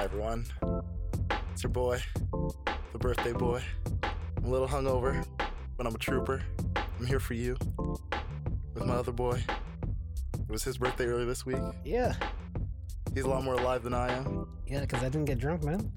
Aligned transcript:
Hi, 0.00 0.04
everyone. 0.04 0.46
It's 1.52 1.62
your 1.62 1.68
boy, 1.72 2.00
the 2.32 2.98
birthday 2.98 3.34
boy. 3.34 3.62
I'm 4.38 4.44
a 4.46 4.48
little 4.48 4.66
hungover, 4.66 5.26
but 5.76 5.86
I'm 5.86 5.94
a 5.94 5.98
trooper. 5.98 6.42
I'm 6.74 7.04
here 7.04 7.20
for 7.20 7.34
you 7.34 7.54
with 8.72 8.86
my 8.86 8.94
other 8.94 9.12
boy. 9.12 9.44
It 10.38 10.48
was 10.48 10.64
his 10.64 10.78
birthday 10.78 11.04
earlier 11.04 11.26
this 11.26 11.44
week. 11.44 11.58
Yeah, 11.84 12.14
He's 13.12 13.24
a 13.24 13.28
lot 13.28 13.44
more 13.44 13.56
alive 13.56 13.82
than 13.82 13.92
I 13.92 14.10
am. 14.10 14.48
yeah, 14.66 14.80
because 14.80 15.02
I 15.02 15.10
didn't 15.10 15.26
get 15.26 15.36
drunk, 15.36 15.64
man. 15.64 15.92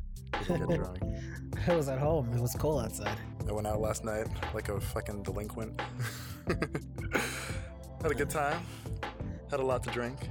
Didn't 0.50 0.68
get 0.68 0.80
drunk. 0.80 1.00
I 1.70 1.74
was 1.74 1.88
at 1.88 2.00
home. 2.00 2.30
It 2.34 2.42
was 2.42 2.54
cold 2.56 2.84
outside. 2.84 3.18
I 3.48 3.54
went 3.54 3.68
out 3.68 3.80
last 3.80 4.04
night 4.04 4.28
like 4.54 4.68
a 4.68 4.82
fucking 4.82 5.24
delinquent. 5.24 5.80
Had 8.02 8.12
a 8.12 8.16
good 8.16 8.30
time. 8.30 8.66
Had 9.50 9.62
a 9.62 9.66
lot 9.66 9.82
to 9.84 9.92
drink. 9.92 10.30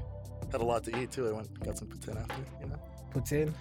Had 0.51 0.61
a 0.61 0.65
lot 0.65 0.85
to 0.85 0.95
eat 1.01 1.11
too. 1.11 1.27
I 1.27 1.33
went 1.33 1.59
got 1.65 1.79
some 1.79 1.89
poutine 1.89 2.21
after, 2.21 2.45
you 2.61 2.67
know. 2.67 2.79
Poutine. 3.13 3.53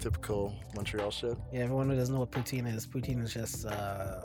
Typical 0.00 0.54
Montreal 0.76 1.10
shit. 1.10 1.36
Yeah, 1.52 1.60
everyone 1.60 1.88
who 1.90 1.96
doesn't 1.96 2.14
know 2.14 2.20
what 2.20 2.30
poutine 2.30 2.72
is, 2.72 2.86
poutine 2.86 3.22
is 3.22 3.32
just 3.34 3.66
uh, 3.66 4.22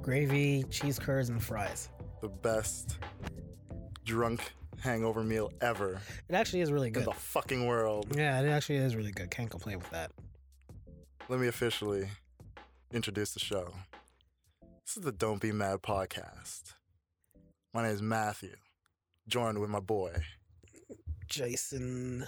gravy, 0.00 0.64
cheese 0.70 0.98
curds, 0.98 1.28
and 1.28 1.42
fries. 1.42 1.90
The 2.22 2.28
best 2.28 2.98
drunk 4.04 4.52
hangover 4.80 5.22
meal 5.22 5.52
ever 5.60 6.00
It 6.28 6.34
actually 6.34 6.62
is 6.62 6.72
really 6.72 6.88
in 6.88 6.94
good. 6.94 7.04
the 7.04 7.12
fucking 7.12 7.66
world. 7.66 8.06
Yeah, 8.16 8.40
it 8.40 8.48
actually 8.48 8.76
is 8.78 8.96
really 8.96 9.12
good. 9.12 9.30
Can't 9.30 9.50
complain 9.50 9.78
with 9.78 9.90
that. 9.90 10.10
Let 11.28 11.38
me 11.38 11.48
officially 11.48 12.08
introduce 12.92 13.32
the 13.32 13.40
show. 13.40 13.74
This 14.86 14.96
is 14.96 15.02
the 15.02 15.12
Don't 15.12 15.40
Be 15.40 15.52
Mad 15.52 15.82
podcast. 15.82 16.74
My 17.74 17.82
name 17.82 17.92
is 17.92 18.00
Matthew, 18.02 18.56
joined 19.28 19.58
with 19.58 19.68
my 19.70 19.80
boy. 19.80 20.12
Jason. 21.28 22.24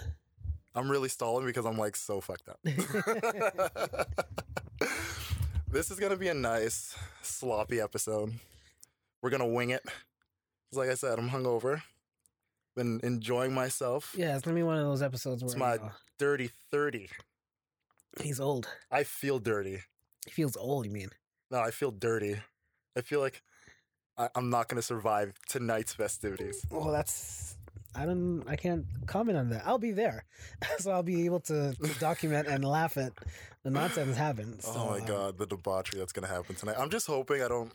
I'm 0.75 0.89
really 0.89 1.09
stalling 1.09 1.45
because 1.45 1.65
I'm 1.65 1.77
like 1.77 1.95
so 1.95 2.19
fucked 2.21 2.49
up. 2.49 2.59
this 5.71 5.91
is 5.91 5.99
gonna 5.99 6.17
be 6.17 6.27
a 6.29 6.33
nice, 6.33 6.95
sloppy 7.21 7.79
episode. 7.79 8.33
We're 9.21 9.29
gonna 9.29 9.47
wing 9.47 9.69
it. 9.69 9.83
like 10.73 10.89
I 10.89 10.95
said, 10.95 11.19
I'm 11.19 11.29
hungover. 11.29 11.81
Been 12.75 12.99
enjoying 13.03 13.53
myself. 13.53 14.13
Yeah, 14.17 14.35
it's 14.35 14.43
gonna 14.43 14.55
be 14.55 14.63
one 14.63 14.77
of 14.77 14.83
those 14.85 15.03
episodes 15.03 15.43
where 15.43 15.47
It's 15.51 15.55
my 15.59 15.73
you 15.75 15.79
know, 15.81 15.91
dirty 16.17 16.49
30. 16.71 17.09
he's 18.21 18.39
old. 18.39 18.67
I 18.91 19.03
feel 19.03 19.37
dirty. 19.39 19.81
He 20.25 20.31
feels 20.31 20.57
old. 20.57 20.85
You 20.85 20.91
mean? 20.91 21.09
No, 21.51 21.59
I 21.59 21.69
feel 21.71 21.91
dirty. 21.91 22.37
I 22.97 23.01
feel 23.01 23.19
like 23.19 23.43
I, 24.17 24.29
I'm 24.35 24.49
not 24.49 24.69
gonna 24.69 24.81
survive 24.81 25.33
tonight's 25.47 25.93
festivities. 25.93 26.65
Well, 26.71 26.91
that's. 26.91 27.57
I 27.95 28.05
don't. 28.05 28.43
I 28.47 28.55
can't 28.55 28.85
comment 29.05 29.37
on 29.37 29.49
that. 29.49 29.63
I'll 29.65 29.77
be 29.77 29.91
there, 29.91 30.25
so 30.79 30.91
I'll 30.91 31.03
be 31.03 31.25
able 31.25 31.39
to, 31.41 31.73
to 31.73 31.99
document 31.99 32.47
and 32.47 32.65
laugh 32.65 32.97
at 32.97 33.13
the 33.63 33.69
nonsense 33.69 34.17
happen. 34.17 34.59
So, 34.59 34.73
oh 34.75 34.89
my 34.91 34.99
um, 34.99 35.05
god, 35.05 35.37
the 35.37 35.45
debauchery 35.45 35.99
that's 35.99 36.13
gonna 36.13 36.27
happen 36.27 36.55
tonight. 36.55 36.75
I'm 36.77 36.89
just 36.89 37.07
hoping 37.07 37.41
I 37.41 37.47
don't 37.47 37.71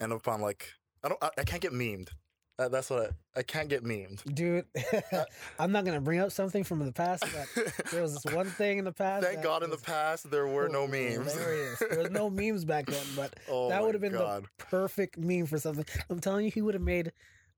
end 0.00 0.12
up 0.12 0.26
on 0.28 0.40
like 0.40 0.72
I 1.02 1.08
don't 1.08 1.22
I, 1.22 1.30
I 1.38 1.44
can't 1.44 1.62
get 1.62 1.72
memed. 1.72 2.10
Uh, 2.58 2.68
that's 2.68 2.90
what 2.90 3.14
I, 3.34 3.40
I 3.40 3.42
can't 3.42 3.70
get 3.70 3.84
memed. 3.84 4.22
dude. 4.34 4.66
I'm 5.58 5.72
not 5.72 5.86
gonna 5.86 6.00
bring 6.00 6.20
up 6.20 6.30
something 6.30 6.62
from 6.62 6.84
the 6.84 6.92
past, 6.92 7.24
but 7.32 7.74
there 7.90 8.02
was 8.02 8.22
this 8.22 8.34
one 8.34 8.46
thing 8.46 8.78
in 8.78 8.84
the 8.84 8.92
past. 8.92 9.24
Thank 9.24 9.42
God 9.42 9.62
in 9.62 9.70
the 9.70 9.78
past 9.78 10.30
there 10.30 10.46
were 10.46 10.68
no 10.68 10.86
memes. 10.86 11.34
There 11.34 11.98
was 11.98 12.10
no 12.10 12.28
memes 12.28 12.66
back 12.66 12.86
then, 12.86 13.06
but 13.16 13.34
oh 13.48 13.70
that 13.70 13.82
would 13.82 13.94
have 13.94 14.02
been 14.02 14.12
God. 14.12 14.44
the 14.44 14.64
perfect 14.64 15.16
meme 15.16 15.46
for 15.46 15.58
something. 15.58 15.86
I'm 16.10 16.20
telling 16.20 16.44
you, 16.44 16.50
he 16.50 16.60
would 16.60 16.74
have 16.74 16.82
made 16.82 17.12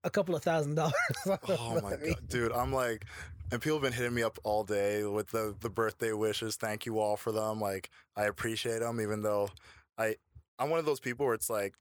a 0.04 0.10
couple 0.10 0.34
of 0.34 0.42
thousand 0.42 0.74
dollars. 0.74 0.94
Oh 1.48 1.80
my 1.82 1.96
god, 1.96 2.28
dude! 2.28 2.52
I'm 2.52 2.72
like, 2.72 3.04
and 3.50 3.60
people 3.60 3.76
have 3.76 3.82
been 3.82 3.92
hitting 3.92 4.14
me 4.14 4.22
up 4.22 4.38
all 4.44 4.64
day 4.64 5.04
with 5.04 5.28
the 5.28 5.54
the 5.60 5.70
birthday 5.70 6.12
wishes. 6.12 6.56
Thank 6.56 6.86
you 6.86 6.98
all 6.98 7.16
for 7.16 7.32
them. 7.32 7.60
Like, 7.60 7.90
I 8.16 8.24
appreciate 8.24 8.80
them, 8.80 9.00
even 9.00 9.22
though 9.22 9.50
I 9.98 10.16
I'm 10.58 10.70
one 10.70 10.78
of 10.78 10.86
those 10.86 11.00
people 11.00 11.26
where 11.26 11.34
it's 11.34 11.50
like 11.50 11.74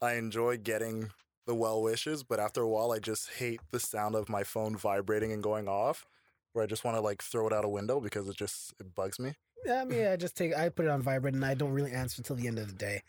I 0.00 0.14
enjoy 0.14 0.58
getting 0.58 1.10
the 1.46 1.54
well 1.54 1.82
wishes, 1.82 2.22
but 2.22 2.40
after 2.40 2.62
a 2.62 2.68
while, 2.68 2.92
I 2.92 2.98
just 2.98 3.30
hate 3.30 3.60
the 3.70 3.80
sound 3.80 4.14
of 4.14 4.28
my 4.28 4.44
phone 4.44 4.76
vibrating 4.76 5.32
and 5.32 5.42
going 5.42 5.68
off. 5.68 6.06
Where 6.52 6.62
I 6.62 6.66
just 6.66 6.84
want 6.84 6.96
to 6.96 7.00
like 7.00 7.22
throw 7.22 7.46
it 7.46 7.52
out 7.52 7.64
a 7.64 7.68
window 7.68 7.98
because 7.98 8.28
it 8.28 8.36
just 8.36 8.74
it 8.78 8.94
bugs 8.94 9.18
me. 9.18 9.34
Yeah, 9.64 9.80
I 9.80 9.84
mean, 9.84 10.06
I 10.06 10.16
just 10.16 10.36
take, 10.36 10.56
I 10.56 10.68
put 10.68 10.86
it 10.86 10.90
on 10.90 11.02
vibrate, 11.02 11.34
and 11.34 11.44
I 11.44 11.54
don't 11.54 11.72
really 11.72 11.92
answer 11.92 12.20
until 12.20 12.36
the 12.36 12.48
end 12.48 12.58
of 12.58 12.66
the 12.66 12.74
day. 12.74 13.02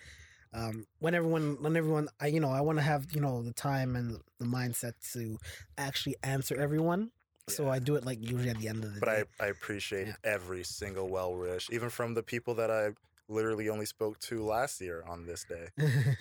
Um, 0.53 0.86
when 1.00 1.16
everyone, 1.16 1.58
when 1.62 1.75
everyone, 1.75 2.08
I, 2.19 2.28
you 2.28 2.40
know, 2.40 2.50
I 2.52 2.62
want 2.62 2.78
to 2.78 2.84
have, 2.84 3.08
you 3.14 3.22
know, 3.22 3.41
the 3.41 3.53
time 3.53 3.96
and 3.96 4.19
the 4.40 4.46
mindset 4.46 4.94
to 5.14 5.38
actually 5.78 6.16
answer 6.24 6.56
everyone. 6.59 7.12
So 7.50 7.69
I 7.69 7.80
do 7.80 7.96
it 7.96 8.06
like 8.06 8.19
usually 8.22 8.50
at 8.50 8.59
the 8.59 8.69
end 8.69 8.84
of 8.86 8.94
the 8.94 9.00
But 9.02 9.08
day. 9.09 9.24
I 9.40 9.46
I 9.46 9.47
appreciate 9.47 10.08
Yeah. 10.08 10.16
every 10.24 10.63
single 10.63 11.09
well 11.09 11.36
wish, 11.36 11.69
even 11.72 11.90
from 11.90 12.13
the 12.13 12.24
people 12.24 12.53
that 12.56 12.72
I 12.72 12.92
literally 13.28 13.68
only 13.69 13.86
spoke 13.86 14.19
to 14.19 14.44
last 14.44 14.80
year 14.80 15.03
on 15.08 15.25
this 15.25 15.44
day. 15.44 15.68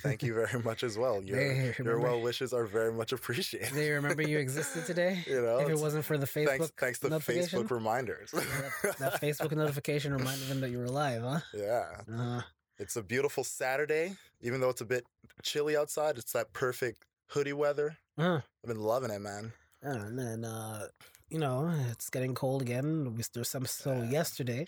Thank 0.03 0.22
you 0.22 0.34
very 0.34 0.60
much 0.65 0.82
as 0.82 0.97
well. 0.98 1.22
Your 1.22 1.37
They 1.38 1.75
your 1.78 2.00
well 2.00 2.21
wishes 2.21 2.53
are 2.53 2.65
very 2.65 2.92
much 2.92 3.12
appreciated. 3.12 3.72
They 3.75 3.91
remember 3.91 4.22
you 4.22 4.38
existed 4.38 4.84
today. 4.87 5.22
you 5.26 5.42
know, 5.42 5.59
if 5.60 5.69
it 5.69 5.78
wasn't 5.78 6.04
for 6.04 6.16
the 6.19 6.26
Facebook 6.26 6.71
thanks 6.71 6.72
thanks 6.78 6.98
to 7.00 7.09
Facebook 7.10 7.71
reminders. 7.71 8.31
that 8.32 9.21
Facebook 9.21 9.53
notification 9.53 10.12
reminded 10.21 10.48
them 10.48 10.60
that 10.60 10.71
you 10.71 10.78
were 10.78 10.87
alive, 10.87 11.22
huh? 11.22 11.41
yeah, 11.54 12.00
Uh, 12.12 12.42
it's 12.82 12.97
a 12.97 13.03
beautiful 13.03 13.44
Saturday. 13.44 14.16
Even 14.43 14.60
though 14.60 14.69
it's 14.70 14.81
a 14.81 14.84
bit 14.84 15.04
chilly 15.43 15.76
outside, 15.76 16.19
it's 16.19 16.32
that 16.32 16.53
perfect 16.53 17.04
hoodie 17.28 17.53
weather. 17.53 17.97
uh, 18.19 18.41
I've 18.62 18.69
been 18.69 18.81
loving 18.81 19.10
it, 19.10 19.20
man. 19.20 19.53
and 19.82 20.19
then, 20.19 20.44
uh, 20.44 20.88
you 21.31 21.38
know, 21.38 21.72
it's 21.91 22.10
getting 22.10 22.34
cold 22.34 22.60
again. 22.60 23.15
We- 23.16 23.22
There's 23.32 23.48
some 23.48 23.65
snow 23.66 24.03
yesterday. 24.03 24.66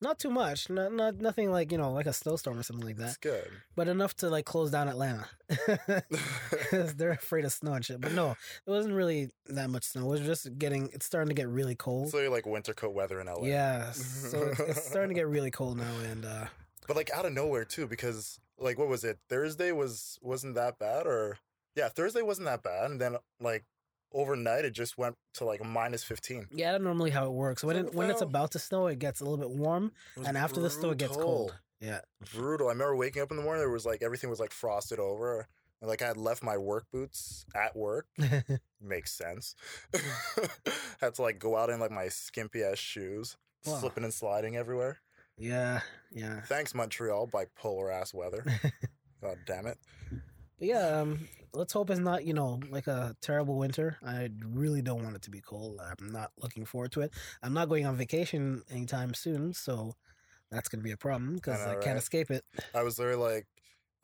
Not 0.00 0.18
too 0.18 0.28
much, 0.30 0.68
not, 0.68 0.92
not 0.92 1.14
nothing 1.16 1.50
like 1.50 1.72
you 1.72 1.78
know, 1.78 1.90
like 1.92 2.04
a 2.06 2.12
snowstorm 2.12 2.58
or 2.58 2.62
something 2.62 2.84
like 2.84 2.98
It's 2.98 3.16
that, 3.16 3.20
good. 3.22 3.50
but 3.74 3.88
enough 3.88 4.14
to 4.16 4.28
like 4.28 4.44
close 4.44 4.70
down 4.70 4.86
Atlanta. 4.88 5.26
They're 6.72 7.12
afraid 7.12 7.44
of 7.44 7.52
snow 7.52 7.72
and 7.74 7.84
shit. 7.84 8.00
But 8.00 8.12
no, 8.12 8.32
it 8.66 8.70
wasn't 8.70 8.94
really 8.94 9.30
that 9.46 9.70
much 9.70 9.84
snow. 9.84 10.02
It 10.12 10.20
was 10.20 10.20
just 10.20 10.58
getting. 10.58 10.90
It's 10.92 11.06
starting 11.06 11.28
to 11.28 11.34
get 11.34 11.48
really 11.48 11.74
cold. 11.74 12.10
so 12.10 12.18
you're 12.18 12.28
like 12.30 12.44
winter 12.44 12.74
coat 12.74 12.92
weather 12.94 13.20
in 13.20 13.28
LA. 13.28 13.44
Yeah, 13.46 13.92
so 13.92 14.42
it's, 14.48 14.60
it's 14.60 14.84
starting 14.86 15.10
to 15.10 15.14
get 15.20 15.26
really 15.28 15.50
cold 15.50 15.78
now, 15.78 15.94
and 16.10 16.24
uh, 16.26 16.46
but 16.86 16.96
like 16.96 17.10
out 17.10 17.24
of 17.26 17.32
nowhere 17.32 17.64
too 17.64 17.86
because 17.86 18.38
like 18.58 18.78
what 18.78 18.88
was 18.88 19.04
it 19.04 19.18
thursday 19.28 19.72
was 19.72 20.18
wasn't 20.22 20.54
that 20.54 20.78
bad 20.78 21.06
or 21.06 21.38
yeah 21.74 21.88
thursday 21.88 22.22
wasn't 22.22 22.46
that 22.46 22.62
bad 22.62 22.90
and 22.90 23.00
then 23.00 23.16
like 23.40 23.64
overnight 24.12 24.64
it 24.64 24.70
just 24.70 24.96
went 24.96 25.16
to 25.34 25.44
like 25.44 25.64
minus 25.64 26.04
15 26.04 26.46
yeah, 26.52 26.72
that's 26.72 26.84
normally 26.84 27.10
how 27.10 27.24
it 27.26 27.32
works. 27.32 27.64
When 27.64 27.74
it, 27.76 27.94
when 27.94 28.10
it's 28.10 28.22
about 28.22 28.52
to 28.52 28.60
snow, 28.60 28.86
it 28.86 29.00
gets 29.00 29.20
a 29.20 29.24
little 29.24 29.38
bit 29.38 29.50
warm, 29.50 29.90
and 30.24 30.38
after 30.38 30.60
the 30.60 30.70
snow, 30.70 30.90
it 30.90 30.98
gets 30.98 31.16
cold. 31.16 31.52
Yeah, 31.80 32.00
brutal 32.32 32.68
i 32.68 32.70
remember 32.70 32.94
waking 32.94 33.20
up 33.22 33.30
in 33.32 33.36
the 33.36 33.42
morning 33.42 33.60
there 33.60 33.70
was 33.70 33.84
like 33.84 34.02
everything 34.02 34.30
was 34.30 34.38
like 34.40 34.52
frosted 34.52 34.98
over 35.00 35.48
and 35.80 35.88
like 35.90 36.00
i 36.00 36.06
had 36.06 36.16
left 36.16 36.42
my 36.42 36.56
work 36.56 36.86
boots 36.92 37.44
at 37.54 37.76
work 37.76 38.06
makes 38.80 39.12
sense 39.12 39.54
had 41.00 41.14
to 41.14 41.22
like 41.22 41.38
go 41.38 41.56
out 41.56 41.70
in 41.70 41.80
like 41.80 41.90
my 41.90 42.08
skimpy 42.08 42.62
ass 42.62 42.78
shoes 42.78 43.36
Wow. 43.66 43.76
slipping 43.76 44.04
and 44.04 44.12
sliding 44.14 44.56
everywhere 44.56 45.00
yeah, 45.36 45.80
yeah. 46.12 46.40
thanks 46.42 46.74
montreal 46.74 47.26
bipolar 47.26 47.92
ass 47.92 48.14
weather 48.14 48.44
god 49.22 49.38
damn 49.46 49.66
it 49.66 49.78
But 50.58 50.68
yeah, 50.68 51.00
um, 51.00 51.28
let's 51.52 51.72
hope 51.72 51.90
it's 51.90 51.98
not, 51.98 52.24
you 52.24 52.32
know, 52.32 52.60
like 52.70 52.86
a 52.86 53.16
terrible 53.20 53.56
winter. 53.58 53.98
I 54.06 54.28
really 54.46 54.82
don't 54.82 55.02
want 55.02 55.16
it 55.16 55.22
to 55.22 55.30
be 55.30 55.40
cold. 55.40 55.80
I'm 55.80 56.12
not 56.12 56.30
looking 56.38 56.64
forward 56.64 56.92
to 56.92 57.00
it. 57.00 57.12
I'm 57.42 57.52
not 57.52 57.68
going 57.68 57.86
on 57.86 57.96
vacation 57.96 58.62
anytime 58.70 59.14
soon, 59.14 59.52
so 59.52 59.96
that's 60.52 60.68
going 60.68 60.78
to 60.78 60.84
be 60.84 60.92
a 60.92 60.96
problem 60.96 61.34
because 61.34 61.60
I 61.60 61.72
I, 61.72 61.74
know, 61.74 61.80
can't 61.80 61.98
escape 61.98 62.30
it. 62.30 62.44
I 62.72 62.82
was 62.84 62.96
there 62.96 63.16
like 63.16 63.46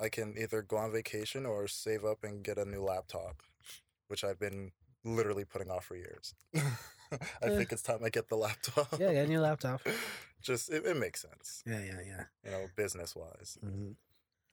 I 0.00 0.08
can 0.08 0.34
either 0.36 0.62
go 0.62 0.76
on 0.78 0.90
vacation 0.92 1.46
or 1.46 1.68
save 1.68 2.04
up 2.04 2.24
and 2.24 2.42
get 2.42 2.58
a 2.58 2.64
new 2.64 2.82
laptop, 2.82 3.42
which 4.08 4.24
I've 4.24 4.40
been 4.40 4.72
literally 5.04 5.44
putting 5.44 5.70
off 5.70 5.84
for 5.84 5.94
years. 5.96 6.34
I 7.42 7.46
Eh. 7.46 7.56
think 7.56 7.72
it's 7.72 7.82
time 7.82 8.00
I 8.04 8.08
get 8.10 8.28
the 8.28 8.36
laptop. 8.36 8.88
Yeah, 8.98 9.12
get 9.12 9.26
a 9.26 9.28
new 9.28 9.40
laptop. 9.40 9.80
Just 10.42 10.70
it, 10.70 10.86
it 10.86 10.96
makes 10.96 11.20
sense, 11.22 11.62
Yeah, 11.66 11.80
yeah, 11.80 12.00
yeah. 12.06 12.24
you 12.44 12.50
know, 12.50 12.66
business 12.76 13.14
wise. 13.14 13.58
hmm 13.62 13.92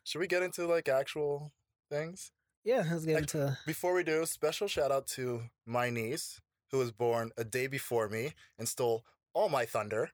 Should 0.04 0.19
we 0.19 0.27
get 0.27 0.44
into 0.44 0.65
like 0.68 0.89
actual 0.89 1.54
things? 1.89 2.31
Yeah, 2.65 2.83
let's 2.92 3.06
get 3.06 3.13
Like- 3.15 3.24
into. 3.24 3.57
Before 3.65 3.94
we 3.94 4.04
do, 4.04 4.25
special 4.25 4.68
shout 4.68 4.92
out 4.92 5.07
to 5.15 5.44
my 5.65 5.89
niece 5.89 6.42
who 6.71 6.80
was 6.80 6.92
born 6.92 7.31
a 7.38 7.45
day 7.45 7.68
before 7.68 8.09
me 8.09 8.33
and 8.59 8.68
stole 8.68 9.06
all 9.33 9.48
my 9.50 9.65
thunder. 9.65 10.12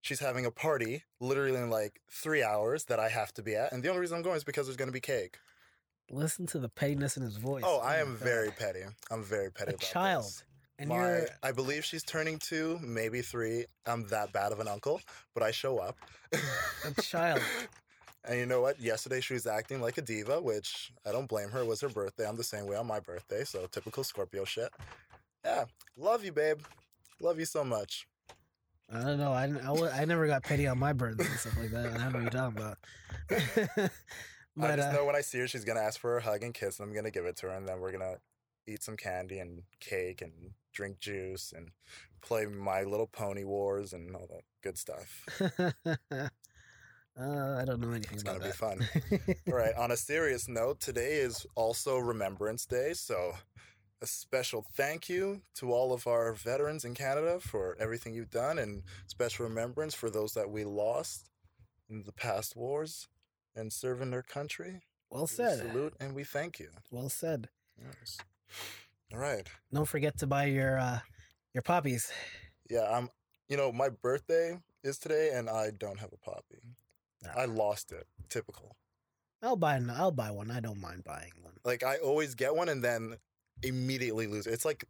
She's 0.00 0.18
having 0.20 0.44
a 0.44 0.50
party 0.50 1.04
literally 1.20 1.56
in 1.56 1.70
like 1.70 2.00
three 2.10 2.42
hours 2.42 2.84
that 2.86 2.98
I 2.98 3.08
have 3.08 3.32
to 3.34 3.42
be 3.42 3.54
at. 3.54 3.72
And 3.72 3.82
the 3.82 3.88
only 3.88 4.00
reason 4.00 4.16
I'm 4.16 4.22
going 4.22 4.36
is 4.36 4.44
because 4.44 4.66
there's 4.66 4.76
going 4.76 4.88
to 4.88 4.92
be 4.92 5.00
cake. 5.00 5.38
Listen 6.10 6.46
to 6.48 6.58
the 6.58 6.68
pettiness 6.68 7.16
in 7.16 7.22
his 7.22 7.36
voice. 7.36 7.62
Oh, 7.64 7.78
I 7.78 7.96
am 7.98 8.14
very 8.16 8.50
petty. 8.50 8.82
I'm 9.10 9.22
very 9.22 9.50
petty. 9.50 9.70
a 9.70 9.74
about 9.74 9.80
child, 9.80 10.24
this. 10.24 10.42
And 10.78 10.88
My, 10.88 11.26
I 11.42 11.52
believe 11.52 11.84
she's 11.84 12.02
turning 12.02 12.38
two, 12.38 12.80
maybe 12.82 13.22
three. 13.22 13.66
I'm 13.86 14.06
that 14.08 14.32
bad 14.32 14.52
of 14.52 14.60
an 14.60 14.68
uncle, 14.68 15.00
but 15.32 15.42
I 15.42 15.52
show 15.52 15.78
up. 15.78 15.96
a 16.84 17.02
child. 17.02 17.40
and 18.24 18.38
you 18.38 18.46
know 18.46 18.60
what? 18.60 18.80
Yesterday 18.80 19.20
she 19.20 19.34
was 19.34 19.46
acting 19.46 19.80
like 19.80 19.98
a 19.98 20.02
diva, 20.02 20.40
which 20.40 20.92
I 21.06 21.12
don't 21.12 21.28
blame 21.28 21.50
her. 21.50 21.60
It 21.60 21.66
was 21.66 21.80
her 21.82 21.88
birthday. 21.88 22.26
I'm 22.26 22.36
the 22.36 22.44
same 22.44 22.66
way 22.66 22.76
on 22.76 22.86
my 22.86 22.98
birthday, 22.98 23.44
so 23.44 23.66
typical 23.70 24.02
Scorpio 24.02 24.44
shit. 24.44 24.70
Yeah, 25.44 25.64
love 25.96 26.24
you, 26.24 26.32
babe. 26.32 26.60
Love 27.20 27.38
you 27.38 27.44
so 27.44 27.62
much. 27.62 28.08
I 28.92 29.00
don't 29.00 29.18
know. 29.18 29.32
I, 29.32 29.44
I, 29.44 30.02
I 30.02 30.04
never 30.04 30.26
got 30.26 30.42
petty 30.42 30.66
on 30.66 30.78
my 30.78 30.92
birthday 30.92 31.24
and 31.24 31.38
stuff 31.38 31.56
like 31.56 31.70
that. 31.70 31.86
I 31.86 31.98
don't 31.98 32.12
know 32.12 32.18
what 32.18 32.22
you're 32.22 32.30
talking 32.30 32.58
about. 32.58 32.78
I 33.90 33.90
but 34.56 34.76
just 34.76 34.88
uh, 34.88 34.92
know 34.92 35.04
when 35.04 35.16
I 35.16 35.20
see 35.20 35.38
her, 35.38 35.48
she's 35.48 35.64
gonna 35.64 35.80
ask 35.80 36.00
for 36.00 36.16
a 36.16 36.22
hug 36.22 36.42
and 36.42 36.52
kiss, 36.52 36.80
and 36.80 36.88
I'm 36.88 36.94
gonna 36.94 37.10
give 37.10 37.24
it 37.26 37.36
to 37.38 37.46
her, 37.46 37.52
and 37.52 37.66
then 37.66 37.80
we're 37.80 37.92
gonna 37.92 38.16
eat 38.66 38.82
some 38.82 38.96
candy 38.96 39.38
and 39.38 39.62
cake 39.80 40.22
and 40.22 40.32
drink 40.74 40.98
juice 40.98 41.52
and 41.56 41.70
play 42.20 42.44
My 42.46 42.82
Little 42.82 43.06
Pony 43.06 43.44
Wars 43.44 43.92
and 43.92 44.14
all 44.14 44.26
that 44.30 44.42
good 44.62 44.76
stuff. 44.76 45.24
uh, 45.86 46.28
I 47.16 47.64
don't 47.64 47.80
know 47.80 47.90
anything 47.90 48.14
It's 48.14 48.22
about 48.22 48.40
gonna 48.40 48.50
be 48.50 48.56
fun. 48.56 48.86
All 49.48 49.54
right. 49.54 49.74
On 49.76 49.90
a 49.90 49.96
serious 49.96 50.48
note, 50.48 50.80
today 50.80 51.14
is 51.14 51.46
also 51.54 51.98
Remembrance 51.98 52.66
Day, 52.66 52.92
so 52.94 53.34
a 54.02 54.06
special 54.06 54.66
thank 54.76 55.08
you 55.08 55.40
to 55.54 55.72
all 55.72 55.92
of 55.92 56.06
our 56.06 56.32
veterans 56.34 56.84
in 56.84 56.94
Canada 56.94 57.38
for 57.40 57.76
everything 57.80 58.12
you've 58.12 58.30
done, 58.30 58.58
and 58.58 58.82
special 59.06 59.46
remembrance 59.46 59.94
for 59.94 60.10
those 60.10 60.32
that 60.34 60.50
we 60.50 60.64
lost 60.64 61.30
in 61.88 62.02
the 62.04 62.12
past 62.12 62.56
wars 62.56 63.08
and 63.54 63.72
serving 63.72 64.10
their 64.10 64.22
country. 64.22 64.82
well 65.10 65.22
We 65.22 65.28
said. 65.28 65.58
salute 65.58 65.94
and 66.00 66.14
we 66.14 66.24
thank 66.24 66.58
you. 66.58 66.70
Well 66.90 67.08
said. 67.08 67.48
Yes. 67.80 68.18
All 69.12 69.18
right. 69.18 69.46
Don't 69.72 69.88
forget 69.88 70.18
to 70.18 70.26
buy 70.26 70.46
your 70.46 70.78
uh, 70.78 70.98
your 71.52 71.62
poppies. 71.62 72.10
Yeah, 72.70 72.88
I'm. 72.90 73.08
You 73.48 73.58
know, 73.58 73.70
my 73.70 73.90
birthday 73.90 74.58
is 74.82 74.98
today, 74.98 75.30
and 75.34 75.50
I 75.50 75.70
don't 75.78 76.00
have 76.00 76.10
a 76.12 76.16
poppy. 76.16 76.62
Ah. 77.26 77.40
I 77.42 77.44
lost 77.44 77.92
it. 77.92 78.06
Typical. 78.30 78.76
I'll 79.42 79.56
buy. 79.56 79.76
an- 79.76 79.90
I'll 79.90 80.10
buy 80.10 80.30
one. 80.30 80.50
I 80.50 80.60
don't 80.60 80.80
mind 80.80 81.04
buying 81.04 81.32
one. 81.42 81.52
Like 81.64 81.84
I 81.84 81.96
always 81.98 82.34
get 82.34 82.54
one, 82.56 82.68
and 82.68 82.82
then 82.82 83.16
immediately 83.62 84.26
lose 84.26 84.46
it. 84.46 84.52
It's 84.52 84.64
like 84.64 84.84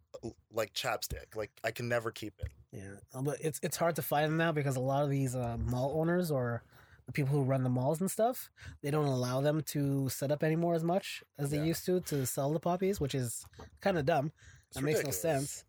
like 0.52 0.72
chapstick. 0.72 1.34
Like 1.34 1.50
I 1.64 1.70
can 1.70 1.88
never 1.88 2.10
keep 2.10 2.34
it. 2.38 2.48
Yeah, 2.72 2.94
uh, 3.12 3.22
but 3.22 3.38
it's 3.40 3.58
it's 3.62 3.76
hard 3.76 3.96
to 3.96 4.02
find 4.02 4.26
them 4.26 4.36
now 4.36 4.52
because 4.52 4.76
a 4.76 4.80
lot 4.80 5.04
of 5.04 5.10
these 5.10 5.34
uh, 5.34 5.56
mall 5.58 5.92
owners 5.96 6.30
or 6.30 6.62
the 7.06 7.12
people 7.12 7.32
who 7.32 7.42
run 7.42 7.62
the 7.62 7.68
malls 7.70 8.00
and 8.00 8.10
stuff, 8.10 8.50
they 8.82 8.90
don't 8.90 9.04
allow 9.06 9.40
them 9.40 9.62
to 9.62 10.08
set 10.08 10.30
up 10.30 10.42
anymore 10.42 10.74
as 10.74 10.82
much 10.84 11.22
as 11.38 11.50
they 11.50 11.58
Yeah. 11.58 11.64
used 11.64 11.84
to 11.86 12.00
to 12.00 12.26
sell 12.26 12.52
the 12.52 12.60
poppies, 12.60 13.00
which 13.00 13.14
is 13.14 13.44
kind 13.80 13.98
of 13.98 14.04
dumb. 14.06 14.32
It's 14.68 14.76
that 14.76 14.82
makes 14.84 15.04
no 15.04 15.10
sense. 15.10 15.64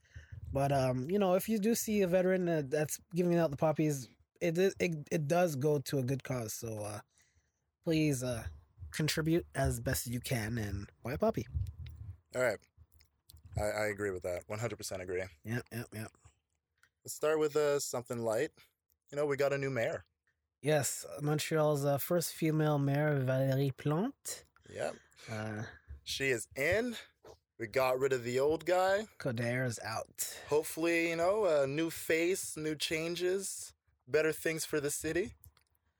But 0.53 0.71
um, 0.71 1.09
you 1.09 1.19
know, 1.19 1.33
if 1.35 1.49
you 1.49 1.59
do 1.59 1.75
see 1.75 2.01
a 2.01 2.07
veteran 2.07 2.47
uh, 2.47 2.61
that's 2.65 2.99
giving 3.13 3.37
out 3.37 3.51
the 3.51 3.57
poppies, 3.57 4.07
it 4.39 4.57
it 4.57 5.07
it 5.11 5.27
does 5.27 5.55
go 5.55 5.79
to 5.79 5.97
a 5.99 6.03
good 6.03 6.23
cause. 6.23 6.53
So 6.53 6.79
uh, 6.79 6.99
please 7.83 8.23
uh, 8.23 8.43
contribute 8.91 9.45
as 9.55 9.79
best 9.79 10.07
as 10.07 10.13
you 10.13 10.21
can 10.21 10.57
and 10.57 10.89
buy 11.03 11.13
a 11.13 11.17
poppy. 11.17 11.45
All 12.35 12.41
right. 12.41 12.57
I, 13.57 13.63
I 13.63 13.85
agree 13.87 14.11
with 14.11 14.23
that. 14.23 14.43
One 14.47 14.59
hundred 14.59 14.77
percent 14.77 15.01
agree. 15.01 15.23
Yeah, 15.43 15.59
yeah, 15.71 15.83
yeah. 15.93 16.07
Let's 17.03 17.13
start 17.15 17.39
with 17.39 17.55
uh, 17.55 17.79
something 17.79 18.19
light. 18.19 18.51
You 19.11 19.17
know, 19.17 19.25
we 19.25 19.37
got 19.37 19.53
a 19.53 19.57
new 19.57 19.69
mayor. 19.69 20.05
Yes, 20.65 21.05
Montreal's 21.21 21.85
uh, 21.85 21.99
first 21.99 22.33
female 22.33 22.79
mayor, 22.79 23.23
Valérie 23.23 23.77
Plante. 23.77 24.45
Yeah, 24.67 24.93
Uh, 25.31 25.61
she 26.03 26.29
is 26.29 26.47
in. 26.55 26.95
We 27.59 27.67
got 27.67 27.99
rid 27.99 28.11
of 28.11 28.23
the 28.23 28.39
old 28.39 28.65
guy. 28.65 29.05
Coderre's 29.19 29.79
out. 29.85 30.27
Hopefully, 30.49 31.09
you 31.11 31.17
know, 31.17 31.45
a 31.45 31.67
new 31.67 31.91
face, 31.91 32.57
new 32.57 32.75
changes, 32.75 33.73
better 34.07 34.31
things 34.31 34.65
for 34.65 34.79
the 34.79 34.89
city. 34.89 35.35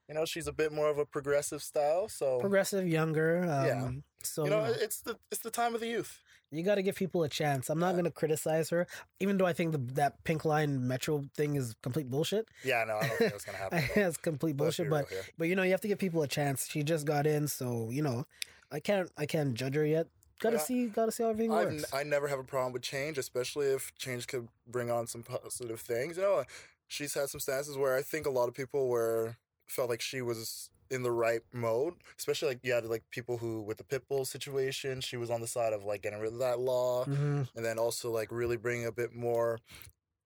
You 0.10 0.16
know, 0.16 0.26
she's 0.26 0.48
a 0.48 0.52
bit 0.52 0.72
more 0.72 0.90
of 0.90 0.98
a 0.98 1.06
progressive 1.06 1.62
style, 1.62 2.10
so 2.10 2.40
Progressive, 2.40 2.88
younger. 2.88 3.44
Um, 3.44 3.66
Yeah. 3.68 3.92
So 4.24 4.46
you 4.46 4.50
know, 4.50 4.64
it's 4.64 5.02
the 5.02 5.20
it's 5.32 5.44
the 5.44 5.52
time 5.52 5.76
of 5.76 5.82
the 5.82 5.90
youth. 5.90 6.24
You 6.56 6.64
got 6.64 6.76
to 6.76 6.82
give 6.82 6.96
people 6.96 7.24
a 7.24 7.30
chance. 7.30 7.70
I'm 7.70 7.80
not 7.80 7.94
going 7.94 8.06
to 8.06 8.12
criticize 8.12 8.70
her, 8.70 8.88
even 9.20 9.38
though 9.38 9.46
I 9.46 9.54
think 9.54 9.72
the, 9.74 9.78
that 9.94 10.24
pink 10.24 10.46
line 10.46 10.88
metro 10.88 11.24
thing 11.36 11.56
is 11.56 11.76
complete 11.84 12.10
bullshit. 12.10 12.48
Yeah, 12.64 12.84
no, 12.88 12.98
I 12.98 13.08
don't 13.08 13.18
think 13.18 13.32
that's 13.32 13.46
gonna 13.46 13.58
happen. 13.64 13.78
at 13.80 13.98
all. 13.98 14.04
it's 14.04 14.18
complete 14.18 14.58
bullshit. 14.58 14.90
But 14.90 15.10
real 15.12 15.22
but 15.38 15.48
you 15.48 15.56
know, 15.56 15.64
you 15.64 15.72
have 15.72 15.82
to 15.82 15.88
give 15.88 16.00
people 16.00 16.22
a 16.22 16.28
chance. 16.28 16.68
She 16.68 16.84
just 16.84 17.06
got 17.06 17.28
in, 17.28 17.48
so 17.48 17.90
you 17.92 18.02
know, 18.02 18.26
I 18.72 18.80
can't 18.80 19.12
I 19.18 19.26
can't 19.26 19.54
judge 19.54 19.76
her 19.76 19.86
yet. 19.86 20.08
Got 20.40 20.50
to 20.52 20.56
Yeah. 20.58 20.62
see, 20.64 20.86
got 20.88 21.06
to 21.06 21.12
see 21.12 21.24
how 21.24 21.30
everything 21.30 21.54
I've, 21.54 21.72
works. 21.72 21.94
I 21.94 22.04
never 22.04 22.28
have 22.28 22.40
a 22.40 22.44
problem 22.44 22.74
with 22.74 22.82
change, 22.82 23.18
especially 23.18 23.68
if 23.68 23.94
change 23.98 24.28
could 24.28 24.48
bring 24.68 24.92
on 24.92 25.08
some 25.08 25.24
positive 25.24 25.80
things. 25.80 26.18
You 26.18 26.24
know, 26.24 26.44
she's 26.88 27.14
had 27.14 27.30
some 27.30 27.40
stances 27.40 27.78
where 27.78 27.96
I 27.96 28.02
think 28.02 28.26
a 28.26 28.30
lot 28.30 28.50
of 28.50 28.54
people 28.54 28.88
were 28.90 29.38
felt 29.68 29.90
like 29.90 30.02
she 30.02 30.22
was 30.22 30.70
in 30.92 31.04
the 31.04 31.12
right 31.12 31.42
mode, 31.54 31.96
especially 32.18 32.50
like 32.50 32.60
you 32.64 32.74
had 32.74 32.86
like 32.86 33.04
people 33.10 33.38
who 33.38 33.62
with 33.62 33.78
the 33.78 33.84
pitbull 33.84 34.26
situation, 34.26 35.02
she 35.02 35.18
was 35.18 35.30
on 35.30 35.42
the 35.42 35.48
side 35.48 35.74
of 35.74 35.84
like 35.84 36.02
getting 36.04 36.20
rid 36.20 36.34
of 36.34 36.40
that 36.40 36.60
law, 36.60 37.06
hmm 37.06 37.44
and 37.56 37.64
then 37.66 37.78
also 37.80 38.12
like 38.12 38.32
really 38.32 38.58
bringing 38.58 38.86
a 38.86 38.92
bit 38.92 39.14
more 39.14 39.60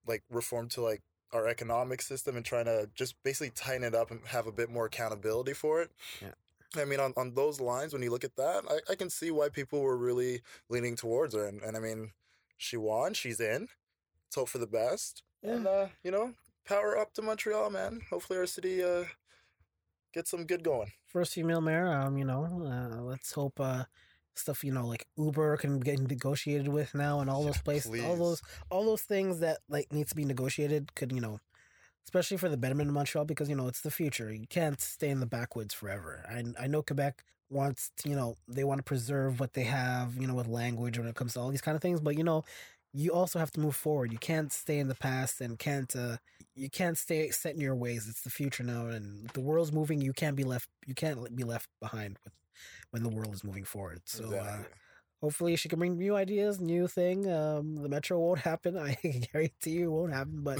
like 0.08 0.24
reform 0.32 0.68
to 0.70 0.82
like 0.82 1.02
our 1.32 1.48
economic 1.48 2.02
system 2.02 2.36
and 2.36 2.44
trying 2.44 2.66
to 2.66 2.90
just 2.96 3.16
basically 3.24 3.52
tighten 3.52 3.84
it 3.84 3.94
up 3.94 4.10
and 4.10 4.20
have 4.26 4.48
a 4.48 4.52
bit 4.52 4.70
more 4.70 4.86
accountability 4.86 5.54
for 5.54 5.82
it. 5.82 5.92
Yeah. 6.22 6.32
I 6.76 6.86
mean, 6.86 7.00
on, 7.00 7.14
on 7.18 7.34
those 7.36 7.60
lines, 7.60 7.94
when 7.94 8.02
you 8.02 8.10
look 8.10 8.24
at 8.24 8.36
that, 8.36 8.64
I, 8.70 8.92
I 8.92 8.96
can 8.96 9.10
see 9.10 9.30
why 9.30 9.50
people 9.50 9.82
were 9.82 9.98
really 9.98 10.42
leaning 10.70 10.96
towards 10.96 11.36
her. 11.36 11.46
And, 11.46 11.62
and 11.62 11.78
I 11.78 11.80
mean, 11.80 12.12
she 12.58 12.78
won, 12.78 13.14
she's 13.14 13.40
in. 13.40 13.68
Let's 14.26 14.36
hope 14.36 14.50
for 14.50 14.58
the 14.58 14.68
best. 14.68 15.24
And, 15.44 15.66
Yeah. 15.66 15.70
uh, 15.70 15.88
you 16.04 16.12
know, 16.12 16.34
power 16.66 16.98
up 16.98 17.14
to 17.14 17.22
Montreal, 17.22 17.70
man. 17.70 18.02
Hopefully 18.10 18.40
our 18.40 18.46
city 18.46 18.84
uh, 18.84 19.06
gets 20.14 20.32
some 20.32 20.46
good 20.46 20.64
going. 20.64 20.92
First 21.08 21.34
female 21.34 21.62
mayor. 21.62 21.88
Um, 21.92 22.18
you 22.18 22.26
know, 22.26 22.46
uh, 22.66 23.02
let's 23.02 23.32
hope 23.34 23.60
uh, 23.60 23.86
stuff 24.36 24.64
you 24.64 24.72
know 24.72 24.86
like 24.88 25.06
Uber 25.18 25.58
can 25.58 25.80
get 25.80 26.00
negotiated 26.00 26.68
with 26.68 26.94
now, 26.94 27.20
and 27.20 27.30
all 27.30 27.44
those 27.44 27.56
Yeah, 27.56 27.62
places, 27.64 28.00
all 28.00 28.16
those 28.16 28.42
all 28.70 28.86
those 28.86 29.02
things 29.02 29.40
that 29.40 29.60
like 29.70 29.92
needs 29.92 30.10
to 30.10 30.16
be 30.16 30.26
negotiated 30.26 30.94
could 30.96 31.12
you 31.12 31.22
know, 31.22 31.40
especially 32.06 32.38
for 32.38 32.50
the 32.50 32.58
betterment 32.58 32.90
of 32.90 32.94
Montreal 32.94 33.26
because 33.26 33.50
you 33.50 33.56
know 33.56 33.68
it's 33.68 33.82
the 33.82 33.92
future. 33.92 34.32
You 34.32 34.48
can't 34.48 34.80
stay 34.82 35.10
in 35.10 35.20
the 35.20 35.26
backwoods 35.26 35.74
forever. 35.74 36.24
I 36.30 36.44
I 36.60 36.68
know 36.68 36.82
Quebec 36.84 37.24
wants 37.50 37.92
to, 37.98 38.10
you 38.10 38.16
know 38.16 38.36
they 38.48 38.64
want 38.64 38.80
to 38.80 38.84
preserve 38.84 39.40
what 39.40 39.54
they 39.54 39.64
have 39.64 40.16
you 40.18 40.28
know 40.28 40.36
with 40.36 40.48
language 40.48 40.98
when 41.00 41.08
it 41.08 41.16
comes 41.16 41.34
to 41.34 41.40
all 41.40 41.50
these 41.50 41.62
kind 41.62 41.76
of 41.76 41.82
things, 41.82 42.00
but 42.02 42.18
you 42.18 42.24
know 42.24 42.44
you 42.94 43.12
also 43.12 43.40
have 43.40 43.52
to 43.52 43.60
move 43.60 43.76
forward. 43.76 44.12
You 44.12 44.18
can't 44.18 44.52
stay 44.52 44.80
in 44.80 44.88
the 44.88 44.96
past 44.96 45.42
and 45.42 45.60
can't 45.60 45.96
uh, 45.96 46.18
you 46.56 46.70
can't 46.70 46.98
stay 46.98 47.30
set 47.30 47.56
in 47.56 47.62
your 47.62 47.76
ways. 47.76 48.08
It's 48.10 48.22
the 48.22 48.30
future 48.30 48.64
now, 48.64 48.88
and 48.88 49.30
the 49.30 49.42
world's 49.42 49.72
moving. 49.72 50.02
You 50.02 50.14
can't 50.14 50.36
be 50.36 50.44
left. 50.44 50.70
You 50.86 50.96
can't 50.96 51.36
be 51.36 51.44
left 51.44 51.70
behind 51.80 52.18
with 52.24 52.34
when 52.92 53.04
the 53.04 53.10
world 53.10 53.34
is 53.34 53.44
moving 53.44 53.64
forward. 53.64 54.02
So 54.06 54.34
uh, 54.34 54.64
hopefully 55.22 55.56
she 55.56 55.70
can 55.70 55.80
bring 55.80 55.98
new 55.98 56.16
ideas, 56.16 56.60
new 56.60 56.88
thing. 56.88 57.32
Um, 57.32 57.76
the 57.76 57.90
metro 57.90 58.20
won't 58.20 58.40
happen. 58.52 58.78
I 58.78 58.98
guarantee 59.32 59.72
you 59.72 59.86
it 59.86 59.96
won't 59.96 60.14
happen. 60.14 60.42
But 60.42 60.60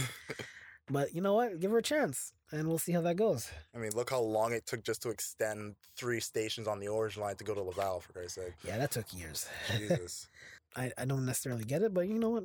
but 0.90 1.14
you 1.14 1.22
know 1.22 1.34
what? 1.34 1.60
Give 1.60 1.72
her 1.72 1.80
a 1.80 1.84
chance, 1.84 2.34
and 2.52 2.68
we'll 2.68 2.78
see 2.78 2.92
how 2.92 3.02
that 3.02 3.16
goes. 3.16 3.50
I 3.76 3.80
mean, 3.80 3.92
look 3.96 4.10
how 4.10 4.22
long 4.22 4.54
it 4.54 4.66
took 4.66 4.84
just 4.84 5.02
to 5.04 5.10
extend 5.10 5.76
three 5.96 6.20
stations 6.20 6.68
on 6.68 6.80
the 6.80 6.88
Orange 6.88 7.18
Line 7.18 7.36
to 7.36 7.44
go 7.44 7.54
to 7.54 7.62
Laval, 7.62 8.00
for 8.00 8.14
Christ's 8.14 8.36
sake. 8.36 8.54
Yeah, 8.66 8.78
that 8.78 8.92
took 8.92 9.14
years. 9.14 9.48
Jesus. 9.78 10.28
I, 10.76 10.92
I 10.98 11.06
don't 11.06 11.26
necessarily 11.26 11.64
get 11.64 11.82
it, 11.82 11.94
but 11.94 12.08
you 12.08 12.20
know 12.20 12.30
what? 12.30 12.44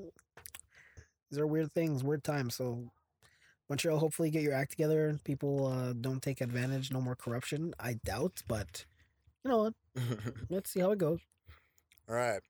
These 1.31 1.39
are 1.39 1.47
weird 1.47 1.73
things, 1.73 2.05
weird 2.05 2.25
times. 2.25 2.55
So 2.55 2.91
Montreal, 3.69 3.99
hopefully 3.99 4.31
get 4.31 4.43
your 4.43 4.53
act 4.53 4.71
together 4.73 5.19
people 5.25 5.67
uh, 5.67 5.93
don't 5.95 6.23
take 6.23 6.41
advantage. 6.41 6.93
No 6.93 7.01
more 7.01 7.17
corruption. 7.17 7.75
I 7.81 7.95
doubt, 8.05 8.43
but 8.47 8.85
you 9.45 9.51
know 9.51 9.59
what? 9.59 9.75
Let's 10.51 10.71
see 10.71 10.81
how 10.81 10.93
it 10.93 10.99
goes. 10.99 11.21
All 12.09 12.15
right. 12.15 12.41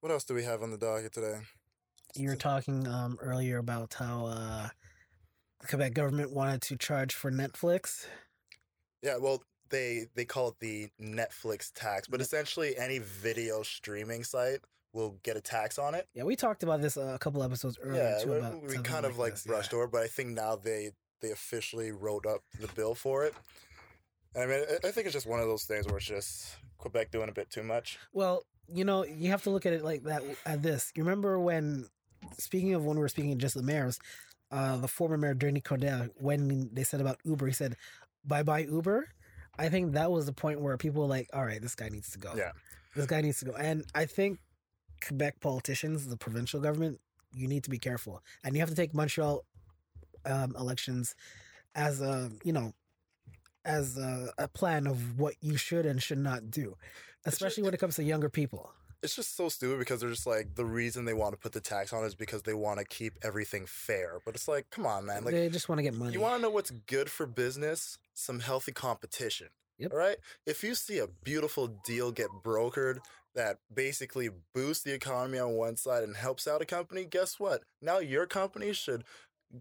What 0.00 0.12
else 0.12 0.24
do 0.24 0.34
we 0.34 0.44
have 0.44 0.62
on 0.62 0.70
the 0.70 0.78
docket 0.78 1.12
today? 1.12 1.38
You 2.14 2.30
were 2.30 2.36
talking 2.36 2.86
um, 2.86 3.18
earlier 3.20 3.58
about 3.58 3.94
how 3.94 4.26
uh, 4.26 4.68
the 5.60 5.66
Quebec 5.66 5.94
government 5.94 6.32
wanted 6.32 6.62
to 6.62 6.76
charge 6.76 7.14
for 7.14 7.30
Netflix. 7.30 8.06
Yeah, 9.02 9.18
well, 9.18 9.42
they 9.70 10.06
they 10.14 10.24
call 10.24 10.48
it 10.48 10.54
the 10.60 10.88
Netflix 11.00 11.72
tax, 11.74 12.08
but 12.08 12.20
essentially 12.20 12.76
any 12.76 12.98
video 12.98 13.62
streaming 13.62 14.24
site 14.24 14.60
will 14.96 15.18
get 15.22 15.36
a 15.36 15.40
tax 15.40 15.78
on 15.78 15.94
it. 15.94 16.08
Yeah, 16.14 16.24
we 16.24 16.34
talked 16.36 16.62
about 16.62 16.80
this 16.80 16.96
uh, 16.96 17.12
a 17.14 17.18
couple 17.18 17.42
episodes 17.42 17.78
earlier 17.82 18.02
yeah, 18.18 18.24
too. 18.24 18.30
we- 18.30 18.38
About 18.38 18.62
we 18.62 18.78
kind 18.78 19.04
of 19.04 19.18
like 19.18 19.32
this, 19.34 19.44
brushed 19.44 19.72
yeah. 19.72 19.78
over, 19.78 19.86
but 19.88 20.02
I 20.02 20.06
think 20.08 20.30
now 20.30 20.56
they 20.56 20.90
they 21.20 21.30
officially 21.30 21.92
wrote 21.92 22.26
up 22.26 22.40
the 22.60 22.68
bill 22.68 22.94
for 22.94 23.24
it. 23.24 23.34
I 24.34 24.46
mean, 24.46 24.64
I- 24.68 24.88
I 24.88 24.90
think 24.90 25.06
it's 25.06 25.12
just 25.12 25.26
one 25.26 25.40
of 25.40 25.46
those 25.46 25.64
things 25.64 25.86
where 25.86 25.96
it's 25.98 26.06
just 26.06 26.56
Quebec 26.78 27.10
doing 27.10 27.28
a 27.28 27.32
bit 27.32 27.50
too 27.50 27.62
much. 27.62 27.98
Well, 28.12 28.42
you 28.68 28.84
know, 28.84 29.04
you 29.04 29.30
have 29.30 29.42
to 29.44 29.50
look 29.50 29.66
at 29.66 29.72
it 29.72 29.84
like 29.84 30.02
that. 30.04 30.22
At 30.44 30.62
this, 30.62 30.92
you 30.96 31.04
remember 31.04 31.38
when, 31.38 31.86
speaking 32.38 32.74
of 32.74 32.84
when 32.84 32.96
we 32.96 33.02
were 33.02 33.08
speaking 33.08 33.32
of 33.32 33.38
just 33.38 33.54
the 33.54 33.62
mayors, 33.62 33.98
uh, 34.50 34.76
the 34.78 34.88
former 34.88 35.16
mayor 35.16 35.34
Denis 35.34 35.62
Coderre, 35.62 36.10
when 36.16 36.70
they 36.72 36.84
said 36.84 37.00
about 37.00 37.18
Uber, 37.24 37.46
he 37.46 37.52
said, 37.52 37.76
"Bye 38.24 38.42
bye 38.42 38.60
Uber." 38.64 39.08
I 39.58 39.68
think 39.68 39.92
that 39.92 40.10
was 40.10 40.26
the 40.26 40.32
point 40.32 40.60
where 40.60 40.76
people 40.76 41.02
were 41.02 41.08
like, 41.08 41.28
"All 41.32 41.44
right, 41.44 41.60
this 41.62 41.74
guy 41.74 41.88
needs 41.88 42.10
to 42.10 42.18
go. 42.18 42.32
Yeah. 42.36 42.52
this 42.94 43.06
guy 43.06 43.20
needs 43.20 43.38
to 43.40 43.44
go." 43.46 43.52
And 43.54 43.84
I 43.94 44.04
think 44.06 44.38
Quebec 45.04 45.40
politicians, 45.40 46.06
the 46.06 46.16
provincial 46.16 46.60
government, 46.60 47.00
you 47.34 47.48
need 47.48 47.64
to 47.64 47.70
be 47.70 47.78
careful, 47.78 48.22
and 48.44 48.54
you 48.54 48.60
have 48.60 48.70
to 48.70 48.76
take 48.76 48.94
Montreal 48.94 49.44
um, 50.24 50.54
elections 50.58 51.14
as 51.74 52.00
a 52.00 52.30
you 52.44 52.52
know 52.52 52.72
as 53.64 53.98
a, 53.98 54.32
a 54.38 54.48
plan 54.48 54.86
of 54.86 55.18
what 55.18 55.34
you 55.40 55.56
should 55.56 55.86
and 55.86 56.02
should 56.02 56.18
not 56.18 56.50
do, 56.50 56.76
especially 57.24 57.62
when 57.64 57.74
it 57.74 57.80
comes 57.80 57.96
to 57.96 58.04
younger 58.04 58.28
people. 58.28 58.72
it's 59.02 59.14
just 59.16 59.36
so 59.36 59.48
stupid 59.48 59.78
because 59.78 60.00
they're 60.00 60.10
just 60.10 60.26
like 60.26 60.54
the 60.54 60.64
reason 60.64 61.04
they 61.04 61.14
want 61.14 61.32
to 61.32 61.36
put 61.38 61.52
the 61.52 61.60
tax 61.60 61.92
on 61.92 62.04
is 62.04 62.14
because 62.14 62.42
they 62.42 62.54
want 62.54 62.78
to 62.78 62.84
keep 62.84 63.14
everything 63.22 63.64
fair. 63.66 64.18
But 64.24 64.34
it's 64.34 64.48
like, 64.48 64.70
come 64.70 64.86
on, 64.86 65.04
man. 65.06 65.24
Like 65.24 65.34
they 65.34 65.48
just 65.48 65.68
want 65.68 65.78
to 65.78 65.82
get 65.82 65.94
money. 65.94 66.12
you 66.12 66.20
want 66.20 66.36
to 66.36 66.42
know 66.42 66.50
what's 66.50 66.70
good 66.70 67.10
for 67.10 67.26
business? 67.26 67.98
Some 68.14 68.40
healthy 68.40 68.72
competition. 68.72 69.48
Yep. 69.78 69.92
All 69.92 69.98
right. 69.98 70.16
If 70.46 70.64
you 70.64 70.74
see 70.74 70.98
a 70.98 71.06
beautiful 71.06 71.68
deal 71.84 72.10
get 72.10 72.28
brokered 72.42 72.98
that 73.36 73.58
basically 73.72 74.30
boosts 74.54 74.82
the 74.82 74.92
economy 74.94 75.38
on 75.38 75.52
one 75.52 75.76
side 75.76 76.02
and 76.02 76.16
helps 76.16 76.48
out 76.48 76.60
a 76.62 76.66
company, 76.66 77.04
guess 77.04 77.38
what? 77.38 77.62
Now 77.80 77.98
your 77.98 78.26
company 78.26 78.72
should 78.72 79.04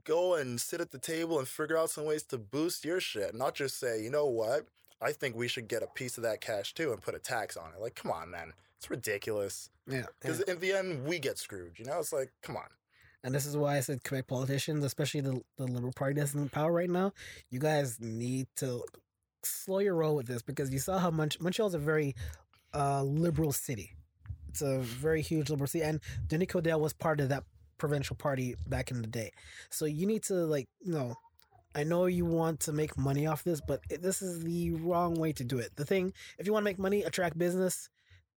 go 0.04 0.34
and 0.34 0.60
sit 0.60 0.82
at 0.82 0.92
the 0.92 0.98
table 0.98 1.38
and 1.38 1.48
figure 1.48 1.78
out 1.78 1.92
some 1.92 2.06
ways 2.06 2.24
to 2.24 2.38
boost 2.40 2.84
your 2.84 3.00
shit, 3.00 3.36
not 3.36 3.54
just 3.54 3.80
say, 3.80 4.02
you 4.02 4.10
know 4.10 4.26
what? 4.26 4.66
I 5.02 5.12
think 5.12 5.36
we 5.36 5.48
should 5.48 5.68
get 5.68 5.84
a 5.84 5.88
piece 5.88 6.18
of 6.18 6.24
that 6.24 6.42
cash 6.42 6.74
too 6.74 6.92
and 6.92 7.02
put 7.02 7.14
a 7.16 7.20
tax 7.20 7.56
on 7.56 7.72
it. 7.76 7.82
Like, 7.82 7.96
come 7.96 8.12
on, 8.12 8.32
man. 8.32 8.54
It's 8.80 8.90
ridiculous. 8.90 9.70
yeah, 9.88 10.06
Because 10.22 10.42
yeah. 10.48 10.54
in 10.54 10.60
the 10.60 10.72
end, 10.74 11.06
we 11.06 11.20
get 11.20 11.38
screwed. 11.38 11.78
You 11.78 11.86
know, 11.86 12.00
it's 12.00 12.12
like, 12.14 12.32
come 12.42 12.56
on. 12.58 12.68
and 13.24 13.36
this 13.36 13.46
is 13.46 13.56
why 13.58 13.78
I 13.78 13.82
said 13.82 14.04
Quebec 14.04 14.28
politicians, 14.28 14.84
especially 14.84 15.22
the 15.22 15.42
the 15.58 15.66
Liberal 15.68 15.94
Party 15.94 16.16
that's 16.20 16.34
in 16.34 16.50
power 16.50 16.72
right 16.72 16.90
now, 16.90 17.12
you 17.52 17.60
guys 17.60 18.00
need 18.00 18.48
to 18.58 18.84
slow 19.44 19.80
your 19.80 19.96
roll 19.96 20.16
with 20.16 20.26
this 20.28 20.42
because 20.42 20.72
you 20.72 20.80
saw 20.80 20.98
how 20.98 21.12
much 21.12 21.40
Montreal's 21.40 21.76
a 21.76 21.80
very 21.80 22.16
uh, 22.76 23.04
liberal 23.04 23.52
city. 23.52 23.96
It's 24.50 24.62
a 24.62 24.80
very 24.80 25.22
huge 25.22 25.50
liberal 25.50 25.68
city, 25.68 25.84
and 25.84 26.00
Denis 26.28 26.48
Coderre 26.48 26.80
was 26.80 26.94
part 26.94 27.20
of 27.20 27.30
that 27.30 27.44
provincial 27.78 28.16
party 28.16 28.56
back 28.68 28.92
in 28.92 29.02
the 29.02 29.08
day. 29.08 29.32
So 29.70 29.86
you 29.86 30.06
need 30.08 30.24
to 30.24 30.34
like, 30.34 30.68
you 30.82 30.94
know, 30.94 31.16
I 31.74 31.84
know 31.84 32.06
you 32.06 32.26
want 32.26 32.62
to 32.62 32.72
make 32.72 32.98
money 32.98 33.28
off 33.28 33.44
this, 33.44 33.60
but 33.60 33.82
it, 33.90 34.02
this 34.02 34.22
is 34.22 34.44
the 34.44 34.72
wrong 34.72 35.16
way 35.16 35.34
to 35.34 35.44
do 35.44 35.58
it. 35.60 35.72
The 35.76 35.84
thing, 35.86 36.14
if 36.40 36.46
you 36.48 36.54
want 36.54 36.64
to 36.64 36.70
make 36.72 36.80
money, 36.80 37.04
attract 37.04 37.38
business, 37.38 37.90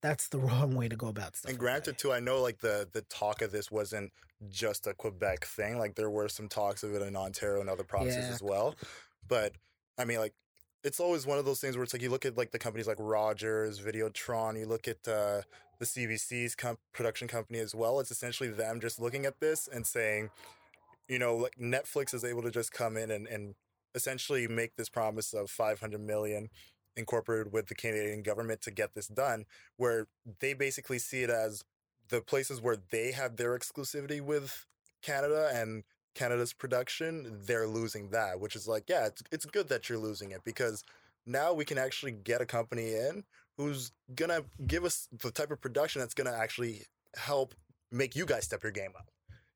that's 0.02 0.28
the 0.28 0.38
wrong 0.47 0.75
way 0.75 0.88
to 0.88 0.97
go 0.97 1.07
about 1.07 1.37
stuff. 1.37 1.50
And 1.50 1.59
granted, 1.59 1.92
that. 1.92 1.99
too, 1.99 2.12
I 2.12 2.18
know 2.21 2.40
like 2.40 2.59
the 2.59 2.88
the 2.92 3.02
talk 3.02 3.42
of 3.42 3.52
this 3.52 3.71
wasn't 3.71 4.12
just 4.49 4.87
a 4.88 4.95
Quebec 4.95 5.45
thing. 5.45 5.78
Like 5.78 5.95
there 5.95 6.11
were 6.11 6.28
some 6.28 6.49
talks 6.49 6.83
of 6.83 6.95
it 6.95 7.02
in 7.02 7.14
Ontario 7.14 7.61
and 7.61 7.71
other 7.71 7.85
provinces 7.85 8.25
Yeah. 8.26 8.35
as 8.35 8.42
well. 8.42 8.75
But 9.28 9.52
I 9.97 10.04
mean, 10.04 10.18
like 10.18 10.35
it's 10.85 11.01
always 11.01 11.27
one 11.27 11.39
of 11.39 11.45
those 11.45 11.61
things 11.61 11.77
where 11.77 11.85
it's 11.85 11.93
like 11.93 12.03
you 12.03 12.11
look 12.11 12.25
at 12.25 12.37
like 12.37 12.53
the 12.53 12.59
companies 12.59 12.87
like 12.87 12.99
Rogers, 13.01 13.81
Videotron, 13.81 14.59
you 14.59 14.67
look 14.67 14.87
at 14.87 15.07
uh, 15.09 15.43
the 15.79 15.85
CBC's 15.85 16.57
production 16.93 17.29
company 17.29 17.59
as 17.59 17.75
well. 17.75 18.01
It's 18.01 18.11
essentially 18.11 18.51
them 18.51 18.81
just 18.81 19.01
looking 19.01 19.27
at 19.27 19.41
this 19.41 19.69
and 19.73 19.87
saying, 19.87 20.31
you 21.09 21.19
know, 21.19 21.37
like 21.37 21.57
Netflix 21.61 22.15
is 22.15 22.25
able 22.25 22.43
to 22.43 22.51
just 22.51 22.73
come 22.73 22.97
in 22.97 23.11
and, 23.11 23.27
and 23.27 23.55
essentially 23.95 24.47
make 24.47 24.77
this 24.77 24.89
promise 24.89 25.33
of 25.33 25.51
500 25.51 26.01
million 26.01 26.49
incorporated 26.97 27.53
with 27.53 27.67
the 27.67 27.75
Canadian 27.75 28.23
government 28.23 28.61
to 28.63 28.71
get 28.71 28.95
this 28.95 29.07
done, 29.09 29.45
where 29.77 30.07
they 30.41 30.53
basically 30.53 30.99
see 30.99 31.23
it 31.23 31.31
as 31.31 31.65
the 32.09 32.21
places 32.21 32.61
where 32.61 32.77
they 32.91 33.13
have 33.13 33.37
their 33.37 33.57
exclusivity 33.59 34.21
with 34.21 34.67
Canada 35.03 35.51
and 35.53 35.85
Canada's 36.15 36.53
production, 36.53 37.38
they're 37.47 37.67
losing 37.67 38.11
that, 38.11 38.41
which 38.41 38.57
is 38.57 38.67
like, 38.67 38.85
yeah, 38.88 39.07
it's, 39.07 39.23
it's 39.31 39.45
good 39.45 39.69
that 39.69 39.88
you're 39.88 39.99
losing 39.99 40.33
it 40.33 40.43
because 40.45 40.85
now 41.27 41.53
we 41.53 41.65
can 41.65 41.79
actually 41.79 42.12
get 42.12 42.41
a 42.41 42.47
company 42.47 42.95
in 42.95 43.25
who's 43.57 43.93
gonna 44.15 44.43
give 44.67 44.85
us 44.85 45.09
the 45.21 45.31
type 45.31 45.50
of 45.50 45.61
production 45.61 46.00
that's 46.00 46.15
gonna 46.15 46.33
actually 46.33 46.83
help 47.17 47.55
make 47.91 48.17
you 48.17 48.25
guys 48.25 48.45
step 48.45 48.62
your 48.62 48.73
game 48.73 48.93
up. 48.97 49.09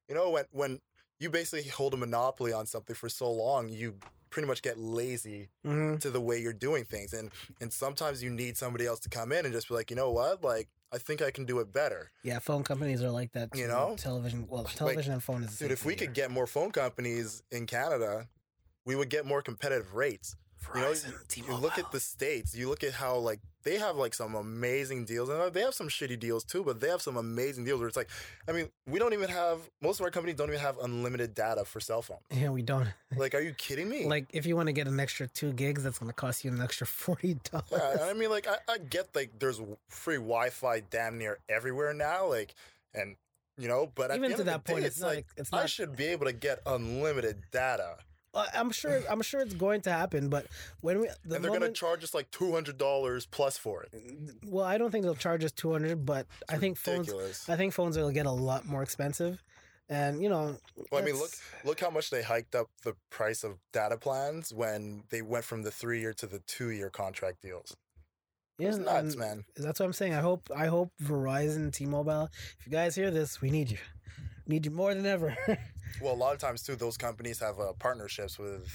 You 0.09 0.14
know, 0.14 0.30
when 0.30 0.44
when 0.50 0.80
you 1.18 1.30
basically 1.30 1.68
hold 1.71 1.94
a 1.94 1.97
monopoly 1.97 2.52
on 2.52 2.66
something 2.66 2.97
for 2.97 3.09
so 3.09 3.30
long, 3.30 3.68
you 3.68 3.94
pretty 4.32 4.48
much 4.48 4.62
get 4.62 4.78
lazy 4.78 5.50
Mhm. 5.64 6.00
to 6.00 6.10
the 6.10 6.20
way 6.20 6.38
you're 6.38 6.52
doing 6.68 6.84
things. 6.84 7.12
And 7.12 7.30
and 7.60 7.72
sometimes 7.72 8.22
you 8.22 8.30
need 8.30 8.56
somebody 8.56 8.86
else 8.86 8.98
to 9.00 9.08
come 9.08 9.30
in 9.30 9.44
and 9.44 9.54
just 9.54 9.68
be 9.68 9.74
like, 9.74 9.90
you 9.90 9.96
know 9.96 10.10
what? 10.10 10.42
Like, 10.42 10.68
I 10.90 10.98
think 10.98 11.22
I 11.22 11.30
can 11.30 11.44
do 11.44 11.60
it 11.60 11.72
better. 11.72 12.10
Yeah, 12.24 12.38
phone 12.40 12.64
companies 12.64 13.02
are 13.02 13.10
like 13.10 13.32
that. 13.32 13.54
You 13.54 13.68
know? 13.68 13.94
television. 13.98 14.46
Well, 14.48 14.64
television 14.64 15.12
and 15.12 15.22
phone 15.22 15.44
is. 15.44 15.58
the 15.58 15.64
Dude, 15.66 15.72
if 15.72 15.84
we 15.84 15.94
could 15.94 16.12
get 16.14 16.30
more 16.30 16.46
phone 16.46 16.72
companies 16.72 17.42
in 17.50 17.66
Canada, 17.66 18.28
we 18.84 18.96
would 18.96 19.08
get 19.10 19.24
more 19.24 19.42
competitive 19.42 19.94
rates. 19.94 20.34
Here. 20.73 20.83
You 20.83 20.88
know, 20.88 20.92
you, 21.37 21.45
you 21.49 21.54
look 21.54 21.78
at 21.78 21.90
the 21.92 22.00
states. 22.00 22.54
You 22.54 22.69
look 22.69 22.83
at 22.85 22.92
how 22.92 23.16
like 23.19 23.40
they 23.64 23.78
have 23.78 23.97
like 23.97 24.12
some 24.14 24.35
amazing 24.35 25.04
deals, 25.04 25.28
and 25.28 25.52
they 25.52 25.61
have 25.61 25.75
some 25.75 25.88
shitty 25.88 26.19
deals 26.19 26.45
too. 26.45 26.62
But 26.64 26.81
they 26.81 26.88
have 26.88 27.00
some 27.02 27.16
amazing 27.16 27.64
deals 27.64 27.78
where 27.81 27.88
it's 27.88 27.97
like, 27.97 28.11
I 28.49 28.52
mean, 28.52 28.69
we 28.88 28.99
don't 28.99 29.12
even 29.12 29.28
have 29.31 29.59
most 29.81 30.00
of 30.00 30.04
our 30.04 30.11
companies 30.11 30.37
don't 30.37 30.49
even 30.49 30.61
have 30.61 30.78
unlimited 30.78 31.35
data 31.35 31.64
for 31.64 31.81
cell 31.81 32.02
phones. 32.02 32.21
Yeah, 32.31 32.50
we 32.50 32.62
don't. 32.62 32.88
Like, 33.16 33.35
are 33.35 33.40
you 33.42 33.52
kidding 33.52 33.90
me? 33.90 34.07
Like, 34.07 34.26
if 34.33 34.47
you 34.47 34.57
want 34.57 34.69
to 34.69 34.73
get 34.73 34.88
an 34.88 34.99
extra 34.99 35.26
two 35.28 35.52
gigs, 35.52 35.83
that's 35.85 35.99
going 35.99 36.09
to 36.09 36.14
cost 36.14 36.45
you 36.45 36.50
an 36.50 36.62
extra 36.62 36.87
forty 36.87 37.35
dollars. 37.50 37.64
Yeah, 37.71 38.07
I 38.09 38.14
mean, 38.14 38.31
like, 38.31 38.47
I, 38.49 38.57
I 38.73 38.78
get 38.78 39.14
like 39.14 39.38
there's 39.38 39.61
free 39.88 40.16
Wi-Fi 40.16 40.81
damn 40.90 41.19
near 41.19 41.38
everywhere 41.49 41.92
now, 41.92 42.26
like, 42.28 42.54
and 42.95 43.16
you 43.59 43.69
know, 43.69 43.92
but 43.95 44.11
Even 44.14 44.35
to 44.35 44.45
that 44.45 44.64
point, 44.64 44.85
it's 44.87 44.99
not. 45.00 45.09
like 45.14 45.26
it's 45.37 45.52
I 45.52 45.59
not. 45.61 45.71
should 45.71 45.95
be 45.95 46.07
able 46.07 46.25
to 46.25 46.33
get 46.33 46.61
unlimited 46.64 47.42
data, 47.52 47.97
Uh, 47.99 48.02
I'm 48.34 48.70
sure. 48.70 49.02
I'm 49.10 49.22
sure 49.22 49.40
it's 49.40 49.54
going 49.54 49.82
to 49.82 49.90
happen. 49.90 50.28
But 50.28 50.46
when 50.80 51.00
we 51.00 51.08
the 51.24 51.36
and 51.36 51.44
they're 51.44 51.52
gonna 51.52 51.72
charge 51.72 52.02
us 52.02 52.14
like 52.14 52.30
two 52.30 52.52
hundred 52.52 52.78
dollars 52.78 53.26
plus 53.26 53.58
for 53.58 53.82
it. 53.82 53.94
well, 54.46 54.64
I 54.64 54.78
don't 54.78 54.90
think 54.90 55.04
they'll 55.04 55.14
charge 55.14 55.44
us 55.44 55.52
two 55.52 55.72
hundred. 55.72 56.06
But 56.06 56.26
I 56.48 56.56
think 56.56 56.78
phones. 56.78 57.08
Ridiculous. 57.08 57.48
I 57.48 57.56
think 57.56 57.72
phones 57.72 57.98
will 57.98 58.10
get 58.10 58.26
a 58.26 58.30
lot 58.30 58.64
more 58.64 58.82
expensive, 58.82 59.42
and 59.88 60.22
you 60.22 60.28
know. 60.28 60.56
Well, 60.90 61.02
I 61.02 61.04
mean, 61.04 61.18
look, 61.18 61.30
look 61.64 61.80
how 61.80 61.90
much 61.90 62.10
they 62.10 62.22
hiked 62.22 62.54
up 62.54 62.68
the 62.84 62.94
price 63.10 63.44
of 63.44 63.58
data 63.72 63.96
plans 63.98 64.52
when 64.52 65.04
they 65.10 65.20
went 65.20 65.44
from 65.44 65.62
the 65.62 65.70
three-year 65.70 66.14
to 66.14 66.26
the 66.26 66.38
two-year 66.46 66.88
contract 66.90 67.42
deals. 67.42 67.76
Yeah, 68.58 68.68
It's 68.68 68.78
nuts, 68.78 69.16
man. 69.16 69.44
That's 69.56 69.80
what 69.80 69.86
I'm 69.86 69.92
saying. 69.92 70.14
I 70.14 70.20
hope. 70.20 70.48
I 70.54 70.66
hope 70.66 70.92
Verizon, 71.02 71.72
T-Mobile. 71.72 72.28
If 72.60 72.66
you 72.66 72.72
guys 72.72 72.94
hear 72.94 73.10
this, 73.10 73.40
we 73.40 73.50
need 73.50 73.70
you. 73.70 73.78
We 74.46 74.54
need 74.54 74.64
you 74.64 74.72
more 74.72 74.94
than 74.94 75.06
ever. 75.06 75.36
Well, 76.00 76.14
a 76.14 76.16
lot 76.16 76.32
of 76.32 76.38
times 76.38 76.62
too, 76.62 76.76
those 76.76 76.96
companies 76.96 77.38
have 77.40 77.58
uh, 77.58 77.72
partnerships 77.78 78.38
with 78.38 78.68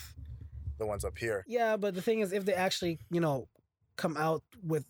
the 0.77 0.85
ones 0.85 1.03
up 1.03 1.17
here. 1.17 1.43
Yeah, 1.47 1.77
but 1.77 1.95
the 1.95 2.01
thing 2.01 2.19
is, 2.19 2.33
if 2.33 2.45
they 2.45 2.53
actually, 2.53 2.99
you 3.09 3.19
know, 3.19 3.47
come 3.95 4.15
out 4.17 4.43
with 4.63 4.85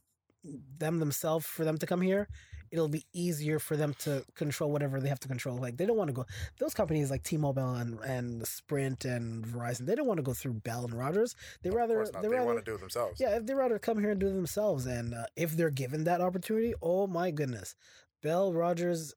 them 0.78 1.00
themselves 1.00 1.46
for 1.46 1.64
them 1.64 1.78
to 1.78 1.86
come 1.86 2.02
here, 2.02 2.28
it'll 2.72 2.90
be 2.90 3.06
easier 3.14 3.60
for 3.60 3.78
them 3.78 3.94
to 4.00 4.24
control 4.36 4.72
whatever 4.72 5.00
they 5.00 5.10
have 5.10 5.20
to 5.22 5.28
control. 5.28 5.58
Like 5.58 5.78
they 5.78 5.86
don't 5.86 5.98
want 5.98 6.10
to 6.10 6.14
go 6.14 6.26
those 6.60 6.74
companies 6.74 7.10
like 7.10 7.24
T-Mobile 7.24 7.76
and 7.76 8.00
and 8.02 8.48
Sprint 8.48 9.06
and 9.06 9.46
Verizon. 9.46 9.86
They 9.86 9.96
don't 9.96 10.08
want 10.08 10.18
to 10.18 10.24
go 10.24 10.34
through 10.34 10.54
Bell 10.54 10.84
and 10.84 10.94
Rogers. 10.94 11.36
They 11.64 11.70
rather 11.70 12.06
they 12.22 12.28
rather 12.28 12.46
want 12.46 12.60
to 12.60 12.66
do 12.66 12.76
it 12.76 12.80
themselves. 12.80 13.20
yeah, 13.20 13.38
if 13.38 13.46
they 13.46 13.54
rather 13.54 13.80
come 13.80 14.00
here 14.00 14.12
and 14.12 14.20
do 14.20 14.28
it 14.28 14.34
themselves, 14.34 14.86
and 14.86 15.14
uh, 15.14 15.26
if 15.36 15.56
they're 15.56 15.70
given 15.70 16.04
that 16.06 16.22
opportunity, 16.22 16.74
oh 16.82 17.08
my 17.08 17.32
goodness, 17.32 17.76
Bell, 18.22 18.54
Rogers, 18.54 19.14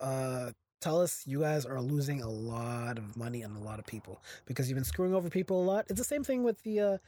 uh, 0.00 0.52
tell 0.80 1.00
us 1.00 1.22
you 1.26 1.40
guys 1.40 1.66
are 1.66 1.80
losing 1.80 2.22
a 2.22 2.28
lot 2.28 2.98
of 2.98 3.16
money 3.16 3.42
and 3.42 3.56
a 3.56 3.60
lot 3.60 3.78
of 3.78 3.86
people 3.86 4.22
because 4.46 4.68
you've 4.68 4.76
been 4.76 4.84
screwing 4.84 5.14
over 5.14 5.28
people 5.28 5.62
a 5.62 5.64
lot. 5.64 5.86
It's 5.88 5.98
the 5.98 6.04
same 6.04 6.24
thing 6.24 6.42
with 6.44 6.62
the 6.62 6.80
uh, 6.80 6.98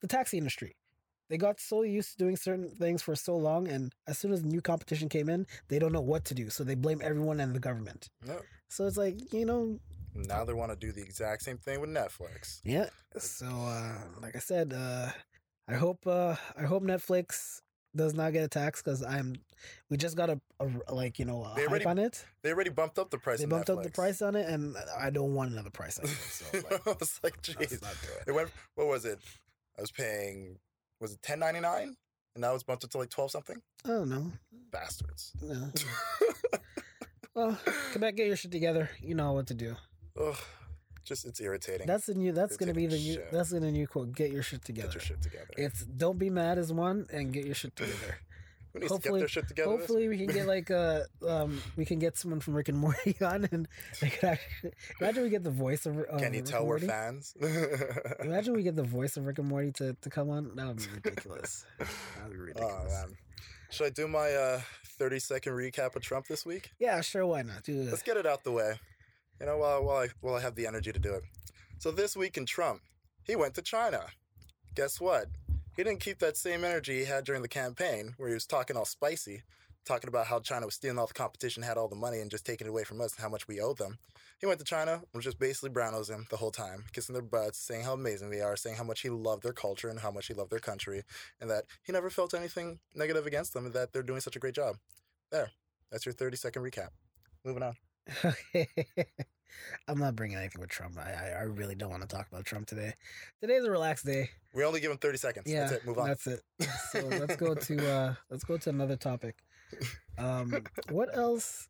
the 0.00 0.08
taxi 0.08 0.38
industry. 0.38 0.76
They 1.30 1.38
got 1.38 1.58
so 1.58 1.82
used 1.82 2.12
to 2.12 2.18
doing 2.18 2.36
certain 2.36 2.68
things 2.68 3.02
for 3.02 3.16
so 3.16 3.34
long, 3.36 3.66
and 3.68 3.94
as 4.06 4.18
soon 4.18 4.32
as 4.32 4.44
new 4.44 4.60
competition 4.60 5.08
came 5.08 5.30
in, 5.30 5.46
they 5.68 5.78
don't 5.78 5.92
know 5.92 6.02
what 6.02 6.26
to 6.26 6.34
do, 6.34 6.50
so 6.50 6.64
they 6.64 6.74
blame 6.74 7.00
everyone 7.02 7.40
and 7.40 7.54
the 7.54 7.60
government. 7.60 8.10
No. 8.26 8.40
So 8.68 8.86
it's 8.86 8.98
like 8.98 9.32
you 9.32 9.46
know, 9.46 9.80
Now 10.14 10.44
they 10.44 10.52
want 10.52 10.70
to 10.72 10.76
do 10.76 10.92
the 10.92 11.02
exact 11.02 11.42
same 11.42 11.56
thing 11.58 11.80
with 11.80 11.90
Netflix. 11.90 12.60
Yeah. 12.64 12.88
So, 13.18 13.46
uh, 13.46 13.98
like 14.20 14.36
I 14.36 14.40
said, 14.40 14.72
uh, 14.76 15.10
I 15.66 15.74
hope 15.74 16.06
uh, 16.06 16.36
I 16.58 16.62
hope 16.62 16.82
Netflix 16.82 17.60
does 17.96 18.14
not 18.14 18.32
get 18.32 18.44
a 18.44 18.48
tax 18.48 18.82
because 18.82 19.02
I'm. 19.02 19.36
We 19.90 19.96
just 19.96 20.16
got 20.16 20.30
a, 20.30 20.40
a 20.60 20.94
like 20.94 21.18
you 21.18 21.24
know 21.24 21.44
a 21.44 21.54
They 21.54 21.62
hype 21.62 21.70
already 21.70 21.84
on 21.86 21.98
it. 21.98 22.24
They 22.42 22.50
already 22.50 22.70
bumped 22.70 22.98
up 22.98 23.10
the 23.10 23.18
price. 23.18 23.40
They 23.40 23.46
bumped 23.46 23.70
up 23.70 23.82
the 23.82 23.90
price 23.90 24.22
on 24.22 24.36
it, 24.36 24.48
and 24.48 24.76
I 24.98 25.10
don't 25.10 25.34
want 25.34 25.52
another 25.52 25.70
price 25.70 25.98
on 25.98 26.06
it. 26.06 26.10
So 26.30 26.44
like, 26.58 26.86
I 26.86 26.94
was 26.98 27.20
like, 27.22 27.42
jeez. 27.42 27.72
it. 27.72 27.82
It 28.26 28.32
went. 28.32 28.50
What 28.74 28.88
was 28.88 29.04
it? 29.04 29.18
I 29.78 29.80
was 29.80 29.90
paying. 29.90 30.58
Was 31.00 31.12
it 31.12 31.22
ten 31.22 31.38
ninety 31.40 31.60
nine? 31.60 31.96
And 32.34 32.42
now 32.42 32.54
it's 32.54 32.64
bumped 32.64 32.84
up 32.84 32.90
to 32.90 32.98
like 32.98 33.10
twelve 33.10 33.30
something. 33.30 33.60
I 33.84 33.88
don't 33.88 34.08
know. 34.08 34.32
Bastards. 34.70 35.32
No. 35.40 35.70
Well, 37.34 37.58
come 37.92 38.00
back, 38.00 38.14
get 38.14 38.28
your 38.28 38.36
shit 38.36 38.52
together. 38.52 38.90
You 39.02 39.16
know 39.16 39.32
what 39.32 39.48
to 39.48 39.54
do. 39.54 39.74
Ugh, 40.20 40.36
just 41.04 41.24
it's 41.26 41.40
irritating. 41.40 41.86
That's 41.86 42.06
the 42.06 42.14
new. 42.14 42.32
That's 42.32 42.56
gonna 42.56 42.74
be 42.74 42.86
the 42.86 42.96
new. 42.96 43.14
shit. 43.14 43.30
That's 43.32 43.50
the 43.50 43.60
new 43.60 43.86
quote. 43.86 44.12
Get 44.12 44.30
your 44.32 44.42
shit 44.42 44.64
together. 44.64 44.88
Get 44.88 44.94
your 44.94 45.00
shit 45.02 45.22
together. 45.22 45.46
It's 45.56 45.84
don't 45.84 46.18
be 46.18 46.30
mad 46.30 46.58
as 46.58 46.72
one 46.72 47.06
and 47.12 47.32
get 47.32 47.44
your 47.46 47.54
shit 47.54 47.76
together. 47.76 48.18
Who 48.72 48.80
needs 48.80 48.90
to 48.90 48.98
get 48.98 49.02
hopefully- 49.04 49.20
their 49.20 49.28
shit 49.28 49.46
together? 49.48 49.70
Hopefully 49.70 50.08
we 50.08 50.18
can 50.18 50.26
get 50.26 50.46
like 50.48 50.70
uh 50.70 51.02
um 51.26 51.62
we 51.76 51.84
can 51.84 51.98
get 52.00 52.16
someone 52.18 52.40
from 52.40 52.54
Rick 52.54 52.68
and 52.70 52.78
Morty 52.78 53.14
on 53.22 53.48
and 53.52 53.68
they 54.00 54.08
could 54.10 54.30
actually 54.30 54.72
imagine 55.00 55.22
we 55.22 55.30
get 55.30 55.44
the 55.44 55.50
voice 55.50 55.86
of, 55.86 55.94
Can 56.18 56.32
you 56.34 56.40
Rick 56.40 56.44
tell 56.46 56.66
we're 56.66 56.80
fans? 56.80 57.34
Imagine 58.20 58.54
we 58.54 58.62
get 58.64 58.74
the 58.74 58.82
voice 58.82 59.16
of 59.16 59.26
Rick 59.26 59.38
and 59.38 59.48
Morty 59.48 59.70
to, 59.72 59.94
to 60.00 60.10
come 60.10 60.28
on. 60.30 60.56
That 60.56 60.66
would 60.66 60.78
be 60.78 60.86
ridiculous. 60.92 61.64
That 61.78 61.88
would 62.24 62.32
be 62.32 62.38
ridiculous. 62.38 62.74
Oh 62.84 62.88
man. 63.06 63.16
Should 63.70 63.86
I 63.86 63.90
do 63.90 64.06
my 64.08 64.30
uh, 64.32 64.60
30 64.98 65.18
second 65.18 65.52
recap 65.54 65.94
of 65.96 66.02
Trump 66.02 66.26
this 66.26 66.44
week? 66.46 66.70
yeah, 66.78 67.00
sure. 67.00 67.26
Why 67.26 67.42
not? 67.42 67.62
Do 67.64 67.80
Let's 67.82 68.02
get 68.02 68.16
it 68.16 68.26
out 68.26 68.42
the 68.44 68.52
way. 68.52 68.74
You 69.40 69.46
know, 69.46 69.58
while, 69.58 69.84
while, 69.84 69.96
I, 69.98 70.08
while 70.20 70.34
I 70.36 70.40
have 70.40 70.54
the 70.54 70.66
energy 70.66 70.92
to 70.92 70.98
do 70.98 71.14
it. 71.14 71.22
So 71.78 71.90
this 71.90 72.16
week 72.16 72.36
in 72.36 72.46
Trump, 72.46 72.80
he 73.24 73.36
went 73.36 73.54
to 73.54 73.62
China. 73.62 74.06
Guess 74.74 75.00
what? 75.00 75.26
He 75.76 75.82
didn't 75.82 76.00
keep 76.00 76.18
that 76.20 76.36
same 76.36 76.64
energy 76.64 77.00
he 77.00 77.04
had 77.04 77.24
during 77.24 77.42
the 77.42 77.48
campaign, 77.48 78.14
where 78.16 78.28
he 78.28 78.34
was 78.34 78.46
talking 78.46 78.76
all 78.76 78.84
spicy. 78.84 79.42
talking 79.84 80.08
about 80.08 80.26
how 80.26 80.40
China 80.40 80.66
was 80.66 80.74
stealing 80.74 80.98
all 80.98 81.06
the 81.06 81.14
competition, 81.14 81.62
had 81.62 81.76
all 81.76 81.88
the 81.88 81.94
money, 81.94 82.20
and 82.20 82.30
just 82.30 82.46
taking 82.46 82.66
it 82.66 82.70
away 82.70 82.84
from 82.84 83.00
us 83.00 83.14
and 83.14 83.22
how 83.22 83.28
much 83.28 83.46
we 83.46 83.60
owed 83.60 83.78
them. 83.78 83.98
He 84.40 84.46
went 84.46 84.58
to 84.58 84.64
China, 84.64 84.92
and 84.92 85.02
was 85.14 85.24
just 85.24 85.38
basically 85.38 85.70
brownos 85.70 86.08
them 86.08 86.26
the 86.30 86.36
whole 86.36 86.50
time, 86.50 86.84
kissing 86.92 87.12
their 87.12 87.22
butts, 87.22 87.58
saying 87.58 87.84
how 87.84 87.92
amazing 87.92 88.30
they 88.30 88.40
are, 88.40 88.56
saying 88.56 88.76
how 88.76 88.84
much 88.84 89.00
he 89.00 89.10
loved 89.10 89.42
their 89.42 89.52
culture 89.52 89.88
and 89.88 90.00
how 90.00 90.10
much 90.10 90.26
he 90.26 90.34
loved 90.34 90.50
their 90.50 90.58
country, 90.58 91.02
and 91.40 91.50
that 91.50 91.64
he 91.82 91.92
never 91.92 92.10
felt 92.10 92.34
anything 92.34 92.78
negative 92.94 93.26
against 93.26 93.52
them 93.54 93.66
and 93.66 93.74
that 93.74 93.92
they're 93.92 94.02
doing 94.02 94.20
such 94.20 94.36
a 94.36 94.40
great 94.40 94.54
job. 94.54 94.76
There. 95.30 95.50
That's 95.90 96.06
your 96.06 96.12
30 96.12 96.36
second 96.36 96.62
recap. 96.62 96.88
Moving 97.44 97.62
on. 97.62 97.76
Okay. 98.24 98.68
I'm 99.88 99.98
not 99.98 100.16
bringing 100.16 100.36
anything 100.36 100.60
with 100.60 100.70
Trump. 100.70 100.98
I, 100.98 101.30
I 101.38 101.42
really 101.42 101.74
don't 101.74 101.90
want 101.90 102.02
to 102.02 102.08
talk 102.08 102.26
about 102.30 102.44
Trump 102.44 102.66
today. 102.66 102.94
Today's 103.40 103.64
a 103.64 103.70
relaxed 103.70 104.04
day. 104.04 104.30
We 104.52 104.64
only 104.64 104.80
give 104.80 104.90
him 104.90 104.98
30 104.98 105.18
seconds. 105.18 105.46
Yeah, 105.50 105.60
That's 105.60 105.72
it. 105.72 105.86
Move 105.86 105.98
on. 105.98 106.08
That's 106.08 106.26
it. 106.26 106.40
So 106.90 107.00
let's 107.06 107.36
go 107.36 107.54
to 107.68 107.90
uh 107.92 108.14
let's 108.30 108.44
go 108.44 108.56
to 108.58 108.70
another 108.70 108.96
topic. 108.96 109.36
Um, 110.18 110.64
what 110.90 111.16
else 111.16 111.68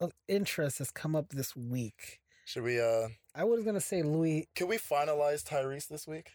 of 0.00 0.12
interest 0.28 0.78
has 0.78 0.90
come 0.90 1.14
up 1.16 1.30
this 1.30 1.54
week? 1.56 2.20
Should 2.44 2.64
we, 2.64 2.80
uh, 2.80 3.08
I 3.34 3.44
was 3.44 3.62
gonna 3.64 3.80
say 3.80 4.02
Louis. 4.02 4.48
can 4.54 4.66
we 4.66 4.76
finalize 4.76 5.44
Tyrese 5.44 5.86
this 5.88 6.06
week? 6.06 6.32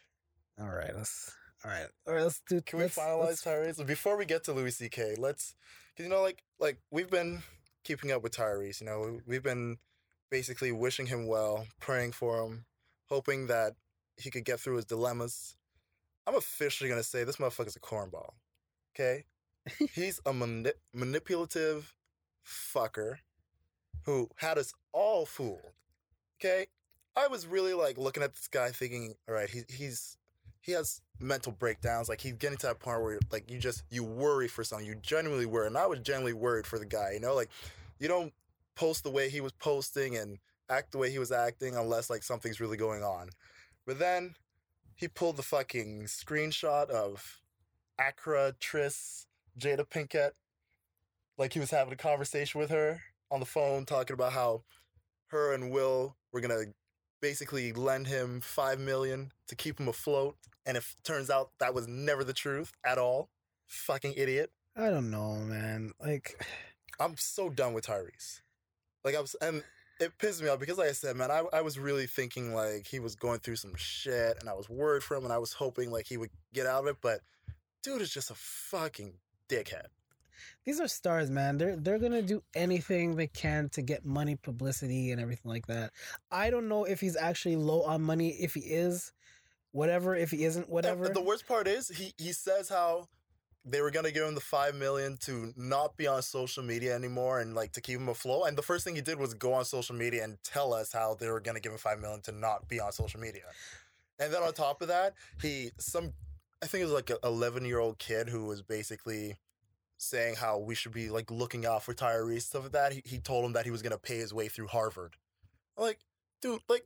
All 0.60 0.70
right, 0.70 0.96
let's. 0.96 1.36
All 1.64 1.72
right, 1.72 1.88
all 2.08 2.14
right. 2.14 2.24
Let's 2.24 2.42
do. 2.48 2.62
Can 2.62 2.80
we 2.80 2.86
let's- 2.86 2.98
finalize 2.98 3.44
Tyrese 3.44 3.86
before 3.86 4.18
we 4.18 4.26
get 4.26 4.44
to 4.46 4.54
Louis 4.54 4.72
C.K.? 4.72 5.16
Let's, 5.18 5.56
cause 5.98 6.06
you 6.06 6.10
know, 6.10 6.22
like, 6.22 6.44
like 6.60 6.78
we've 6.92 7.10
been 7.10 7.42
keeping 7.86 8.12
up 8.12 8.22
with 8.22 8.36
Tyrese. 8.36 8.82
You 8.82 8.88
know, 8.88 9.20
we've 9.26 9.44
been 9.44 9.78
basically 10.30 10.74
wishing 10.74 11.06
him 11.06 11.28
well, 11.28 11.68
praying 11.80 12.12
for 12.12 12.44
him, 12.44 12.66
hoping 13.06 13.48
that 13.48 13.74
he 14.18 14.30
could 14.30 14.44
get 14.44 14.60
through 14.60 14.76
his 14.76 14.86
dilemmas. 14.86 15.56
I'm 16.28 16.36
officially 16.36 16.90
gonna 16.90 17.04
say 17.04 17.24
this 17.24 17.38
motherfucker's 17.38 17.78
a 17.78 17.80
cornball. 17.80 18.32
Okay, 18.94 19.24
he's 19.94 20.20
a 20.26 20.34
mani- 20.34 20.72
manipulative 20.94 21.96
fucker 22.46 23.18
who 24.04 24.30
had 24.38 24.58
us 24.58 24.74
all 24.92 25.26
fooled. 25.26 25.74
Okay, 26.40 26.68
I 27.16 27.28
was 27.28 27.48
really 27.48 27.74
like 27.74 27.98
looking 27.98 28.24
at 28.24 28.36
this 28.36 28.48
guy, 28.48 28.70
thinking, 28.70 29.16
all 29.28 29.36
right, 29.36 29.50
he, 29.50 29.62
he's 29.70 30.18
he 30.66 30.72
has 30.72 31.00
mental 31.20 31.52
breakdowns. 31.52 32.10
Like 32.10 32.20
he's 32.20 32.34
getting 32.34 32.58
to 32.58 32.68
that 32.68 32.80
point 32.80 33.02
where 33.02 33.20
like 33.32 33.50
you 33.52 33.60
just 33.60 33.84
you 33.92 34.04
worry 34.04 34.48
for 34.48 34.64
something. 34.64 34.88
You 34.88 34.96
genuinely 34.96 35.46
worry, 35.46 35.68
and 35.68 35.78
I 35.78 35.86
was 35.86 36.00
genuinely 36.00 36.34
worried 36.34 36.66
for 36.66 36.80
the 36.80 36.86
guy. 36.86 37.12
You 37.14 37.20
know, 37.20 37.36
like 37.36 37.50
you 38.00 38.08
don't 38.08 38.34
post 38.76 39.04
the 39.04 39.12
way 39.12 39.30
he 39.30 39.42
was 39.42 39.52
posting 39.54 40.18
and 40.18 40.40
act 40.68 40.92
the 40.92 40.98
way 40.98 41.12
he 41.12 41.20
was 41.20 41.32
acting 41.32 41.76
unless 41.76 42.10
like 42.10 42.24
something's 42.24 42.60
really 42.60 42.78
going 42.78 43.04
on. 43.04 43.30
But 43.86 44.00
then 44.00 44.36
he 44.96 45.08
pulled 45.08 45.38
the 45.38 45.44
fucking 45.44 46.06
screenshot 46.06 46.90
of 46.90 47.42
Accra 48.00 48.56
Tris 48.60 49.28
Jada 49.60 49.88
Pinkett, 49.88 50.32
like 51.38 51.54
he 51.54 51.60
was 51.60 51.70
having 51.70 51.94
a 51.94 51.98
conversation 51.98 52.60
with 52.60 52.72
her 52.72 53.02
on 53.30 53.40
the 53.40 53.46
phone, 53.46 53.86
talking 53.86 54.16
about 54.16 54.34
how 54.34 54.64
her 55.28 55.54
and 55.54 55.70
Will 55.70 56.16
were 56.32 56.42
gonna 56.42 56.64
basically 57.22 57.72
lend 57.72 58.08
him 58.08 58.42
five 58.42 58.80
million 58.80 59.32
to 59.48 59.56
keep 59.56 59.80
him 59.80 59.88
afloat. 59.88 60.36
And 60.66 60.78
if 60.78 60.96
turns 61.04 61.30
out 61.30 61.52
that 61.60 61.74
was 61.74 61.88
never 61.88 62.24
the 62.24 62.34
truth 62.34 62.72
at 62.86 62.98
all, 62.98 63.30
fucking 63.68 64.14
idiot. 64.18 64.52
I 64.76 64.90
don't 64.90 65.10
know, 65.12 65.36
man. 65.36 65.92
Like, 66.00 66.44
I'm 67.00 67.16
so 67.18 67.50
done 67.50 67.74
with 67.74 67.88
Tyrese. 67.88 68.42
Like 69.04 69.16
I 69.16 69.22
was, 69.22 69.36
and 69.42 69.64
it 70.00 70.18
pissed 70.18 70.42
me 70.42 70.50
off 70.50 70.60
because, 70.60 70.78
like 70.78 70.90
I 70.90 70.94
said, 70.94 71.16
man, 71.16 71.32
I, 71.32 71.44
I 71.54 71.62
was 71.62 71.78
really 71.80 72.08
thinking 72.08 72.54
like 72.54 72.88
he 72.88 73.00
was 73.00 73.16
going 73.16 73.40
through 73.40 73.58
some 73.58 73.76
shit, 73.76 74.38
and 74.40 74.50
I 74.50 74.54
was 74.54 74.70
worried 74.70 75.04
for 75.04 75.16
him, 75.16 75.24
and 75.24 75.34
I 75.34 75.38
was 75.38 75.54
hoping 75.54 75.92
like 75.92 76.08
he 76.08 76.18
would 76.18 76.32
get 76.54 76.66
out 76.66 76.84
of 76.84 76.88
it. 76.88 76.98
But 77.02 77.22
dude 77.84 78.02
is 78.02 78.14
just 78.14 78.32
a 78.32 78.36
fucking 78.36 79.14
dickhead. 79.50 79.88
these 80.66 80.80
are 80.80 80.88
stars, 80.88 81.30
man. 81.30 81.58
They're 81.58 81.76
they're 81.76 82.00
gonna 82.00 82.22
do 82.22 82.44
anything 82.56 83.16
they 83.16 83.28
can 83.28 83.70
to 83.70 83.82
get 83.82 84.06
money, 84.06 84.36
publicity, 84.36 85.12
and 85.12 85.22
everything 85.22 85.52
like 85.52 85.68
that. 85.68 85.92
I 86.32 86.50
don't 86.50 86.68
know 86.68 86.84
if 86.86 87.00
he's 87.00 87.16
actually 87.16 87.56
low 87.56 87.84
on 87.84 88.02
money. 88.02 88.30
If 88.30 88.54
he 88.56 88.62
is, 88.62 89.14
whatever. 89.76 90.16
If 90.16 90.32
he 90.32 90.46
isn't, 90.46 90.64
And 90.64 90.72
whatever. 90.72 91.10
the 91.10 91.22
worst 91.22 91.48
part 91.48 91.68
is 91.68 91.90
he 91.90 92.14
he 92.18 92.32
says 92.32 92.70
how 92.70 93.08
they 93.66 93.82
were 93.82 93.92
gonna 93.92 94.12
give 94.12 94.28
him 94.28 94.36
the 94.36 94.42
five 94.42 94.76
million 94.76 95.18
to 95.18 95.52
not 95.58 95.98
be 95.98 96.08
on 96.08 96.22
social 96.22 96.64
media 96.64 96.96
anymore 96.96 97.40
and 97.40 97.54
like 97.56 97.72
to 97.74 97.82
keep 97.82 98.00
him 98.00 98.08
afloat. 98.10 98.48
And 98.48 98.58
the 98.58 98.62
first 98.62 98.84
thing 98.86 98.96
he 98.96 99.02
did 99.02 99.20
was 99.20 99.34
go 99.34 99.54
on 99.54 99.66
social 99.66 99.96
media 99.96 100.24
and 100.24 100.38
tell 100.44 100.74
us 100.74 100.92
how 100.94 101.16
they 101.16 101.30
were 101.30 101.40
gonna 101.42 101.60
give 101.60 101.72
him 101.72 101.78
five 101.78 102.00
million 102.00 102.22
to 102.22 102.32
not 102.32 102.68
be 102.68 102.80
on 102.80 102.92
social 102.92 103.20
media. 103.20 103.44
And 104.20 104.32
then 104.34 104.42
on 104.44 104.54
top 104.54 104.82
of 104.82 104.88
that, 104.88 105.14
he 105.42 105.72
some 105.78 106.14
I 106.64 106.68
think 106.68 106.82
it 106.82 106.86
was 106.86 106.94
like 106.94 107.10
an 107.10 107.18
eleven 107.24 107.66
year 107.66 107.80
old 107.80 107.98
kid 108.00 108.30
who 108.30 108.46
was 108.46 108.62
basically 108.62 109.36
saying 109.98 110.36
how 110.36 110.58
we 110.60 110.76
should 110.76 110.94
be 110.94 111.10
like 111.10 111.32
looking 111.32 111.66
out 111.66 111.82
for 111.84 111.94
Tyrese 111.94 112.44
stuff 112.44 112.64
like 112.64 112.72
that. 112.74 112.94
He 112.94 113.02
he 113.04 113.20
told 113.20 113.44
him 113.46 113.54
that 113.54 113.66
he 113.66 113.72
was 113.72 113.82
gonna 113.82 113.98
pay 113.98 114.18
his 114.18 114.34
way 114.34 114.48
through 114.48 114.68
Harvard. 114.68 115.16
I'm 115.78 115.84
like, 115.84 116.00
dude, 116.42 116.62
like 116.70 116.86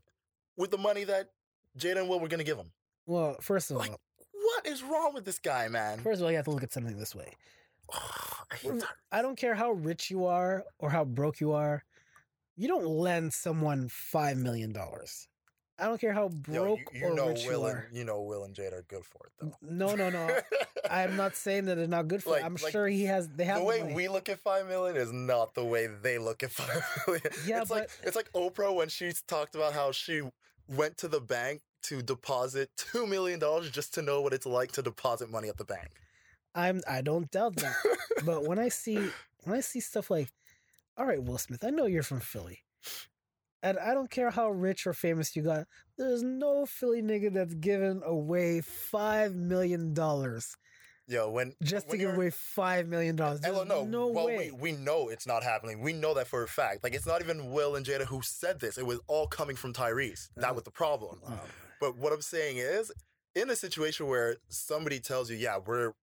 with 0.58 0.71
the 0.71 0.78
money 0.78 1.04
that 1.04 1.30
Jada 1.78 1.97
and 1.99 2.10
Will 2.10 2.19
were 2.19 2.28
gonna 2.28 2.43
give 2.43 2.58
him. 2.58 2.71
Well, 3.09 3.35
first 3.41 3.71
of 3.71 3.77
all, 3.77 3.81
Like, 3.83 3.99
What 4.33 4.65
is 4.67 4.83
wrong 4.83 5.13
with 5.13 5.25
this 5.25 5.39
guy, 5.39 5.67
man? 5.67 5.99
first 5.99 6.19
of 6.19 6.25
all, 6.25 6.31
you 6.31 6.37
have 6.37 6.45
to 6.45 6.51
look 6.51 6.63
at 6.63 6.71
something 6.71 6.97
this 6.97 7.15
way. 7.15 7.33
I. 7.91 8.79
I 9.11 9.21
don't 9.21 9.35
care 9.37 9.55
how 9.55 9.71
rich 9.71 10.11
you 10.11 10.25
are 10.25 10.63
or 10.79 10.89
how 10.89 11.03
broke 11.05 11.39
you 11.39 11.53
are. 11.53 11.83
You 12.55 12.67
don't 12.67 12.85
lend 12.85 13.33
someone 13.33 13.87
five 13.89 14.37
million 14.37 14.71
dollars. 14.71 15.27
I 15.79 15.85
don't 15.85 15.99
care 16.01 16.11
how 16.11 16.23
Yo, 16.23 16.29
broke 16.75 16.79
you, 16.93 16.99
you 16.99 17.05
or 17.07 17.15
know 17.15 17.27
rich 17.29 17.45
Will 17.47 17.61
you 17.61 17.65
and 17.67 17.77
are. 17.77 17.89
you 17.93 18.03
know 18.03 18.21
Will 18.21 18.43
and 18.43 18.53
Jade 18.53 18.73
are 18.73 18.83
good 18.89 19.05
for 19.05 19.27
it 19.27 19.31
though. 19.39 19.55
No, 19.61 19.95
no, 19.95 20.09
no. 20.09 20.27
I'm 20.91 21.15
not 21.15 21.35
saying 21.37 21.65
that 21.65 21.75
they're 21.75 21.87
not 21.87 22.07
good 22.09 22.21
for. 22.21 22.31
Like- 22.31 22.41
it. 22.41 22.45
I'm 22.45 22.55
like, 22.55 22.71
sure 22.73 22.87
he 22.87 23.05
has. 23.05 23.29
They 23.29 23.45
have 23.45 23.55
the 23.55 23.61
the 23.61 23.65
way 23.67 23.79
money. 23.81 23.93
we 23.93 24.07
look 24.09 24.27
at 24.29 24.39
five 24.39 24.67
million 24.67 24.97
is 24.97 25.11
not 25.13 25.53
the 25.55 25.63
way 25.63 25.87
they 25.87 26.17
look 26.17 26.43
at 26.43 26.51
five 26.51 26.83
million. 27.07 27.23
Yeah, 27.47 27.61
it's 27.61 27.71
like 27.71 27.89
it's 28.03 28.15
like 28.15 28.29
Oprah 28.33 28.75
when 28.75 28.89
she 28.89 29.13
talked 29.27 29.55
about 29.55 29.73
how 29.73 29.91
she 29.93 30.21
went 30.67 30.97
to 30.97 31.07
the 31.07 31.21
bank 31.21 31.61
to 31.83 32.01
deposit 32.01 32.69
two 32.77 33.07
million 33.07 33.39
dollars 33.39 33.69
just 33.71 33.93
to 33.95 34.01
know 34.01 34.21
what 34.21 34.33
it's 34.33 34.45
like 34.45 34.71
to 34.73 34.81
deposit 34.81 35.29
money 35.29 35.49
at 35.49 35.57
the 35.57 35.65
bank. 35.65 35.89
I'm. 36.55 36.81
I 36.87 37.01
don't 37.01 37.29
doubt 37.31 37.55
that. 37.57 37.75
but 38.25 38.43
when 38.43 38.59
I 38.59 38.69
see 38.69 39.09
when 39.43 39.55
I 39.55 39.61
see 39.61 39.79
stuff 39.79 40.09
like, 40.09 40.29
all 40.97 41.05
right, 41.05 41.21
Will 41.21 41.37
Smith, 41.37 41.63
I 41.63 41.69
know 41.69 41.85
you're 41.85 42.03
from 42.03 42.19
Philly, 42.19 42.59
and 43.61 43.77
I 43.77 43.93
don't 43.93 44.09
care 44.09 44.31
how 44.31 44.49
rich 44.49 44.87
or 44.87 44.93
famous 44.93 45.35
you 45.35 45.43
got. 45.43 45.67
There's 45.97 46.23
no 46.23 46.65
Philly 46.65 47.01
nigga 47.01 47.33
that's 47.33 47.53
giving 47.53 48.01
away 48.03 48.61
five 48.61 49.35
million 49.35 49.93
dollars 49.93 50.55
Yo, 51.09 51.27
when 51.27 51.55
just 51.63 51.89
to 51.89 51.97
give 51.97 52.13
away 52.13 52.29
five 52.29 52.87
million 52.87 53.15
dollars. 53.15 53.37
And 53.37 53.45
There's 53.45 53.67
well, 53.67 53.83
no, 53.83 53.83
no 53.83 54.07
well, 54.07 54.27
way. 54.27 54.51
we 54.53 54.71
we 54.71 54.77
know 54.77 55.09
it's 55.09 55.25
not 55.25 55.41
happening. 55.43 55.81
We 55.81 55.91
know 55.91 56.13
that 56.13 56.27
for 56.27 56.43
a 56.43 56.47
fact. 56.47 56.83
Like 56.83 56.93
it's 56.93 57.07
not 57.07 57.21
even 57.21 57.49
Will 57.51 57.75
and 57.75 57.83
Jada 57.83 58.05
who 58.05 58.21
said 58.21 58.59
this. 58.59 58.77
It 58.77 58.85
was 58.85 58.99
all 59.07 59.25
coming 59.25 59.55
from 59.55 59.73
Tyrese. 59.73 60.29
That 60.37 60.53
was 60.53 60.65
the 60.65 60.71
problem. 60.71 61.19
Oh, 61.27 61.39
But 61.79 61.97
what 61.97 62.13
I'm 62.13 62.21
saying 62.21 62.57
is, 62.57 62.91
in 63.35 63.49
a 63.49 63.55
situation 63.55 64.07
where 64.07 64.37
somebody 64.49 64.99
tells 64.99 65.29
you, 65.29 65.37
"Yeah, 65.37 65.57
we're 65.57 65.93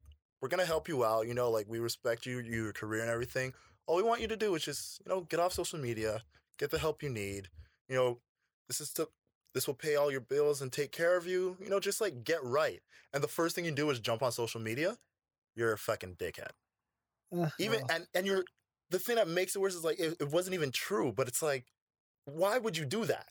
we're 0.41 0.49
gonna 0.49 0.67
help 0.67 0.89
you 0.89 1.05
out," 1.05 1.27
you 1.27 1.35
know, 1.35 1.51
like 1.51 1.67
we 1.69 1.79
respect 1.79 2.27
you, 2.27 2.39
your 2.41 2.73
career, 2.73 3.03
and 3.03 3.11
everything. 3.11 3.53
All 3.87 3.97
we 3.97 4.03
want 4.03 4.21
you 4.21 4.29
to 4.29 4.37
do 4.37 4.55
is 4.55 4.65
just, 4.65 5.01
you 5.05 5.11
know, 5.11 5.23
get 5.23 5.41
off 5.41 5.53
social 5.53 5.79
media, 5.79 6.23
get 6.59 6.71
the 6.71 6.79
help 6.79 7.03
you 7.03 7.11
need. 7.11 7.49
You 7.89 7.97
know, 7.97 8.21
this 8.69 8.81
is 8.81 8.93
to 8.95 9.09
this 9.55 9.67
will 9.67 9.75
pay 9.75 9.97
all 9.97 10.11
your 10.11 10.21
bills 10.21 10.61
and 10.63 10.73
take 10.73 10.93
care 10.93 11.17
of 11.17 11.27
you. 11.27 11.57
You 11.61 11.69
know, 11.71 11.81
just 11.81 12.01
like 12.01 12.25
get 12.25 12.43
right. 12.45 12.83
And 13.13 13.23
the 13.23 13.29
first 13.29 13.55
thing 13.55 13.65
you 13.65 13.71
do 13.73 13.91
is 13.91 14.01
jump 14.01 14.23
on 14.23 14.33
social 14.33 14.61
media. 14.61 14.99
You're 15.57 15.73
a 15.73 15.79
fucking 15.79 16.17
dickhead. 16.17 16.51
uh, 17.43 17.51
Even 17.59 17.81
and 17.89 18.07
and 18.15 18.27
you're 18.27 18.45
the 18.91 18.99
thing 18.99 19.17
that 19.17 19.29
makes 19.29 19.55
it 19.57 19.61
worse 19.61 19.75
is 19.75 19.85
like 19.85 19.99
it, 19.99 20.17
it 20.21 20.31
wasn't 20.31 20.55
even 20.55 20.71
true. 20.71 21.13
But 21.13 21.29
it's 21.29 21.43
like, 21.43 21.67
why 22.25 22.59
would 22.59 22.77
you 22.77 22.85
do 22.85 23.05
that? 23.07 23.29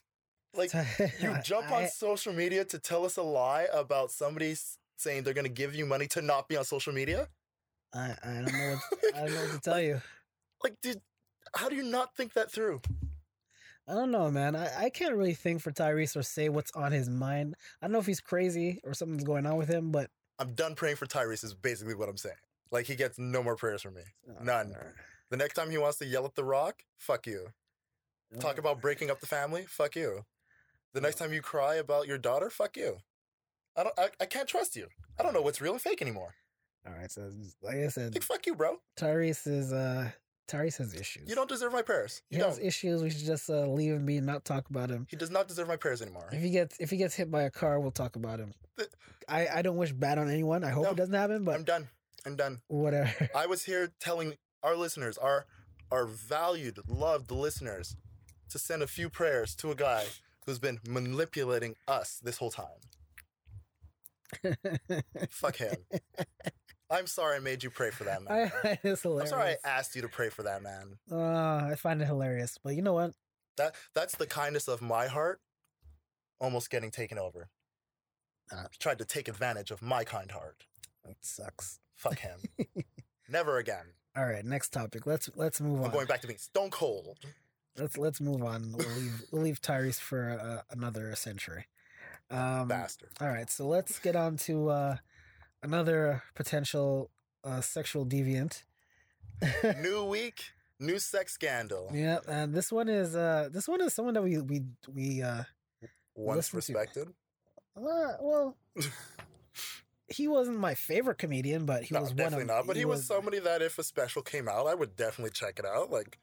Like 0.56 0.72
you 1.20 1.34
jump 1.44 1.70
on 1.70 1.84
I- 1.84 1.86
social 1.86 2.32
media 2.32 2.64
to 2.66 2.78
tell 2.78 3.04
us 3.04 3.16
a 3.16 3.22
lie 3.22 3.66
about 3.72 4.10
somebody 4.10 4.54
saying 4.96 5.22
they're 5.22 5.34
going 5.34 5.46
to 5.46 5.50
give 5.50 5.74
you 5.74 5.86
money 5.86 6.06
to 6.08 6.22
not 6.22 6.48
be 6.48 6.56
on 6.56 6.64
social 6.64 6.92
media? 6.92 7.28
I, 7.94 8.14
I 8.22 8.26
don't 8.26 8.52
know 8.52 8.76
what 8.90 9.14
I 9.14 9.18
don't 9.20 9.34
know 9.34 9.40
what 9.42 9.52
to 9.52 9.60
tell 9.60 9.80
you. 9.80 10.00
Like, 10.64 10.76
dude, 10.82 11.00
how 11.54 11.68
do 11.68 11.76
you 11.76 11.82
not 11.82 12.16
think 12.16 12.32
that 12.34 12.50
through? 12.50 12.80
I 13.88 13.94
don't 13.94 14.10
know, 14.10 14.30
man. 14.30 14.56
I, 14.56 14.86
I 14.86 14.90
can't 14.90 15.14
really 15.14 15.34
think 15.34 15.60
for 15.60 15.70
Tyrese 15.70 16.16
or 16.16 16.22
say 16.22 16.48
what's 16.48 16.72
on 16.72 16.90
his 16.90 17.08
mind. 17.08 17.54
I 17.80 17.86
don't 17.86 17.92
know 17.92 18.00
if 18.00 18.06
he's 18.06 18.20
crazy 18.20 18.80
or 18.82 18.94
something's 18.94 19.22
going 19.22 19.46
on 19.46 19.56
with 19.56 19.68
him, 19.68 19.92
but 19.92 20.10
I'm 20.38 20.54
done 20.54 20.74
praying 20.74 20.96
for 20.96 21.06
Tyrese, 21.06 21.44
is 21.44 21.54
basically 21.54 21.94
what 21.94 22.08
I'm 22.08 22.16
saying. 22.16 22.36
Like, 22.72 22.86
he 22.86 22.96
gets 22.96 23.16
no 23.18 23.44
more 23.44 23.54
prayers 23.54 23.82
from 23.82 23.94
me. 23.94 24.02
Oh, 24.28 24.42
None. 24.42 24.74
The 25.30 25.36
next 25.36 25.54
time 25.54 25.70
he 25.70 25.78
wants 25.78 25.98
to 25.98 26.06
yell 26.06 26.24
at 26.24 26.34
The 26.34 26.44
Rock, 26.44 26.82
fuck 26.98 27.26
you. 27.26 27.48
Talk 28.40 28.56
oh, 28.56 28.60
about 28.60 28.80
breaking 28.80 29.08
up 29.08 29.20
the 29.20 29.26
family, 29.26 29.66
fuck 29.68 29.94
you. 29.94 30.24
The 30.96 31.02
next 31.02 31.16
time 31.16 31.30
you 31.30 31.42
cry 31.42 31.74
about 31.74 32.06
your 32.06 32.16
daughter, 32.16 32.48
fuck 32.48 32.74
you. 32.74 32.96
I 33.76 33.82
don't. 33.82 33.98
I, 33.98 34.08
I 34.18 34.24
can't 34.24 34.48
trust 34.48 34.76
you. 34.76 34.86
I 35.20 35.22
don't 35.22 35.34
know 35.34 35.42
what's 35.42 35.60
real 35.60 35.72
and 35.74 35.80
fake 35.82 36.00
anymore. 36.00 36.34
All 36.88 36.94
right, 36.94 37.10
so 37.10 37.30
like 37.62 37.74
I 37.76 37.88
said, 37.88 38.14
Like, 38.14 38.22
fuck 38.22 38.46
you, 38.46 38.54
bro. 38.54 38.78
Tyrese 38.98 39.46
is 39.46 39.74
uh 39.74 40.08
Tyrese 40.48 40.78
has 40.78 40.94
issues. 40.94 41.28
You 41.28 41.34
don't 41.34 41.50
deserve 41.50 41.74
my 41.74 41.82
prayers. 41.82 42.22
He 42.30 42.38
You 42.38 42.44
has 42.44 42.56
don't. 42.56 42.66
issues. 42.66 43.02
We 43.02 43.10
should 43.10 43.26
just 43.26 43.50
uh, 43.50 43.66
leave 43.66 43.92
him 43.92 44.06
be 44.06 44.16
and 44.16 44.26
not 44.26 44.46
talk 44.46 44.70
about 44.70 44.88
him. 44.88 45.06
He 45.10 45.16
does 45.16 45.30
not 45.30 45.48
deserve 45.48 45.68
my 45.68 45.76
prayers 45.76 46.00
anymore. 46.00 46.30
If 46.32 46.40
he 46.40 46.48
gets 46.48 46.78
if 46.80 46.88
he 46.88 46.96
gets 46.96 47.14
hit 47.14 47.30
by 47.30 47.42
a 47.42 47.50
car, 47.50 47.78
we'll 47.78 47.90
talk 47.90 48.16
about 48.16 48.38
him. 48.40 48.54
Th- 48.78 48.88
I 49.28 49.48
I 49.56 49.60
don't 49.60 49.76
wish 49.76 49.92
bad 49.92 50.16
on 50.16 50.30
anyone. 50.30 50.64
I 50.64 50.70
hope 50.70 50.84
No, 50.84 50.90
it 50.92 50.96
doesn't 50.96 51.14
happen, 51.14 51.44
but 51.44 51.56
I'm 51.56 51.64
done. 51.64 51.88
I'm 52.24 52.36
done. 52.36 52.62
whatever. 52.68 53.28
I 53.36 53.44
was 53.44 53.64
here 53.64 53.92
telling 54.00 54.36
our 54.62 54.76
listeners, 54.76 55.18
our 55.18 55.44
our 55.90 56.06
valued, 56.06 56.78
loved 56.88 57.30
listeners, 57.30 57.96
to 58.48 58.58
send 58.58 58.82
a 58.82 58.86
few 58.86 59.10
prayers 59.10 59.54
to 59.56 59.70
a 59.70 59.74
guy 59.74 60.04
who's 60.46 60.58
been 60.58 60.78
manipulating 60.88 61.74
us 61.88 62.20
this 62.22 62.38
whole 62.38 62.50
time. 62.50 62.66
Fuck 65.30 65.56
him. 65.56 65.76
I'm 66.90 67.06
sorry 67.06 67.36
I 67.36 67.40
made 67.40 67.64
you 67.64 67.70
pray 67.70 67.90
for 67.90 68.04
that 68.04 68.22
man. 68.28 68.52
I, 68.64 68.78
it's 68.82 69.04
I'm 69.04 69.26
sorry 69.26 69.56
I 69.64 69.68
asked 69.68 69.96
you 69.96 70.02
to 70.02 70.08
pray 70.08 70.28
for 70.28 70.44
that 70.44 70.62
man. 70.62 70.98
Uh, 71.10 71.68
I 71.70 71.74
find 71.76 72.00
it 72.00 72.06
hilarious, 72.06 72.58
but 72.62 72.74
you 72.74 72.82
know 72.82 72.94
what? 72.94 73.12
That 73.56 73.74
that's 73.94 74.16
the 74.16 74.26
kindness 74.26 74.68
of 74.68 74.82
my 74.82 75.06
heart 75.06 75.40
almost 76.40 76.70
getting 76.70 76.90
taken 76.90 77.18
over. 77.18 77.48
Uh. 78.52 78.64
Tried 78.78 78.98
to 78.98 79.04
take 79.04 79.28
advantage 79.28 79.70
of 79.70 79.82
my 79.82 80.04
kind 80.04 80.30
heart. 80.30 80.64
That 81.04 81.16
sucks. 81.20 81.80
Fuck 81.94 82.20
him. 82.20 82.40
Never 83.28 83.58
again. 83.58 83.94
All 84.16 84.24
right, 84.24 84.44
next 84.44 84.70
topic. 84.72 85.06
Let's 85.06 85.28
let's 85.34 85.60
move 85.60 85.80
on. 85.80 85.86
I'm 85.86 85.90
going 85.92 86.06
back 86.06 86.20
to 86.20 86.26
being 86.26 86.38
stone 86.38 86.70
cold. 86.70 87.18
Let's 87.78 87.96
let's 87.98 88.20
move 88.20 88.42
on. 88.42 88.72
We'll 88.76 88.88
leave 88.96 89.22
we'll 89.30 89.42
leave 89.42 89.60
Tyrese 89.60 90.00
for 90.00 90.30
uh, 90.30 90.62
another 90.74 91.14
century. 91.14 91.66
Um, 92.30 92.68
Bastard. 92.68 93.10
all 93.20 93.28
right, 93.28 93.48
so 93.50 93.66
let's 93.68 93.98
get 93.98 94.16
on 94.16 94.36
to 94.38 94.68
uh, 94.70 94.96
another 95.62 96.22
potential 96.34 97.10
uh, 97.44 97.60
sexual 97.60 98.04
deviant. 98.06 98.62
new 99.80 100.02
week, 100.04 100.42
new 100.80 100.98
sex 100.98 101.34
scandal. 101.34 101.90
yeah, 101.92 102.18
and 102.26 102.54
this 102.54 102.72
one 102.72 102.88
is 102.88 103.14
uh, 103.14 103.48
this 103.52 103.68
one 103.68 103.80
is 103.80 103.94
someone 103.94 104.14
that 104.14 104.22
we 104.22 104.38
we 104.38 104.62
we 104.92 105.22
uh, 105.22 105.44
Once 106.16 106.52
Listen 106.54 106.74
to- 106.74 106.78
respected. 106.80 107.08
uh 107.76 108.12
well. 108.20 108.56
He 110.08 110.28
wasn't 110.28 110.58
my 110.60 110.74
favorite 110.74 111.18
comedian, 111.18 111.66
but 111.66 111.82
he 111.82 111.92
no, 111.92 112.00
was 112.00 112.10
one 112.10 112.16
definitely 112.16 112.42
of 112.42 112.48
not. 112.48 112.66
But 112.68 112.76
he, 112.76 112.84
was, 112.84 113.04
somebody 113.04 113.40
that 113.40 113.60
if 113.60 113.76
a 113.76 113.82
special 113.82 114.22
came 114.22 114.48
out, 114.48 114.68
I 114.68 114.74
would 114.74 114.94
definitely 114.94 115.32
check 115.32 115.58
it 115.58 115.64
out. 115.66 115.90
Like, 115.90 116.20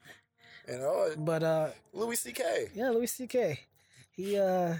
you 0.67 0.77
know, 0.77 1.09
But 1.17 1.43
uh, 1.43 1.69
Louis 1.93 2.15
C.K. 2.19 2.69
yeah, 2.73 2.89
Louis 2.89 3.07
C.K. 3.07 3.59
He 4.11 4.37
uh, 4.39 4.75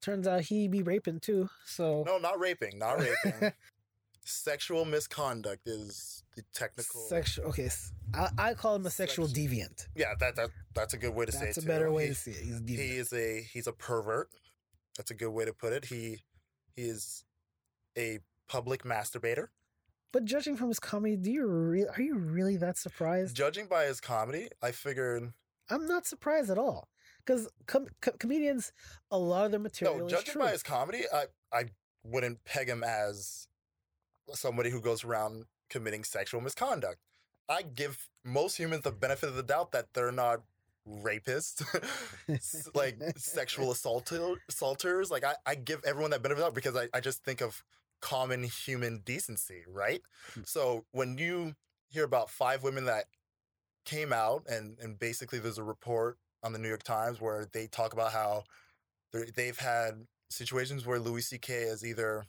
turns 0.00 0.26
out 0.26 0.42
he 0.42 0.68
be 0.68 0.82
raping 0.82 1.20
too. 1.20 1.48
So 1.64 2.04
No, 2.06 2.18
not 2.18 2.38
raping. 2.38 2.78
Not 2.78 3.00
raping. 3.00 3.52
Sexual 4.24 4.84
misconduct 4.84 5.66
is 5.66 6.22
the 6.36 6.42
technical. 6.52 7.00
sexual. 7.08 7.46
Okay, 7.46 7.70
I 8.36 8.52
call 8.52 8.74
him 8.76 8.84
a 8.84 8.90
sexual 8.90 9.26
Sex- 9.26 9.38
deviant. 9.38 9.86
yeah, 9.96 10.12
that, 10.20 10.36
that 10.36 10.50
that's 10.74 10.92
a 10.92 10.98
good 10.98 11.14
way 11.14 11.24
to 11.24 11.32
say 11.32 11.44
it. 11.44 11.44
That's 11.46 11.56
a 11.58 11.60
too. 11.62 11.66
better 11.66 11.90
way 11.90 12.02
He- 12.04 12.08
to 12.10 12.14
see 12.14 12.30
it. 12.32 12.44
He's 12.44 12.60
a 12.60 12.62
he 12.66 12.96
is 12.98 13.12
a 13.14 13.40
he's 13.50 13.66
a 13.66 13.72
pervert. 13.72 14.28
That's 14.98 15.10
a 15.10 15.14
good 15.14 15.30
way 15.30 15.46
to 15.46 15.54
put 15.54 15.72
it. 15.72 15.86
He 15.86 16.18
he 16.76 16.82
is 16.82 17.24
a 17.96 18.18
public 18.48 18.82
masturbator. 18.82 19.48
But 20.12 20.24
judging 20.24 20.56
from 20.56 20.68
his 20.68 20.80
comedy, 20.80 21.16
do 21.16 21.30
you 21.30 21.46
re- 21.46 21.86
are 21.86 22.00
you 22.00 22.16
really 22.16 22.56
that 22.56 22.78
surprised? 22.78 23.36
Judging 23.36 23.66
by 23.66 23.84
his 23.84 24.00
comedy, 24.00 24.48
I 24.62 24.72
figured 24.72 25.32
I'm 25.70 25.86
not 25.86 26.06
surprised 26.06 26.50
at 26.50 26.58
all. 26.58 26.88
Because 27.24 27.48
com- 27.66 27.88
co- 28.00 28.16
comedians, 28.18 28.72
a 29.10 29.18
lot 29.18 29.44
of 29.44 29.50
their 29.50 29.60
material 29.60 29.98
no. 29.98 30.06
is 30.06 30.12
Judging 30.12 30.40
by 30.40 30.50
his 30.50 30.62
comedy, 30.62 31.02
I 31.12 31.24
I 31.52 31.64
wouldn't 32.04 32.44
peg 32.44 32.68
him 32.68 32.82
as 32.82 33.48
somebody 34.32 34.70
who 34.70 34.80
goes 34.80 35.04
around 35.04 35.44
committing 35.68 36.04
sexual 36.04 36.40
misconduct. 36.40 36.98
I 37.48 37.62
give 37.62 38.08
most 38.24 38.56
humans 38.56 38.84
the 38.84 38.92
benefit 38.92 39.28
of 39.28 39.34
the 39.34 39.42
doubt 39.42 39.72
that 39.72 39.88
they're 39.94 40.12
not 40.12 40.42
rapists, 40.88 41.62
like 42.74 42.98
sexual 43.16 43.70
assaulter, 43.72 44.36
assaulters. 44.48 45.10
Like 45.10 45.24
I, 45.24 45.34
I 45.44 45.54
give 45.54 45.82
everyone 45.84 46.10
that 46.12 46.22
benefit 46.22 46.40
of 46.40 46.44
the 46.44 46.50
doubt 46.50 46.54
because 46.54 46.76
I, 46.76 46.88
I 46.96 47.00
just 47.00 47.24
think 47.24 47.40
of 47.40 47.62
common 48.00 48.44
human 48.44 49.02
decency, 49.04 49.64
right? 49.68 50.02
Hmm. 50.34 50.40
So 50.44 50.84
when 50.92 51.18
you 51.18 51.54
hear 51.90 52.04
about 52.04 52.30
five 52.30 52.62
women 52.62 52.84
that 52.84 53.04
came 53.84 54.12
out 54.12 54.44
and 54.48 54.78
and 54.80 54.98
basically 54.98 55.38
there's 55.38 55.58
a 55.58 55.62
report 55.62 56.18
on 56.42 56.52
the 56.52 56.58
New 56.58 56.68
York 56.68 56.82
Times 56.82 57.20
where 57.20 57.46
they 57.52 57.66
talk 57.66 57.92
about 57.92 58.12
how 58.12 58.44
they've 59.34 59.58
had 59.58 60.06
situations 60.30 60.86
where 60.86 60.98
Louis 60.98 61.22
C.K. 61.22 61.62
has 61.62 61.84
either 61.84 62.26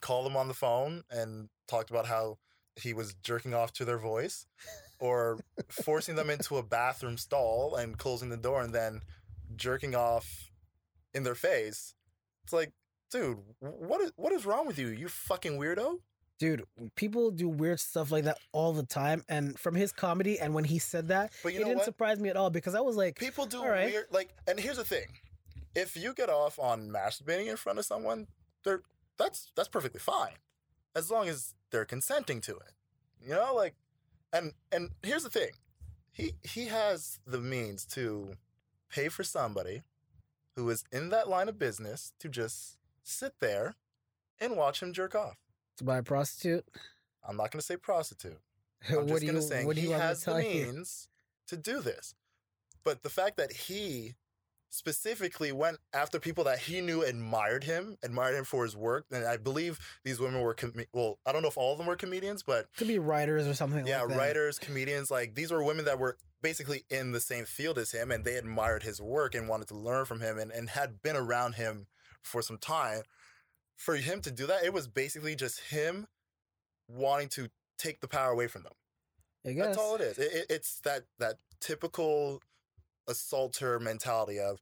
called 0.00 0.26
them 0.26 0.36
on 0.36 0.48
the 0.48 0.54
phone 0.54 1.02
and 1.10 1.48
talked 1.68 1.90
about 1.90 2.06
how 2.06 2.38
he 2.76 2.92
was 2.92 3.14
jerking 3.22 3.54
off 3.54 3.72
to 3.74 3.84
their 3.84 3.98
voice 3.98 4.46
or 4.98 5.38
forcing 5.68 6.14
them 6.14 6.30
into 6.30 6.56
a 6.56 6.62
bathroom 6.62 7.18
stall 7.18 7.74
and 7.74 7.98
closing 7.98 8.30
the 8.30 8.36
door 8.36 8.62
and 8.62 8.74
then 8.74 9.00
jerking 9.56 9.94
off 9.94 10.50
in 11.14 11.22
their 11.22 11.34
face. 11.34 11.94
It's 12.44 12.52
like, 12.52 12.72
dude, 13.10 13.38
what 13.60 14.00
is 14.00 14.12
what 14.16 14.32
is 14.32 14.46
wrong 14.46 14.66
with 14.66 14.78
you? 14.78 14.88
You 14.88 15.08
fucking 15.08 15.58
weirdo. 15.58 15.98
Dude, 16.38 16.64
people 16.94 17.30
do 17.30 17.48
weird 17.48 17.78
stuff 17.80 18.10
like 18.10 18.24
that 18.24 18.38
all 18.52 18.72
the 18.72 18.82
time. 18.82 19.22
And 19.28 19.58
from 19.58 19.74
his 19.74 19.92
comedy, 19.92 20.40
and 20.40 20.54
when 20.54 20.64
he 20.64 20.78
said 20.78 21.08
that, 21.08 21.32
But 21.42 21.52
it 21.52 21.58
didn't 21.58 21.76
what? 21.76 21.84
surprise 21.84 22.18
me 22.18 22.30
at 22.30 22.36
all 22.36 22.48
because 22.48 22.74
I 22.74 22.80
was 22.80 22.96
like, 22.96 23.18
People 23.18 23.44
do 23.44 23.58
All 23.58 23.68
right. 23.68 23.92
weird 23.92 24.06
like 24.10 24.30
and 24.46 24.58
here's 24.58 24.78
the 24.78 24.84
thing. 24.84 25.06
If 25.74 25.96
you 25.96 26.14
get 26.14 26.30
off 26.30 26.58
on 26.58 26.88
masturbating 26.88 27.46
in 27.46 27.56
front 27.56 27.78
of 27.78 27.84
someone, 27.84 28.26
they're 28.64 28.82
that's 29.18 29.52
that's 29.54 29.68
perfectly 29.68 30.00
fine. 30.00 30.32
As 30.96 31.10
long 31.10 31.28
as 31.28 31.54
they're 31.70 31.84
consenting 31.84 32.40
to 32.42 32.52
it. 32.56 32.72
You 33.22 33.34
know, 33.34 33.52
like 33.54 33.74
and 34.32 34.52
and 34.72 34.90
here's 35.02 35.24
the 35.24 35.30
thing. 35.30 35.50
He 36.12 36.32
he 36.42 36.66
has 36.66 37.20
the 37.26 37.38
means 37.38 37.84
to 37.86 38.34
pay 38.90 39.08
for 39.08 39.22
somebody 39.24 39.82
who 40.56 40.68
is 40.70 40.84
in 40.90 41.10
that 41.10 41.28
line 41.28 41.48
of 41.48 41.58
business 41.58 42.12
to 42.18 42.28
just 42.28 42.78
sit 43.02 43.34
there 43.40 43.76
and 44.40 44.56
watch 44.56 44.82
him 44.82 44.92
jerk 44.92 45.14
off. 45.14 45.36
to 45.78 45.84
buy 45.84 45.98
a 45.98 46.02
prostitute. 46.02 46.64
I'm 47.26 47.36
not 47.36 47.50
going 47.50 47.60
to 47.60 47.66
say 47.66 47.76
prostitute. 47.76 48.38
I'm 48.88 49.06
what 49.06 49.08
just 49.08 49.26
gonna 49.26 49.42
say 49.42 49.64
what 49.66 49.76
he 49.76 49.82
you 49.84 49.90
want 49.90 50.00
me 50.02 50.06
has 50.08 50.20
to 50.20 50.24
the 50.26 50.30
tell 50.32 50.40
you? 50.42 50.66
means 50.72 51.08
to 51.48 51.56
do 51.58 51.80
this. 51.80 52.14
But 52.82 53.02
the 53.02 53.10
fact 53.10 53.36
that 53.36 53.52
he 53.52 54.14
specifically 54.70 55.52
went 55.52 55.76
after 55.92 56.18
people 56.18 56.44
that 56.44 56.60
he 56.60 56.80
knew 56.80 57.02
admired 57.02 57.64
him, 57.64 57.96
admired 58.02 58.36
him 58.36 58.44
for 58.44 58.64
his 58.64 58.76
work, 58.76 59.04
and 59.10 59.26
I 59.26 59.36
believe 59.36 59.78
these 60.04 60.18
women 60.20 60.40
were 60.40 60.54
com- 60.54 60.72
well, 60.94 61.18
I 61.26 61.32
don't 61.32 61.42
know 61.42 61.48
if 61.48 61.58
all 61.58 61.72
of 61.72 61.78
them 61.78 61.88
were 61.88 61.96
comedians, 61.96 62.42
but 62.42 62.66
Could 62.76 62.88
be 62.88 62.98
writers 62.98 63.46
or 63.46 63.52
something 63.54 63.86
yeah, 63.86 64.00
like 64.00 64.10
that. 64.10 64.16
writers, 64.18 64.58
comedians, 64.58 65.10
like 65.10 65.34
these 65.34 65.50
were 65.50 65.62
women 65.62 65.84
that 65.86 65.98
were 65.98 66.16
basically 66.40 66.84
in 66.88 67.12
the 67.12 67.20
same 67.20 67.44
field 67.44 67.76
as 67.78 67.90
him, 67.92 68.10
and 68.10 68.24
they 68.24 68.36
admired 68.36 68.82
his 68.84 69.00
work 69.00 69.34
and 69.34 69.48
wanted 69.48 69.68
to 69.68 69.74
learn 69.76 70.04
from 70.06 70.20
him, 70.20 70.38
and, 70.38 70.50
and 70.52 70.70
had 70.70 71.02
been 71.02 71.16
around 71.16 71.54
him 71.56 71.86
for 72.22 72.42
some 72.42 72.58
time. 72.58 73.02
For 73.76 73.96
him 73.96 74.20
to 74.22 74.30
do 74.30 74.46
that, 74.46 74.64
it 74.64 74.72
was 74.72 74.86
basically 74.86 75.34
just 75.34 75.60
him 75.60 76.06
wanting 76.88 77.28
to 77.30 77.48
take 77.78 78.00
the 78.00 78.08
power 78.08 78.30
away 78.30 78.46
from 78.46 78.62
them. 78.62 78.72
That's 79.66 79.78
all 79.78 79.94
it 79.94 80.02
is. 80.02 80.18
It, 80.18 80.32
it, 80.32 80.46
it's 80.50 80.80
that 80.80 81.04
that 81.18 81.36
typical 81.60 82.42
assaulter 83.08 83.80
mentality 83.80 84.38
of 84.38 84.60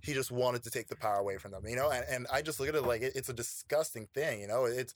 he 0.00 0.12
just 0.12 0.30
wanted 0.30 0.62
to 0.64 0.70
take 0.70 0.88
the 0.88 0.96
power 0.96 1.16
away 1.16 1.38
from 1.38 1.52
them, 1.52 1.62
you 1.66 1.76
know. 1.76 1.90
And, 1.90 2.04
and 2.08 2.26
I 2.32 2.42
just 2.42 2.60
look 2.60 2.68
at 2.68 2.74
it 2.74 2.82
like 2.82 3.02
it, 3.02 3.12
it's 3.14 3.28
a 3.28 3.32
disgusting 3.32 4.08
thing, 4.14 4.40
you 4.40 4.48
know. 4.48 4.64
It's 4.64 4.94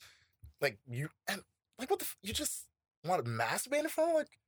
like 0.61 0.77
you 0.87 1.09
and 1.27 1.41
like 1.79 1.89
what 1.89 1.99
the 1.99 2.05
f- 2.05 2.17
you 2.21 2.33
just 2.33 2.65
want 3.05 3.23
to 3.23 3.31
masturbate 3.31 3.79
in 3.79 3.89
front 3.89 4.11
of 4.11 4.15
like 4.17 4.39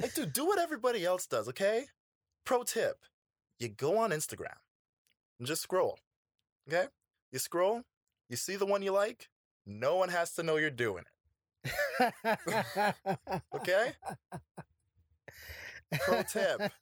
like 0.00 0.14
dude, 0.14 0.32
do 0.32 0.46
what 0.46 0.58
everybody 0.58 1.04
else 1.04 1.26
does, 1.26 1.48
okay? 1.48 1.86
Pro 2.44 2.62
tip: 2.62 2.98
you 3.58 3.68
go 3.68 3.98
on 3.98 4.10
Instagram 4.10 4.58
and 5.38 5.48
just 5.48 5.62
scroll, 5.62 5.98
okay? 6.68 6.86
You 7.30 7.38
scroll, 7.38 7.82
you 8.28 8.36
see 8.36 8.56
the 8.56 8.66
one 8.66 8.82
you 8.82 8.92
like. 8.92 9.28
No 9.66 9.96
one 9.96 10.08
has 10.08 10.34
to 10.34 10.42
know 10.42 10.56
you're 10.56 10.70
doing 10.70 11.04
it. 11.04 11.12
Okay? 13.54 13.92
Pro 16.00 16.22
tip. 16.22 16.72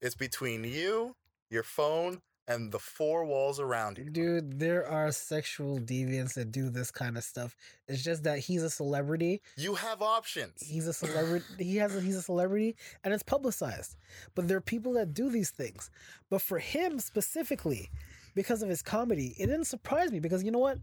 It's 0.00 0.14
between 0.14 0.64
you, 0.64 1.14
your 1.50 1.62
phone, 1.62 2.22
and 2.46 2.72
the 2.72 2.78
four 2.78 3.24
walls 3.24 3.58
around 3.58 3.98
you. 3.98 4.10
Dude, 4.10 4.58
there 4.58 4.86
are 4.86 5.10
sexual 5.12 5.78
deviants 5.78 6.34
that 6.34 6.52
do 6.52 6.68
this 6.68 6.90
kind 6.90 7.16
of 7.16 7.24
stuff. 7.24 7.56
It's 7.88 8.02
just 8.02 8.24
that 8.24 8.38
he's 8.38 8.62
a 8.62 8.70
celebrity. 8.70 9.40
You 9.56 9.74
have 9.74 10.02
options. 10.02 10.62
He's 10.62 10.86
a 10.86 10.92
celebrity. 10.92 11.44
he 11.58 11.76
has. 11.76 11.96
A, 11.96 12.00
he's 12.00 12.16
a 12.16 12.22
celebrity, 12.22 12.76
and 13.02 13.14
it's 13.14 13.22
publicized. 13.22 13.96
But 14.34 14.48
there 14.48 14.56
are 14.56 14.62
people 14.62 14.92
that 14.94 15.14
do 15.14 15.30
these 15.30 15.50
things. 15.50 15.90
But 16.30 16.42
for 16.42 16.58
him 16.58 16.98
specifically, 17.00 17.90
because 18.34 18.62
of 18.62 18.68
his 18.68 18.82
comedy, 18.82 19.34
it 19.38 19.46
didn't 19.46 19.66
surprise 19.66 20.10
me. 20.12 20.20
Because 20.20 20.42
you 20.42 20.50
know 20.50 20.58
what, 20.58 20.78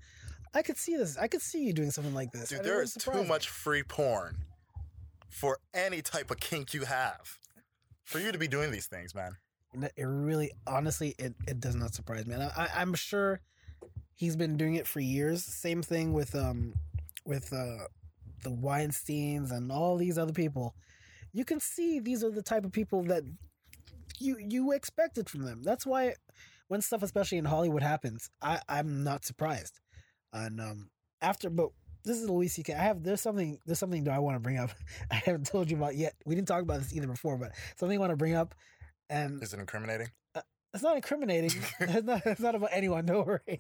I 0.54 0.62
could 0.62 0.78
see 0.78 0.96
this. 0.96 1.18
I 1.18 1.28
could 1.28 1.42
see 1.42 1.64
you 1.64 1.74
doing 1.74 1.92
something 1.92 2.14
like 2.14 2.32
this. 2.32 2.50
Dude, 2.50 2.64
there 2.64 2.82
is 2.82 2.94
too 2.94 3.14
me. 3.14 3.28
much 3.28 3.50
free 3.50 3.84
porn 3.84 4.38
for 5.30 5.60
any 5.74 6.02
type 6.02 6.32
of 6.32 6.40
kink 6.40 6.74
you 6.74 6.84
have 6.84 7.40
for 8.04 8.20
you 8.20 8.32
to 8.32 8.38
be 8.38 8.48
doing 8.48 8.72
these 8.72 8.88
things, 8.88 9.16
man. 9.16 9.38
It 9.96 10.04
really, 10.04 10.52
honestly, 10.68 11.16
it, 11.18 11.34
it 11.48 11.62
does 11.62 11.76
not 11.76 11.94
surprise 11.94 12.26
me. 12.26 12.34
And 12.34 12.44
I, 12.44 12.52
I- 12.58 12.82
I'm 12.82 12.94
sure 12.94 13.40
he's 14.14 14.36
been 14.36 14.58
doing 14.58 14.76
it 14.76 14.86
for 14.86 15.00
years. 15.00 15.44
Same 15.44 15.82
thing 15.82 16.14
with 16.14 16.36
um 16.36 16.74
with 17.26 17.54
uh 17.54 17.86
the 18.44 18.50
Weinsteins 18.50 19.52
and 19.52 19.72
all 19.72 19.98
these 19.98 20.18
other 20.18 20.34
people. 20.34 20.76
You 21.32 21.46
can 21.46 21.60
see 21.60 22.00
these 22.00 22.24
are 22.24 22.32
the 22.32 22.42
type 22.42 22.66
of 22.66 22.74
people 22.74 23.04
that 23.04 23.24
you 24.20 24.38
you 24.40 24.74
expected 24.74 25.30
from 25.30 25.44
them. 25.44 25.64
That's 25.64 25.86
why 25.86 26.16
when 26.72 26.82
stuff, 26.82 27.04
especially 27.04 27.38
in 27.38 27.44
Hollywood, 27.44 27.84
happens, 27.84 28.30
I 28.42 28.62
I'm 28.70 29.04
not 29.04 29.26
surprised. 29.26 29.80
And 30.32 30.62
um 30.62 30.90
after, 31.22 31.50
but 31.50 31.70
this 32.06 32.18
is 32.18 32.30
Louis 32.30 32.48
C.K. 32.48 32.74
I 32.74 32.78
have 32.82 33.04
there's 33.04 33.20
something 33.20 33.60
there's 33.66 33.78
something 33.78 34.06
that 34.06 34.14
I 34.14 34.20
want 34.20 34.36
to 34.38 34.40
bring 34.40 34.58
up. 34.58 34.70
I 35.12 35.16
haven't 35.16 35.48
told 35.48 35.70
you 35.70 35.76
about 35.76 35.96
yet. 35.98 36.14
We 36.26 36.34
didn't 36.34 36.48
talk 36.48 36.62
about 36.62 36.80
this 36.80 36.94
either 36.96 37.08
before, 37.08 37.38
but 37.38 37.52
something 37.76 37.98
I 37.98 38.00
want 38.00 38.12
to 38.12 38.16
bring 38.16 38.36
up, 38.36 38.56
and 39.10 39.44
Is 39.44 39.54
it 39.54 39.60
incriminating? 39.60 40.08
it's 40.74 40.82
not 40.84 40.96
incriminating. 40.96 41.52
it's 41.82 42.06
not. 42.08 42.22
It's 42.26 42.40
not 42.40 42.56
about 42.56 42.70
anyone. 42.72 43.06
Don't 43.06 43.28
worry. 43.28 43.60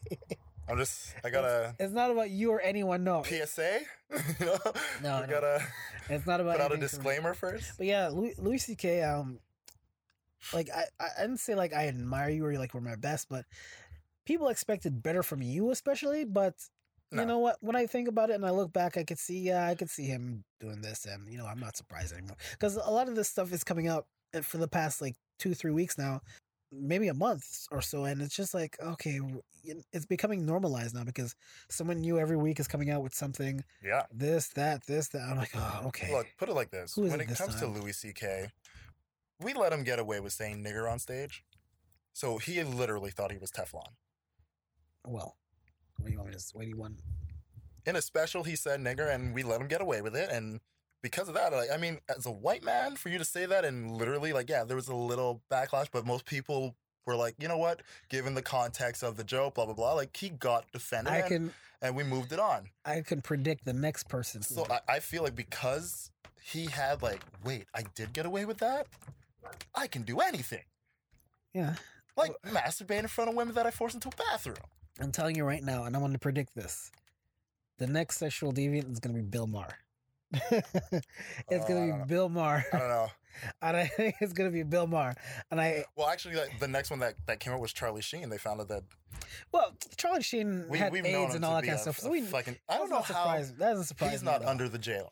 I'm 0.69 0.78
just. 0.78 1.13
I 1.26 1.30
gotta. 1.30 1.76
It's 1.80 1.91
not 1.93 2.12
about 2.12 2.30
you 2.30 2.52
or 2.52 2.62
anyone. 2.62 3.04
No, 3.04 3.24
PSA. 3.24 3.80
you 4.39 4.45
know? 4.45 4.58
No, 5.04 5.21
We 5.21 5.28
no. 5.28 5.28
gotta 5.28 5.62
it's 6.10 6.26
not 6.26 6.39
about 6.39 6.54
put 6.56 6.62
out 6.62 6.71
a 6.71 6.76
anything 6.76 6.88
for 6.89 6.95
me. 6.95 7.12
disclaimer 7.12 7.34
first. 7.34 7.74
But 7.78 7.88
yeah, 7.88 8.08
Louis, 8.08 8.34
Louis 8.38 8.58
C.K. 8.60 9.04
Um, 9.04 9.39
like 10.54 10.69
I, 10.73 10.86
I 10.99 11.21
didn't 11.21 11.39
say 11.39 11.56
like 11.56 11.73
I 11.73 11.88
admire 11.88 12.30
you 12.30 12.45
or 12.45 12.54
like 12.58 12.73
we're 12.73 12.82
my 12.82 12.95
best, 12.95 13.27
but 13.30 13.45
people 14.25 14.49
expected 14.49 15.01
better 15.04 15.23
from 15.23 15.41
you, 15.41 15.71
especially. 15.71 16.25
But 16.25 16.56
No. 17.12 17.21
you 17.21 17.27
know 17.27 17.39
what? 17.39 17.58
When 17.62 17.75
I 17.75 17.88
think 17.88 18.08
about 18.08 18.30
it 18.30 18.36
and 18.36 18.45
I 18.45 18.51
look 18.51 18.71
back, 18.73 18.97
I 18.97 19.04
could 19.04 19.19
see 19.19 19.39
yeah, 19.39 19.67
I 19.67 19.75
could 19.75 19.89
see 19.89 20.06
him 20.06 20.43
doing 20.60 20.82
this, 20.82 21.06
and 21.06 21.27
you 21.32 21.38
know 21.38 21.45
I'm 21.45 21.60
not 21.60 21.75
surprised 21.77 22.13
anymore 22.13 22.38
because 22.51 22.75
a 22.75 22.89
lot 22.91 23.08
of 23.08 23.15
this 23.15 23.30
stuff 23.30 23.51
is 23.54 23.63
coming 23.63 23.88
out 23.88 24.06
uh, 24.34 24.41
for 24.41 24.58
the 24.58 24.67
past 24.67 25.01
like 25.01 25.15
two 25.39 25.54
three 25.54 25.71
weeks 25.71 25.97
now, 25.97 26.21
maybe 26.71 27.08
a 27.08 27.13
month 27.13 27.67
or 27.71 27.82
so, 27.82 28.06
and 28.06 28.21
it's 28.21 28.36
just 28.36 28.54
like 28.54 28.77
okay, 28.82 29.19
it's 29.91 30.06
becoming 30.06 30.45
normalized 30.45 30.95
now 30.95 31.04
because 31.04 31.36
someone 31.69 31.99
new 31.99 32.17
every 32.17 32.38
week 32.38 32.60
is 32.60 32.67
coming 32.67 32.89
out 32.89 33.04
with 33.04 33.13
something 33.13 33.63
Yeah. 33.84 34.04
this 34.12 34.47
that 34.49 34.86
this 34.88 35.10
that. 35.10 35.21
I'm 35.21 35.38
like 35.38 35.51
oh 35.56 35.84
okay. 35.88 36.12
Look, 36.12 36.27
put 36.38 36.49
it 36.49 36.56
like 36.56 36.71
this: 36.71 36.95
when 36.97 37.19
it 37.19 37.30
it 37.30 37.38
comes 37.38 37.56
time? 37.56 37.73
to 37.73 37.80
Louis 37.80 37.93
C.K., 37.93 38.47
we 39.41 39.54
let 39.54 39.73
him 39.73 39.84
get 39.84 39.99
away 39.99 40.19
with 40.19 40.34
saying 40.34 40.63
nigger 40.63 40.91
on 40.91 40.99
stage. 40.99 41.43
So 42.13 42.38
he 42.38 42.62
literally 42.63 43.12
thought 43.12 43.32
he 43.32 43.38
was 43.38 43.51
Teflon. 43.51 43.93
Well, 45.06 45.38
what 45.97 46.08
do 46.08 46.12
you 46.12 46.19
want 46.19 46.32
me 46.32 46.36
to? 46.38 46.43
What 46.54 46.63
do 46.63 46.69
you 46.69 46.77
want? 46.77 46.99
In 47.86 47.95
a 47.95 48.01
special, 48.01 48.43
he 48.43 48.56
said 48.56 48.80
nigger, 48.80 49.13
and 49.13 49.34
we 49.34 49.43
let 49.43 49.62
him 49.62 49.67
get 49.67 49.82
away 49.82 50.01
with 50.01 50.15
it. 50.15 50.30
And 50.30 50.60
because 51.01 51.27
of 51.27 51.34
that, 51.34 51.51
like, 51.51 51.69
I 51.73 51.77
mean, 51.77 51.99
as 52.15 52.25
a 52.25 52.32
white 52.32 52.63
man, 52.63 52.95
for 52.95 53.10
you 53.10 53.17
to 53.17 53.25
say 53.25 53.45
that 53.45 53.65
and 53.65 53.91
literally, 53.91 54.34
like, 54.34 54.49
yeah, 54.49 54.63
there 54.63 54.75
was 54.75 54.88
a 54.88 54.95
little 54.95 55.41
backlash, 55.49 55.88
but 55.91 56.06
most 56.06 56.25
people 56.25 56.75
were 57.06 57.15
like, 57.15 57.36
you 57.39 57.47
know 57.47 57.58
what? 57.58 57.82
Given 58.10 58.36
the 58.36 58.41
context 58.41 59.04
of 59.04 59.17
the 59.17 59.23
joke, 59.23 59.56
blah 59.56 59.65
blah 59.65 59.73
blah, 59.73 59.93
like 59.93 60.15
he 60.15 60.30
got 60.30 60.71
defended, 60.71 61.13
I 61.13 61.17
and, 61.17 61.27
can 61.27 61.54
and 61.82 61.95
we 61.95 62.04
moved 62.04 62.32
it 62.32 62.39
on. 62.39 62.69
I 62.86 63.01
can 63.01 63.21
predict 63.21 63.65
the 63.65 63.73
next 63.73 64.08
person. 64.08 64.43
So 64.43 64.67
I, 64.69 64.80
I 64.88 64.99
feel 64.99 65.23
like 65.23 65.36
because 65.36 66.12
he 66.43 66.65
had 66.65 67.01
like, 67.01 67.23
wait, 67.43 67.65
I 67.73 67.84
did 67.95 68.13
get 68.13 68.25
away 68.25 68.45
with 68.45 68.60
that. 68.60 68.88
I 69.75 69.88
can 69.88 70.04
do 70.04 70.19
anything. 70.19 70.63
yeah, 71.54 71.75
Like 72.17 72.34
masturbate 72.45 72.99
in 72.99 73.08
front 73.08 73.30
of 73.30 73.36
women 73.36 73.56
that 73.56 73.65
I 73.65 73.71
forced 73.71 73.95
into 73.95 74.10
a 74.10 74.15
bathroom. 74.15 74.58
I'm 74.99 75.12
telling 75.12 75.36
you 75.36 75.43
right 75.45 75.63
now, 75.63 75.84
and 75.86 75.95
I'm 75.95 76.01
going 76.01 76.13
to 76.13 76.19
predict 76.19 76.54
this. 76.56 76.91
The 77.77 77.88
next 77.88 78.17
sexual 78.17 78.54
deviant 78.54 78.91
is 78.91 78.99
going 78.99 79.15
to 79.15 79.21
be 79.21 79.27
Bill 79.27 79.47
Maher. 79.47 79.75
it's 80.51 81.65
going 81.67 81.89
to 81.89 81.93
Uh, 81.95 82.04
be 82.04 82.08
Bill 82.10 82.30
Maher, 82.30 82.63
I 82.71 82.77
don't 82.77 82.89
know. 82.89 83.08
and 83.62 83.77
I 83.77 83.88
think 83.88 84.15
it's 84.21 84.34
going 84.34 84.49
to 84.49 84.54
be 84.54 84.63
Bill 84.63 84.88
Maher. 84.88 85.15
And 85.49 85.60
I, 85.60 85.86
Well, 85.95 86.08
actually, 86.08 86.36
like, 86.36 86.60
the 86.60 86.67
next 86.67 86.89
one 86.89 86.99
that, 86.99 87.15
that 87.25 87.39
came 87.39 87.54
out 87.54 87.60
was 87.60 87.73
Charlie 87.73 88.01
Sheen. 88.01 88.30
They 88.30 88.38
found 88.38 88.62
out 88.62 88.67
that 88.67 88.84
well, 89.51 89.73
Charlie 89.97 90.23
Sheen 90.23 90.65
we, 90.69 90.77
had 90.77 90.93
AIDS 90.95 91.36
and 91.36 91.43
all 91.45 91.56
that 91.56 91.63
kind 91.63 91.75
of 91.75 91.80
stuff. 91.82 91.97
a 91.99 92.01
So 92.01 92.10
we, 92.10 92.21
fucking. 92.21 92.58
I 92.69 92.77
don't 92.77 92.89
know 92.89 92.97
how 92.97 93.04
surprising. 93.04 93.56
That 93.58 93.69
doesn't 93.71 93.86
surprise 93.86 94.12
he's 94.12 94.23
not 94.23 94.43
under 94.43 94.67
the 94.69 94.77
jail. 94.77 95.12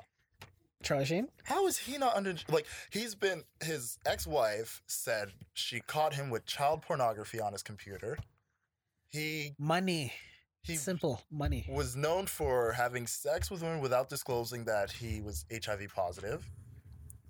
Charlie 0.83 1.05
Sheen. 1.05 1.27
How 1.43 1.67
is 1.67 1.77
he 1.77 1.97
not 1.97 2.15
under? 2.15 2.35
Like 2.49 2.65
he's 2.89 3.15
been. 3.15 3.43
His 3.61 3.97
ex-wife 4.05 4.81
said 4.87 5.29
she 5.53 5.81
caught 5.81 6.13
him 6.13 6.29
with 6.29 6.45
child 6.45 6.81
pornography 6.81 7.39
on 7.39 7.51
his 7.51 7.63
computer. 7.63 8.17
He 9.09 9.53
Money, 9.57 10.13
he 10.61 10.75
simple 10.75 11.21
money. 11.31 11.65
was 11.69 11.95
known 11.95 12.27
for 12.27 12.73
having 12.73 13.07
sex 13.07 13.49
with 13.49 13.61
women 13.61 13.81
without 13.81 14.09
disclosing 14.09 14.65
that 14.65 14.91
he 14.91 15.21
was 15.21 15.45
HIV 15.51 15.93
positive. 15.95 16.47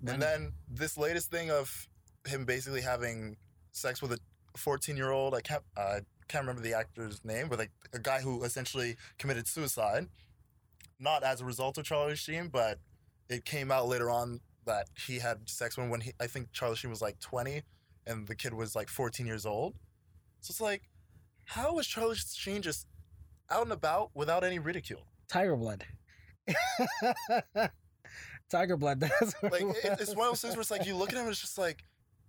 money. 0.00 0.14
And 0.14 0.22
then 0.22 0.52
this 0.68 0.96
latest 0.98 1.30
thing 1.30 1.50
of 1.50 1.88
him 2.26 2.44
basically 2.44 2.82
having 2.82 3.36
sex 3.72 4.02
with 4.02 4.12
a 4.12 4.18
14 4.56 4.96
year 4.96 5.10
old, 5.10 5.34
I 5.34 5.40
can't, 5.40 5.62
uh, 5.76 6.00
can't 6.28 6.42
remember 6.42 6.62
the 6.62 6.74
actor's 6.74 7.24
name, 7.24 7.48
but 7.48 7.58
like 7.58 7.70
a 7.92 7.98
guy 7.98 8.20
who 8.20 8.44
essentially 8.44 8.96
committed 9.18 9.46
suicide, 9.46 10.08
not 10.98 11.22
as 11.22 11.40
a 11.40 11.44
result 11.44 11.78
of 11.78 11.84
Charlie 11.84 12.16
Sheen, 12.16 12.48
but 12.48 12.78
it 13.30 13.44
came 13.44 13.70
out 13.70 13.88
later 13.88 14.10
on 14.10 14.40
that 14.66 14.88
he 15.06 15.18
had 15.18 15.48
sex 15.48 15.78
when 15.78 15.88
when 15.88 16.02
he, 16.02 16.12
I 16.20 16.26
think 16.26 16.52
Charlie 16.52 16.76
Sheen 16.76 16.90
was 16.90 17.00
like 17.00 17.18
20 17.20 17.62
and 18.06 18.26
the 18.26 18.34
kid 18.34 18.52
was 18.52 18.74
like 18.76 18.88
14 18.88 19.24
years 19.24 19.46
old. 19.46 19.74
So 20.40 20.52
it's 20.52 20.60
like, 20.60 20.82
how 21.46 21.78
is 21.78 21.86
Charlie 21.86 22.16
Sheen 22.16 22.60
just 22.60 22.86
out 23.50 23.62
and 23.62 23.72
about 23.72 24.10
without 24.14 24.44
any 24.44 24.58
ridicule? 24.58 25.06
Tiger 25.28 25.56
Blood. 25.56 25.84
Tiger 28.50 28.76
Blood. 28.76 29.00
That's 29.00 29.34
Like 29.42 29.62
it, 29.62 30.00
it's 30.00 30.14
one 30.14 30.26
of 30.26 30.32
those 30.32 30.42
things 30.42 30.54
where 30.54 30.62
it's 30.62 30.70
like 30.70 30.86
you 30.86 30.96
look 30.96 31.10
at 31.10 31.14
him 31.14 31.22
and 31.22 31.30
it's 31.30 31.40
just 31.40 31.58
like, 31.58 31.84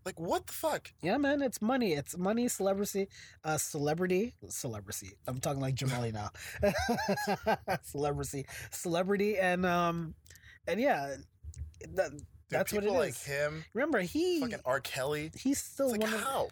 like 0.06 0.20
what 0.20 0.48
the 0.48 0.54
fuck? 0.54 0.92
Yeah, 1.02 1.18
man, 1.18 1.42
it's 1.42 1.62
money. 1.62 1.94
It's 1.94 2.18
money, 2.18 2.48
celebrity, 2.48 3.08
uh, 3.44 3.58
celebrity, 3.58 4.34
celebrity. 4.50 5.12
I'm 5.28 5.40
talking 5.40 5.62
like 5.62 5.76
Jamali 5.76 6.12
now. 6.14 6.30
celebrity, 7.84 8.46
celebrity, 8.72 9.38
and 9.38 9.66
um, 9.66 10.16
and 10.68 10.80
yeah, 10.80 11.16
that, 11.94 12.12
that's 12.50 12.74
what 12.74 12.84
it 12.84 12.88
people 12.88 12.98
like 12.98 13.10
is. 13.10 13.24
him, 13.24 13.66
Remember, 13.74 14.02
he 14.02 14.40
fucking 14.42 14.60
R. 14.66 14.80
Kelly. 14.80 15.32
he's 15.36 15.60
still 15.60 15.92
like 15.92 16.02
one 16.02 16.14
of 16.14 16.22
how? 16.22 16.50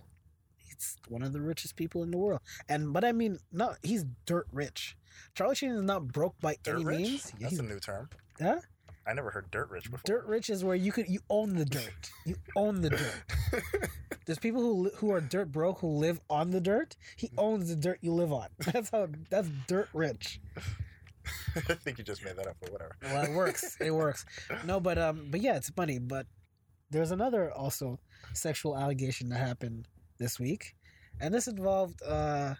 he's 0.57 0.95
one 1.07 1.23
of 1.23 1.33
the 1.33 1.41
richest 1.41 1.75
people 1.75 2.03
in 2.03 2.11
the 2.11 2.17
world. 2.17 2.41
And 2.67 2.93
but 2.93 3.03
I 3.03 3.11
mean, 3.11 3.39
not 3.51 3.77
he's 3.83 4.05
dirt 4.25 4.47
rich. 4.51 4.95
Charlie 5.35 5.55
Sheen 5.55 5.71
is 5.71 5.81
not 5.81 6.07
broke 6.07 6.39
by 6.39 6.55
Dirt 6.63 6.75
any 6.75 6.85
rich? 6.85 6.97
means. 6.99 7.33
That's 7.39 7.51
He's 7.51 7.59
a 7.59 7.63
new 7.63 7.79
term. 7.79 8.09
Huh? 8.41 8.59
I 9.05 9.13
never 9.13 9.31
heard 9.31 9.49
dirt 9.51 9.69
rich 9.71 9.85
before. 9.89 10.01
dirt 10.05 10.25
rich 10.27 10.49
is 10.49 10.63
where 10.63 10.75
you 10.75 10.91
could 10.91 11.07
you 11.09 11.19
own 11.29 11.55
the 11.55 11.65
dirt. 11.65 12.11
You 12.25 12.35
own 12.55 12.81
the 12.81 12.91
dirt. 12.91 13.23
There's 14.25 14.37
people 14.39 14.61
who 14.61 14.91
who 14.97 15.11
are 15.11 15.19
dirt 15.21 15.51
broke 15.51 15.79
who 15.79 15.87
live 15.87 16.19
on 16.29 16.51
the 16.51 16.61
dirt. 16.61 16.95
He 17.15 17.27
mm. 17.29 17.33
owns 17.39 17.69
the 17.69 17.75
dirt 17.75 17.97
you 18.01 18.13
live 18.13 18.31
on. 18.31 18.47
That's 18.59 18.89
how 18.91 19.07
that's 19.29 19.49
dirt 19.67 19.89
rich. 19.93 20.39
I 21.55 21.73
think 21.73 21.97
you 21.97 22.03
just 22.03 22.23
made 22.23 22.35
that 22.35 22.47
up, 22.47 22.57
but 22.61 22.71
whatever. 22.71 22.95
Well, 23.01 23.23
it 23.23 23.31
works. 23.31 23.77
It 23.81 23.91
works. 23.91 24.25
No, 24.65 24.79
but 24.79 24.97
um, 24.97 25.27
but 25.29 25.41
yeah, 25.41 25.55
it's 25.55 25.69
funny. 25.69 25.99
But 25.99 26.25
there's 26.89 27.11
another 27.11 27.51
also 27.51 27.99
sexual 28.33 28.77
allegation 28.77 29.29
that 29.29 29.39
happened 29.39 29.87
this 30.17 30.39
week, 30.39 30.75
and 31.19 31.33
this 31.33 31.47
involved 31.47 32.01
uh, 32.03 32.55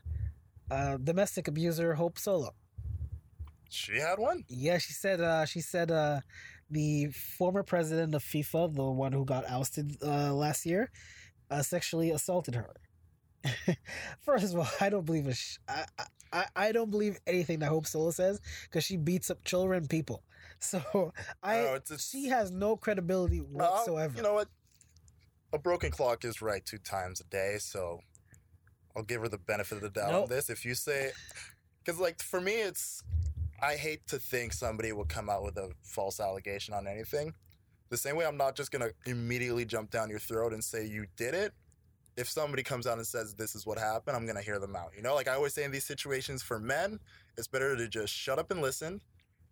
uh, 0.72 0.98
domestic 0.98 1.48
abuser 1.48 1.94
Hope 1.94 2.18
Solo. 2.20 2.54
She 3.70 4.00
had 4.00 4.18
one. 4.18 4.46
Yeah, 4.48 4.78
she 4.78 4.94
said. 4.94 5.22
Uh, 5.22 5.46
she 5.46 5.62
said 5.62 5.92
uh, 5.92 6.22
the 6.70 7.08
former 7.08 7.64
president 7.64 8.16
of 8.16 8.24
FIFA, 8.24 8.76
the 8.76 8.84
one 8.84 9.12
who 9.12 9.26
got 9.26 9.48
ousted 9.48 9.98
uh, 10.04 10.34
last 10.34 10.66
year, 10.66 10.92
uh, 11.52 11.62
sexually 11.62 12.12
assaulted 12.12 12.56
her. 12.56 12.74
First 14.22 14.54
of 14.54 14.60
all, 14.60 14.68
I 14.82 14.90
don't 14.90 15.06
believe 15.06 15.28
a 15.28 15.34
sh- 15.34 15.60
I, 15.68 15.86
I 15.98 16.06
I 16.34 16.46
I 16.56 16.72
don't 16.72 16.92
believe 16.92 17.18
anything 17.28 17.60
that 17.60 17.68
Hope 17.70 17.86
Solo 17.88 18.12
says 18.12 18.40
because 18.64 18.84
she 18.84 18.98
beats 18.98 19.30
up 19.30 19.44
children 19.44 19.88
people. 19.88 20.24
So 20.62 21.14
I 21.42 21.56
No, 21.62 21.74
it's, 21.76 21.90
it's, 21.92 22.10
she 22.10 22.26
has 22.28 22.52
no 22.52 22.76
credibility 22.76 23.40
Uh, 23.40 23.44
I'll- 23.64 23.72
whatsoever. 23.78 24.14
you 24.18 24.24
know 24.24 24.34
what? 24.34 24.50
A 25.54 25.58
broken 25.58 25.90
clock 25.90 26.26
is 26.26 26.42
right 26.42 26.66
two 26.66 26.78
times 26.80 27.22
a 27.22 27.24
day, 27.24 27.56
so 27.60 28.02
I'll 28.96 29.04
give 29.04 29.22
her 29.22 29.30
the 29.30 29.38
benefit 29.38 29.76
of 29.78 29.82
the 29.82 29.90
doubt 29.90 30.12
Nope. 30.12 30.24
on 30.24 30.30
this. 30.30 30.50
If 30.50 30.66
you 30.66 30.76
say, 30.76 31.12
because 31.84 32.00
like 32.00 32.22
for 32.22 32.42
me, 32.42 32.56
it's 32.62 33.02
I 33.62 33.76
hate 33.76 34.06
to 34.08 34.20
think 34.20 34.52
somebody 34.52 34.92
will 34.92 35.06
come 35.06 35.30
out 35.30 35.44
with 35.44 35.58
a 35.58 35.72
false 35.84 36.20
allegation 36.20 36.74
on 36.74 36.88
anything. 36.88 37.34
The 37.90 37.98
same 37.98 38.16
way, 38.18 38.26
I'm 38.26 38.38
not 38.38 38.56
just 38.56 38.72
gonna 38.72 38.90
immediately 39.06 39.64
jump 39.66 39.92
down 39.92 40.10
your 40.10 40.20
throat 40.20 40.52
and 40.54 40.62
say 40.64 40.86
you 40.86 41.06
did 41.16 41.34
it. 41.34 41.54
If 42.20 42.30
somebody 42.30 42.64
comes 42.64 42.86
out 42.86 42.98
and 42.98 43.08
says 43.08 43.34
this 43.34 43.56
is 43.56 43.66
what 43.66 43.80
happened, 43.80 44.18
I'm 44.18 44.26
gonna 44.28 44.42
hear 44.42 44.60
them 44.60 44.76
out. 44.76 44.92
You 44.94 45.02
know, 45.02 45.16
like 45.16 45.30
I 45.30 45.36
always 45.36 45.54
say 45.54 45.64
in 45.64 45.72
these 45.72 45.86
situations, 45.86 46.44
for 46.44 46.60
men, 46.60 47.00
it's 47.38 47.48
better 47.48 47.78
to 47.78 47.88
just 47.88 48.14
shut 48.14 48.38
up 48.38 48.52
and 48.52 48.62
listen 48.62 49.00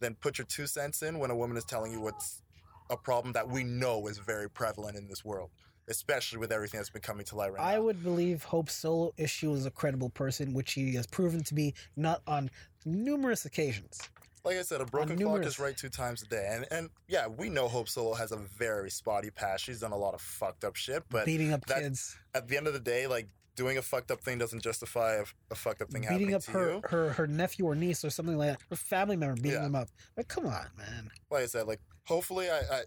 than 0.02 0.16
put 0.16 0.38
your 0.38 0.46
two 0.48 0.68
cents 0.68 1.02
in 1.02 1.18
when 1.18 1.32
a 1.32 1.36
woman 1.36 1.56
is 1.56 1.64
telling 1.64 1.94
you 1.94 2.02
what's 2.02 2.42
a 2.90 2.98
problem 2.98 3.32
that 3.34 3.48
we 3.48 3.64
know 3.64 4.08
is 4.08 4.18
very 4.18 4.50
prevalent 4.50 4.98
in 4.98 5.08
this 5.08 5.24
world, 5.24 5.50
especially 5.88 6.40
with 6.40 6.52
everything 6.52 6.78
that's 6.78 6.90
been 6.90 7.02
coming 7.02 7.26
to 7.28 7.38
light 7.38 7.54
right 7.54 7.62
I 7.62 7.72
now. 7.72 7.78
I 7.78 7.80
would 7.80 8.04
believe 8.04 8.44
Hope 8.44 8.70
Solo 8.70 9.14
if 9.16 9.30
she 9.30 9.48
was 9.48 9.66
a 9.66 9.72
credible 9.72 10.10
person, 10.10 10.54
which 10.54 10.72
she 10.72 10.94
has 10.96 11.08
proven 11.08 11.46
to 11.46 11.54
be 11.54 11.74
not 11.96 12.22
on 12.28 12.52
numerous 12.86 13.46
occasions. 13.46 14.02
Like 14.48 14.58
I 14.58 14.62
said, 14.64 14.82
a 14.82 14.86
broken 14.86 15.18
clock 15.20 15.44
is 15.46 15.60
right 15.60 15.76
two 15.78 15.90
times 15.90 16.24
a 16.24 16.26
day, 16.28 16.48
and 16.52 16.66
and 16.72 16.90
yeah, 17.08 17.28
we 17.28 17.50
know 17.50 17.68
Hope 17.68 17.90
Solo 17.90 18.14
has 18.16 18.32
a 18.32 18.38
very 18.38 18.90
spotty 18.90 19.30
past. 19.30 19.64
She's 19.64 19.80
done 19.82 19.92
a 19.92 19.98
lot 19.98 20.14
of 20.14 20.22
fucked 20.22 20.64
up 20.64 20.76
shit, 20.76 21.04
but 21.10 21.26
beating 21.26 21.54
up 21.54 21.66
that- 21.68 21.82
kids, 21.82 22.18
at 22.34 22.48
the 22.48 22.58
end 22.58 22.68
of 22.68 22.74
the 22.74 22.80
day, 22.80 23.08
like 23.08 23.28
doing 23.56 23.78
a 23.78 23.82
fucked 23.82 24.12
up 24.12 24.22
thing 24.22 24.38
doesn't 24.38 24.62
justify 24.62 25.16
a, 25.16 25.24
a 25.52 25.56
fucked 25.56 25.82
up 25.82 25.90
thing 25.90 26.02
beating 26.04 26.30
happening 26.30 26.36
up 26.36 26.42
to 26.44 26.52
her, 26.52 26.72
you. 26.74 26.82
her 26.90 27.10
her 27.10 27.28
nephew 27.28 27.66
or 27.66 27.76
niece 27.76 28.06
or 28.06 28.10
something 28.10 28.38
like 28.38 28.52
that, 28.52 28.60
her 28.70 28.76
family 28.76 29.16
member 29.18 29.36
beating 29.36 29.54
Yeah. 29.54 29.62
them 29.64 29.76
up. 29.76 29.90
Like, 30.16 30.28
come 30.28 30.46
on, 30.46 30.68
man. 30.78 31.10
Like 31.30 31.44
I 31.44 31.48
said, 31.48 31.68
like 31.68 31.82
hopefully, 32.06 32.50
I 32.50 32.60
I, 32.60 32.82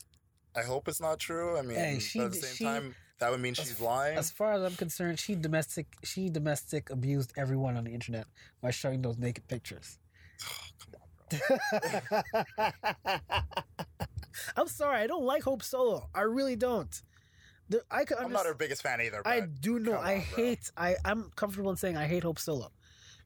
I 0.60 0.62
hope 0.62 0.88
it's 0.88 1.00
not 1.00 1.18
true. 1.18 1.58
I 1.58 1.62
mean, 1.62 1.76
Hey, 1.76 1.98
she 1.98 2.20
at 2.20 2.30
the 2.30 2.36
same 2.36 2.54
she- 2.56 2.64
time, 2.64 2.94
that 3.18 3.30
would 3.30 3.40
mean 3.40 3.52
she's 3.54 3.72
f- 3.72 3.80
lying. 3.82 4.16
As 4.16 4.30
far 4.30 4.52
as 4.54 4.62
I'm 4.62 4.76
concerned, 4.76 5.18
she 5.18 5.34
domestic 5.34 5.86
she 6.04 6.30
domestic 6.30 6.88
abused 6.88 7.32
everyone 7.36 7.76
on 7.76 7.84
the 7.84 7.90
internet 7.92 8.26
by 8.62 8.70
showing 8.70 9.02
those 9.02 9.18
naked 9.18 9.46
pictures. 9.46 9.98
Come 10.78 10.94
on. 10.94 11.00
I'm 14.56 14.68
sorry, 14.68 15.00
I 15.00 15.06
don't 15.06 15.24
like 15.24 15.42
Hope 15.42 15.62
Solo. 15.62 16.08
I 16.14 16.22
really 16.22 16.56
don't. 16.56 17.00
The, 17.68 17.82
I 17.90 18.04
could 18.04 18.18
I'm 18.18 18.32
not 18.32 18.46
her 18.46 18.54
biggest 18.54 18.82
fan 18.82 19.00
either. 19.00 19.20
But 19.22 19.30
I 19.30 19.40
do 19.40 19.78
know. 19.78 19.94
I 19.94 20.14
on, 20.14 20.24
bro. 20.34 20.44
hate. 20.44 20.70
I 20.76 20.96
I'm 21.04 21.30
comfortable 21.36 21.70
in 21.70 21.76
saying 21.76 21.96
I 21.96 22.06
hate 22.06 22.24
Hope 22.24 22.38
Solo. 22.38 22.70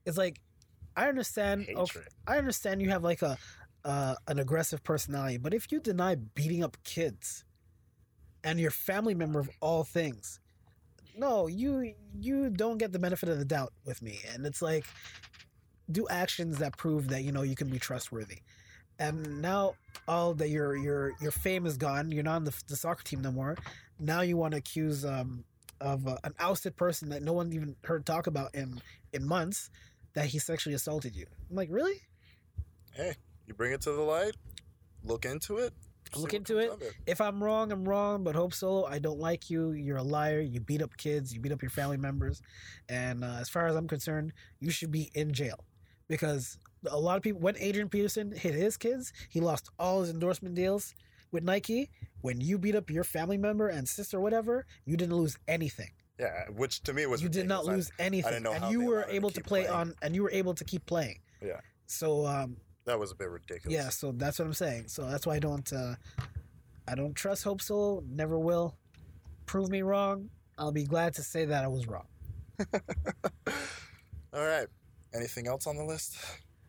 It's 0.05 0.19
like 0.19 0.41
I 0.97 1.09
understand. 1.09 1.67
Hatred. 1.67 2.09
I 2.27 2.39
understand 2.39 2.83
you 2.83 2.91
have 2.91 3.03
like 3.03 3.23
a 3.23 3.39
uh, 3.85 4.15
an 4.29 4.39
aggressive 4.39 4.83
personality, 4.85 5.39
but 5.39 5.55
if 5.55 5.73
you 5.73 5.81
deny 5.81 6.15
beating 6.15 6.63
up 6.63 6.77
kids 6.85 7.45
and 8.43 8.61
your 8.61 8.71
family 8.71 9.15
member 9.15 9.41
of 9.41 9.49
all 9.61 9.85
things, 9.85 10.41
no, 11.17 11.47
you 11.47 11.95
you 12.19 12.51
don't 12.51 12.79
get 12.79 12.93
the 12.93 12.99
benefit 12.99 13.29
of 13.29 13.39
the 13.39 13.45
doubt 13.45 13.73
with 13.85 14.03
me. 14.03 14.21
And 14.33 14.47
it's 14.47 14.63
like 14.63 14.85
do 15.91 16.07
actions 16.09 16.59
that 16.59 16.77
prove 16.77 17.09
that 17.09 17.23
you 17.23 17.33
know 17.33 17.43
you 17.43 17.55
can 17.55 17.69
be 17.69 17.79
trustworthy. 17.79 18.39
And 18.99 19.43
now 19.43 19.75
all 20.07 20.35
that 20.35 20.49
your 20.51 20.77
your 20.77 21.13
your 21.21 21.31
fame 21.31 21.67
is 21.67 21.77
gone. 21.77 22.11
You're 22.11 22.23
not 22.23 22.37
on 22.37 22.45
the, 22.45 22.63
the 22.69 22.77
soccer 22.77 23.03
team 23.03 23.23
no 23.23 23.33
more. 23.33 23.57
Now 23.99 24.23
you 24.23 24.37
want 24.37 24.53
to 24.53 24.59
accuse 24.59 25.05
um, 25.05 25.45
of 25.81 26.07
uh, 26.07 26.17
an 26.25 26.35
ousted 26.39 26.77
person 26.77 27.11
that 27.11 27.23
no 27.23 27.33
one 27.33 27.53
even 27.53 27.77
heard 27.85 28.07
talk 28.07 28.27
about 28.27 28.55
in 28.55 28.81
in 29.13 29.27
months 29.27 29.71
that 30.15 30.27
he 30.27 30.39
sexually 30.39 30.75
assaulted 30.75 31.17
you. 31.17 31.27
I'm 31.51 31.57
like, 31.57 31.69
really? 31.71 32.01
Hey, 32.93 33.15
you 33.47 33.55
bring 33.55 33.73
it 33.73 33.81
to 33.83 33.93
the 33.93 34.03
light. 34.03 34.37
Look 35.03 35.25
into 35.25 35.57
it. 35.57 35.73
Look 36.17 36.33
into 36.33 36.59
it. 36.59 36.71
it. 36.81 36.95
If 37.07 37.21
I'm 37.21 37.43
wrong, 37.43 37.73
I'm 37.73 37.89
wrong. 37.89 38.23
But 38.23 38.37
Hope 38.37 38.55
Solo, 38.55 38.85
I 38.85 39.01
don't 39.01 39.19
like 39.19 39.51
you. 39.51 39.73
You're 39.73 39.97
a 39.97 40.03
liar. 40.03 40.41
You 40.41 40.61
beat 40.61 40.81
up 40.81 40.97
kids. 40.97 41.35
You 41.35 41.41
beat 41.41 41.51
up 41.51 41.61
your 41.61 41.71
family 41.71 41.97
members. 41.97 42.41
And 42.89 43.25
uh, 43.25 43.39
as 43.41 43.49
far 43.49 43.67
as 43.67 43.75
I'm 43.75 43.89
concerned, 43.89 44.33
you 44.61 44.71
should 44.71 44.93
be 44.93 45.11
in 45.15 45.33
jail 45.33 45.59
because 46.09 46.59
a 46.91 46.99
lot 46.99 47.17
of 47.17 47.23
people. 47.23 47.41
When 47.41 47.57
Adrian 47.59 47.89
Peterson 47.89 48.33
hit 48.33 48.55
his 48.55 48.77
kids, 48.77 49.13
he 49.29 49.41
lost 49.41 49.69
all 49.79 50.01
his 50.01 50.11
endorsement 50.11 50.55
deals 50.55 50.95
with 51.33 51.43
Nike. 51.43 51.91
When 52.21 52.41
you 52.41 52.59
beat 52.59 52.75
up 52.75 52.91
your 52.91 53.05
family 53.05 53.39
member 53.39 53.69
and 53.69 53.89
sister, 53.89 54.19
or 54.19 54.21
whatever, 54.21 54.67
you 54.85 54.97
didn't 54.97 55.17
lose 55.17 55.37
anything. 55.49 55.91
Yeah, 56.19 56.45
which 56.55 56.83
to 56.85 56.93
me 56.93 57.07
was 57.07 57.23
you 57.23 57.29
did 57.29 57.49
not 57.49 57.65
lose 57.65 57.91
anything, 57.99 58.43
know 58.43 58.53
and 58.53 58.65
how 58.65 58.71
you 58.71 58.81
they 58.81 58.87
were 58.87 59.03
to 59.03 59.15
able 59.15 59.31
to 59.31 59.41
keep 59.41 59.47
play 59.47 59.65
playing. 59.65 59.75
on, 59.77 59.95
and 60.01 60.15
you 60.15 60.23
were 60.23 60.31
able 60.31 60.55
to 60.55 60.65
keep 60.65 60.87
playing. 60.87 61.19
Yeah. 61.43 61.61
So 61.87 62.25
um, 62.27 62.57
that 62.87 62.99
was 62.99 63.11
a 63.11 63.15
bit 63.17 63.29
ridiculous. 63.31 63.75
yeah, 63.75 63.89
so 63.89 64.13
that's 64.13 64.39
what 64.39 64.47
I'm 64.47 64.55
saying. 64.55 64.89
So 64.89 65.09
that's 65.11 65.27
why 65.27 65.35
I 65.35 65.39
don't 65.41 65.71
uh 65.73 65.95
I 66.87 66.95
don't 66.95 67.15
trust 67.15 67.45
Hope 67.45 67.61
Solo, 67.61 68.03
never 68.09 68.39
will. 68.39 68.77
Prove 69.47 69.71
me 69.71 69.83
wrong. 69.83 70.31
I'll 70.57 70.73
be 70.73 70.85
glad 70.85 71.15
to 71.15 71.23
say 71.23 71.47
that 71.47 71.65
I 71.65 71.69
was 71.69 71.89
wrong. 71.89 72.07
All 74.33 74.45
right. 74.45 74.69
Anything 75.15 75.47
else 75.47 75.67
on 75.67 75.77
the 75.77 75.85
list? 75.85 76.17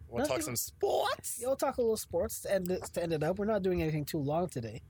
Want 0.08 0.26
to 0.26 0.32
talk 0.32 0.42
some 0.42 0.56
sports? 0.56 1.40
Yeah, 1.40 1.48
we'll 1.48 1.56
talk 1.56 1.78
a 1.78 1.82
little 1.82 1.98
sports 1.98 2.42
to 2.42 2.54
end 2.54 2.70
it 2.72 2.84
to 2.94 3.04
end 3.04 3.14
it 3.14 3.24
up. 3.24 3.40
We're 3.40 3.46
not 3.46 3.64
doing 3.64 3.82
anything 3.82 4.06
too 4.06 4.20
long 4.20 4.48
today. 4.48 4.82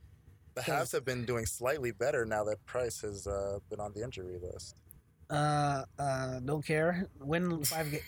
The 0.55 0.61
Habs 0.61 0.91
have 0.93 1.03
been 1.03 1.25
doing 1.25 1.45
slightly 1.45 1.91
better 1.91 2.25
now 2.25 2.43
that 2.45 2.65
Price 2.65 3.01
has 3.01 3.27
uh, 3.27 3.59
been 3.69 3.79
on 3.79 3.91
the 3.93 4.03
injury 4.03 4.37
list. 4.41 4.81
Uh 5.29 5.83
uh 5.97 6.39
don't 6.39 6.63
care. 6.63 7.07
Win 7.19 7.63
five 7.63 7.91
games. 7.91 8.03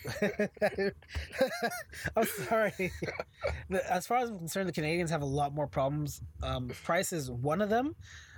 I'm 2.16 2.26
sorry. 2.26 2.92
As 3.90 4.06
far 4.06 4.18
as 4.18 4.30
I'm 4.30 4.38
concerned, 4.38 4.68
the 4.68 4.72
Canadiens 4.72 5.10
have 5.10 5.22
a 5.22 5.26
lot 5.26 5.52
more 5.52 5.66
problems. 5.66 6.22
Um 6.44 6.68
Price 6.84 7.12
is 7.12 7.28
one 7.28 7.60
of 7.60 7.70
them. 7.70 7.96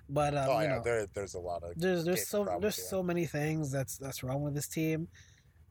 But 0.09 0.35
um, 0.35 0.49
oh 0.49 0.59
you 0.59 0.65
yeah, 0.65 0.77
know, 0.77 0.83
there, 0.83 1.07
there's 1.15 1.35
a 1.35 1.39
lot 1.39 1.63
of 1.63 1.73
there's 1.77 2.05
there's 2.05 2.27
so 2.27 2.45
problems, 2.45 2.63
there's 2.63 2.79
yeah. 2.79 2.91
so 2.91 3.03
many 3.03 3.27
things 3.27 3.71
that's 3.71 3.99
that's 3.99 4.23
wrong 4.25 4.43
with 4.43 4.55
this 4.55 4.67
team 4.67 5.09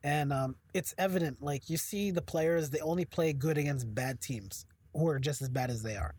and 0.02 0.32
um 0.32 0.56
it's 0.74 0.94
evident 0.98 1.42
like 1.42 1.68
you 1.68 1.76
see 1.76 2.10
the 2.10 2.22
players 2.22 2.70
they 2.70 2.80
only 2.80 3.04
play 3.04 3.32
good 3.32 3.58
against 3.58 3.92
bad 3.94 4.20
teams 4.20 4.64
who 4.94 5.06
are 5.08 5.18
just 5.18 5.42
as 5.42 5.48
bad 5.48 5.70
as 5.70 5.82
they 5.82 5.96
are. 5.96 6.14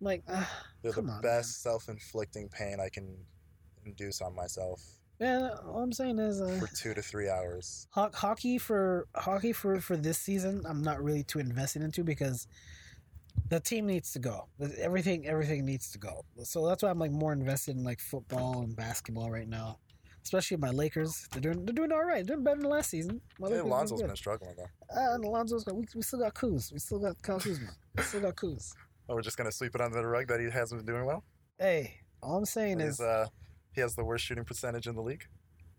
Like 0.00 0.22
ah, 0.28 0.50
they're 0.82 0.92
the 0.92 1.02
on, 1.02 1.20
best 1.20 1.62
self-inflicting 1.62 2.48
pain 2.48 2.78
I 2.80 2.88
can 2.88 3.16
induce 3.84 4.20
on 4.20 4.34
myself. 4.34 4.82
Yeah, 5.20 5.50
all 5.66 5.82
i'm 5.82 5.92
saying 5.92 6.18
is 6.20 6.40
uh, 6.40 6.58
for 6.60 6.68
two 6.74 6.94
to 6.94 7.02
three 7.02 7.28
hours. 7.28 7.88
ho- 7.90 8.10
hockey 8.14 8.56
for 8.58 9.08
hockey 9.16 9.52
for 9.52 9.80
for 9.80 9.96
this 9.96 10.18
season 10.18 10.62
i'm 10.64 10.82
not 10.82 11.02
really 11.02 11.24
too 11.24 11.40
invested 11.40 11.82
into 11.82 12.04
because 12.04 12.46
the 13.50 13.60
team 13.60 13.86
needs 13.86 14.12
to 14.12 14.18
go. 14.18 14.48
Everything 14.78 15.26
everything 15.26 15.64
needs 15.64 15.90
to 15.92 15.98
go. 15.98 16.24
So 16.44 16.66
that's 16.66 16.82
why 16.82 16.90
i'm 16.90 16.98
like 16.98 17.10
more 17.12 17.32
invested 17.32 17.76
in 17.76 17.84
like 17.84 18.00
football 18.00 18.62
and 18.62 18.76
basketball 18.76 19.30
right 19.30 19.48
now 19.48 19.78
especially 20.24 20.56
my 20.56 20.70
lakers 20.70 21.26
they're 21.32 21.40
doing 21.40 21.64
they're 21.64 21.74
doing 21.74 21.92
all 21.92 22.04
right 22.04 22.26
they're 22.26 22.36
doing 22.36 22.44
better 22.44 22.60
than 22.60 22.70
last 22.70 22.90
season 22.90 23.20
my 23.38 23.48
Hey, 23.48 23.54
Lakers 23.54 23.60
doing 23.62 23.70
Lonzo's 23.70 24.00
good. 24.00 24.06
been 24.08 24.16
struggling 24.16 24.54
though. 24.56 24.64
Uh, 25.00 25.14
and 25.14 25.24
Alonso's 25.24 25.64
got, 25.64 25.74
we, 25.76 25.84
we 25.94 26.02
still 26.02 26.18
got 26.20 26.34
Kuz. 26.34 26.72
We 26.72 26.78
still 26.78 26.98
got 26.98 27.20
Kyle 27.22 27.38
Kuzma. 27.40 27.68
We 27.96 28.02
still 28.02 28.20
got 28.20 28.36
Kuz. 28.36 28.72
Oh, 29.08 29.14
we're 29.14 29.22
just 29.22 29.36
gonna 29.36 29.52
sweep 29.52 29.74
it 29.74 29.80
under 29.80 30.00
the 30.00 30.06
rug 30.06 30.28
that 30.28 30.40
he 30.40 30.50
hasn't 30.50 30.84
been 30.84 30.94
doing 30.94 31.06
well. 31.06 31.24
Hey, 31.58 31.94
all 32.22 32.36
I'm 32.38 32.44
saying 32.44 32.80
He's 32.80 32.94
is 32.94 33.00
uh, 33.00 33.26
he 33.72 33.80
has 33.80 33.94
the 33.94 34.04
worst 34.04 34.24
shooting 34.24 34.44
percentage 34.44 34.86
in 34.86 34.94
the 34.94 35.02
league. 35.02 35.24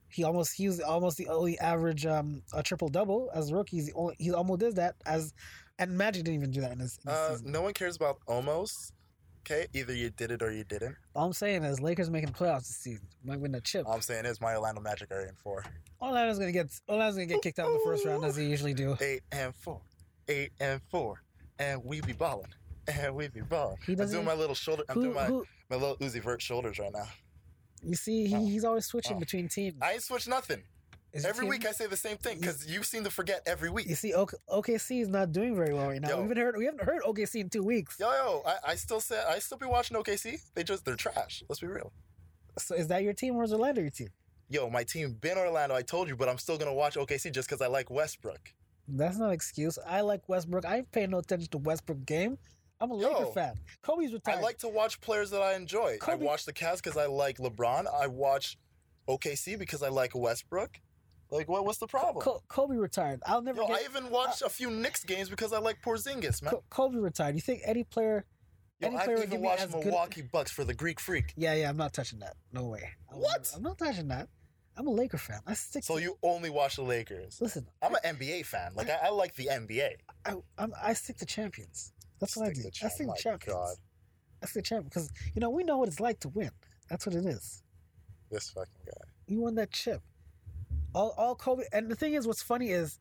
he 0.10 0.24
almost 0.24 0.54
he 0.56 0.68
was 0.68 0.80
almost 0.80 1.18
the 1.18 1.28
only 1.28 1.60
average 1.60 2.06
um 2.06 2.42
a 2.54 2.64
triple 2.64 2.90
double 2.90 3.30
as 3.36 3.52
a 3.52 3.56
rookie. 3.56 3.78
He's 3.78 3.92
only, 3.96 4.16
he 4.18 4.32
almost 4.34 4.60
did 4.62 4.76
that 4.78 4.96
as 5.06 5.34
and 5.78 5.98
Magic 5.98 6.24
didn't 6.26 6.36
even 6.36 6.52
do 6.52 6.62
that 6.62 6.72
in 6.74 6.80
this, 6.80 6.98
this 7.06 7.14
Uh, 7.14 7.30
season. 7.36 7.52
no 7.52 7.62
one 7.62 7.74
cares 7.74 7.96
about 7.96 8.18
almost. 8.28 8.94
Okay, 9.42 9.68
either 9.74 9.94
you 9.94 10.10
did 10.12 10.32
it 10.32 10.42
or 10.42 10.52
you 10.52 10.64
didn't. 10.64 10.96
All 11.16 11.26
I'm 11.26 11.34
saying 11.34 11.64
is 11.64 11.80
Lakers 11.80 12.10
making 12.10 12.34
playoffs 12.34 12.68
this 12.68 12.78
season. 12.78 13.08
Might 13.24 13.40
win 13.40 13.52
the 13.52 13.62
chip. 13.62 13.86
All 13.88 13.94
I'm 13.94 14.02
saying 14.02 14.26
is 14.26 14.40
my 14.42 14.56
Orlando 14.56 14.82
Magic 14.82 15.12
are 15.12 15.22
in 15.22 15.34
four. 15.44 15.64
Orlando's 16.02 16.38
gonna 16.40 16.52
get 16.52 16.68
Orlando's 16.88 17.16
gonna 17.16 17.26
get 17.26 17.42
kicked 17.42 17.60
out 17.60 17.68
in 17.68 17.74
the 17.74 17.82
first 17.84 18.06
round 18.06 18.24
as 18.26 18.36
they 18.36 18.46
usually 18.46 18.74
do. 18.74 18.96
Eight 19.02 19.22
and 19.32 19.54
four. 19.56 19.82
Eight 20.28 20.52
and 20.60 20.82
four. 20.92 21.22
And 21.58 21.84
we 21.84 22.02
be 22.02 22.14
balling. 22.14 22.48
And 22.88 23.16
we 23.16 23.28
be 23.28 23.42
balling. 23.42 23.78
He 23.86 23.94
I'm 23.94 24.10
doing 24.10 24.26
my 24.26 24.34
little 24.34 24.56
shoulder. 24.56 24.84
I'm 24.90 24.96
Who, 24.96 25.02
doing 25.04 25.16
my, 25.16 25.26
who 25.26 25.46
my 25.70 25.76
little 25.78 25.98
Uzi 25.98 26.22
Vert 26.22 26.42
shoulders 26.42 26.80
right 26.80 26.92
now. 26.94 27.08
you 27.84 27.96
see 27.96 28.28
he, 28.28 28.36
Oh. 28.36 28.46
he's 28.46 28.64
always 28.66 28.86
switching 28.86 29.18
Oh. 29.18 29.20
between 29.20 29.48
teams. 29.50 29.76
I 29.82 29.94
ain't 29.94 30.04
switch 30.04 30.28
nothing. 30.28 30.64
Is 31.12 31.26
Every 31.26 31.48
week 31.48 31.66
I 31.66 31.72
say 31.72 31.88
the 31.88 31.98
same 31.98 32.18
thing 32.18 32.40
because 32.40 32.68
you 32.68 32.84
seem 32.84 33.04
to 33.04 33.10
forget 33.10 33.42
every 33.48 33.72
week. 33.72 33.88
You 33.88 33.96
see, 33.96 34.14
OK- 34.14 34.38
OKC 34.48 35.02
is 35.02 35.08
not 35.08 35.32
doing 35.32 35.56
very 35.56 35.74
well 35.74 35.88
right 35.88 36.00
now. 36.00 36.10
Yo. 36.10 36.16
We 36.18 36.22
haven't 36.24 36.38
heard 36.38 36.58
we 36.58 36.66
haven't 36.66 36.84
heard 36.84 37.02
OKC 37.02 37.42
in 37.42 37.50
two 37.50 37.64
weeks. 37.64 38.00
Yo, 38.00 38.12
yo, 38.12 38.44
I, 38.46 38.72
I 38.72 38.76
still 38.76 39.00
say 39.00 39.22
I 39.28 39.40
still 39.40 39.58
be 39.58 39.66
watching 39.66 39.98
OKC. 39.98 40.40
They 40.54 40.64
just 40.64 40.86
they're 40.86 40.96
trash. 40.96 41.44
Let's 41.50 41.62
be 41.62 41.68
real. 41.68 41.92
So 42.60 42.76
is 42.76 42.88
that 42.90 43.02
your 43.02 43.14
team 43.14 43.36
or 43.36 43.44
is 43.44 43.52
Orlando 43.54 43.82
your 43.82 43.90
team? 43.90 44.10
Yo, 44.50 44.70
my 44.70 44.84
team 44.84 45.14
been 45.20 45.38
Orlando. 45.38 45.74
I 45.74 45.82
told 45.82 46.10
you, 46.10 46.16
but 46.16 46.30
I'm 46.30 46.38
still 46.38 46.58
gonna 46.60 46.74
watch 46.74 46.96
OKC 46.96 47.32
just 47.32 47.50
because 47.50 47.62
I 47.62 47.68
like 47.68 47.90
Westbrook. 47.90 48.54
That's 48.88 49.18
not 49.18 49.28
an 49.28 49.34
excuse. 49.34 49.80
I 49.88 50.02
like 50.02 50.28
Westbrook. 50.30 50.66
I 50.66 50.84
pay 50.92 51.08
no 51.08 51.20
attention 51.20 51.50
to 51.52 51.58
Westbrook 51.58 52.06
game. 52.06 52.38
I'm 52.82 52.92
a 52.92 52.98
Yo. 52.98 53.10
Laker 53.12 53.32
fan. 53.34 53.54
Kobe's 53.82 54.14
retired. 54.14 54.38
I 54.38 54.42
like 54.42 54.58
to 54.60 54.70
watch 54.70 55.02
players 55.02 55.32
that 55.32 55.42
I 55.42 55.56
enjoy. 55.56 55.98
Kobe- 56.00 56.24
I 56.24 56.26
watch 56.26 56.46
the 56.46 56.54
Cavs 56.54 56.78
because 56.78 56.98
I 56.98 57.08
like 57.08 57.38
LeBron. 57.38 57.86
I 57.94 58.08
watch 58.08 58.58
OKC 59.08 59.58
because 59.58 59.84
I 59.84 59.90
like 59.90 60.16
Westbrook. 60.16 60.80
Like, 61.32 61.48
what? 61.48 61.66
What's 61.66 61.78
the 61.78 61.88
problem? 61.88 62.24
Ko- 62.24 62.42
Kobe 62.48 62.76
retired. 62.76 63.22
I'll 63.26 63.42
never 63.42 63.62
Yo, 63.62 63.68
get 63.68 63.82
I 63.82 63.84
even 63.86 64.10
watched 64.10 64.42
a 64.42 64.50
few 64.50 64.72
Knicks 64.72 65.04
games 65.04 65.30
because 65.30 65.54
I 65.54 65.60
like 65.60 65.82
Porzingis, 65.82 66.42
man. 66.42 66.52
Ko- 66.54 66.64
Kobe 66.70 66.98
retired. 66.98 67.36
You 67.36 67.42
think 67.42 67.62
any 67.66 67.84
player? 67.84 68.26
Yo, 68.80 68.88
any 68.88 68.98
I've 68.98 69.06
player 69.06 69.24
even 69.24 69.42
watched 69.42 69.62
as 69.64 69.72
good- 69.72 69.86
Milwaukee 69.86 70.22
Bucks 70.24 70.52
for 70.52 70.64
the 70.64 70.74
Greek 70.74 71.00
Freak. 71.00 71.34
Yeah, 71.38 71.54
yeah. 71.54 71.70
I'm 71.70 71.78
not 71.78 71.94
touching 71.94 72.20
that. 72.20 72.36
No 72.52 72.66
way. 72.66 72.90
I'm- 73.12 73.20
What? 73.20 73.52
I'm 73.56 73.62
not 73.62 73.78
touching 73.78 74.08
that. 74.08 74.28
I'm 74.76 74.88
a 74.88 74.92
Laker 74.92 75.18
fan. 75.18 75.42
I 75.46 75.54
stick. 75.56 75.84
So 75.84 75.98
to, 75.98 76.02
you 76.02 76.18
only 76.24 76.50
watch 76.50 76.78
the 76.78 76.84
Lakers. 76.84 77.40
listen. 77.42 77.68
I'm 77.82 77.94
an 77.96 78.16
NBA 78.18 78.46
fan. 78.46 78.72
Like, 78.76 78.90
I, 78.90 78.96
I 79.04 79.10
like 79.10 79.36
the 79.36 79.48
NBA. 79.48 79.90
I, 80.26 80.36
I'm, 80.58 80.74
I 80.82 80.94
stick 80.94 81.18
to 81.18 81.26
champions. 81.26 81.92
That's 82.20 82.38
what 82.38 82.48
I 82.48 82.54
do. 82.54 82.62
Stick 82.62 82.74
I 82.84 82.88
stick 82.88 82.90
champ- 82.90 82.98
to 82.98 83.06
my 83.08 83.16
champions. 83.16 83.54
God. 83.56 83.76
I 84.42 84.46
stick 84.46 84.64
to 84.64 84.70
champions 84.70 84.90
because 84.94 85.12
you 85.36 85.42
know 85.42 85.50
we 85.50 85.64
know 85.64 85.78
what 85.78 85.90
it's 85.90 86.00
like 86.00 86.22
to 86.22 86.30
win. 86.30 86.52
That's 86.90 87.06
what 87.06 87.14
it 87.14 87.26
is. 87.26 87.62
This 88.32 88.50
fucking 88.52 88.72
guy. 88.86 89.08
You 89.28 89.42
won 89.42 89.56
that 89.56 89.72
chip. 89.72 90.02
All, 90.94 91.14
all 91.18 91.36
Kobe, 91.36 91.64
and 91.72 91.90
the 91.90 91.96
thing 91.96 92.14
is, 92.14 92.28
what's 92.28 92.42
funny 92.42 92.70
is, 92.70 93.00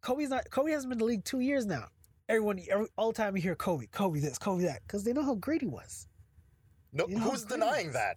Kobe's 0.00 0.30
not. 0.30 0.50
Kobe 0.50 0.72
hasn't 0.72 0.90
been 0.90 0.96
in 0.96 1.00
the 1.00 1.04
league 1.04 1.24
two 1.24 1.40
years 1.40 1.66
now. 1.66 1.86
Everyone, 2.28 2.60
every, 2.70 2.86
all 2.96 3.12
the 3.12 3.16
time 3.16 3.36
you 3.36 3.42
hear 3.42 3.54
Kobe, 3.54 3.86
Kobe 3.86 4.20
this, 4.20 4.38
Kobe 4.38 4.64
that, 4.64 4.82
because 4.86 5.04
they 5.04 5.12
know 5.12 5.22
how 5.22 5.34
great 5.34 5.60
he 5.62 5.66
was. 5.66 6.06
No, 6.92 7.06
You 7.08 7.16
know 7.16 7.22
who's 7.22 7.44
denying 7.44 7.92
that? 7.92 8.16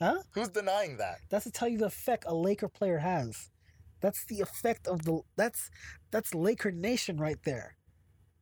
Huh? 0.00 0.18
Who's 0.32 0.48
denying 0.48 0.96
that? 0.98 1.18
That's 1.30 1.44
to 1.44 1.50
tell 1.50 1.68
you 1.68 1.78
the 1.78 1.86
effect 1.86 2.24
a 2.26 2.34
Laker 2.34 2.68
player 2.68 2.98
has. 2.98 3.50
That's 4.00 4.24
the 4.26 4.40
effect 4.40 4.86
of 4.86 5.04
the. 5.04 5.20
That's 5.36 5.70
that's 6.10 6.34
Laker 6.34 6.70
Nation 6.70 7.16
right 7.16 7.38
there. 7.44 7.76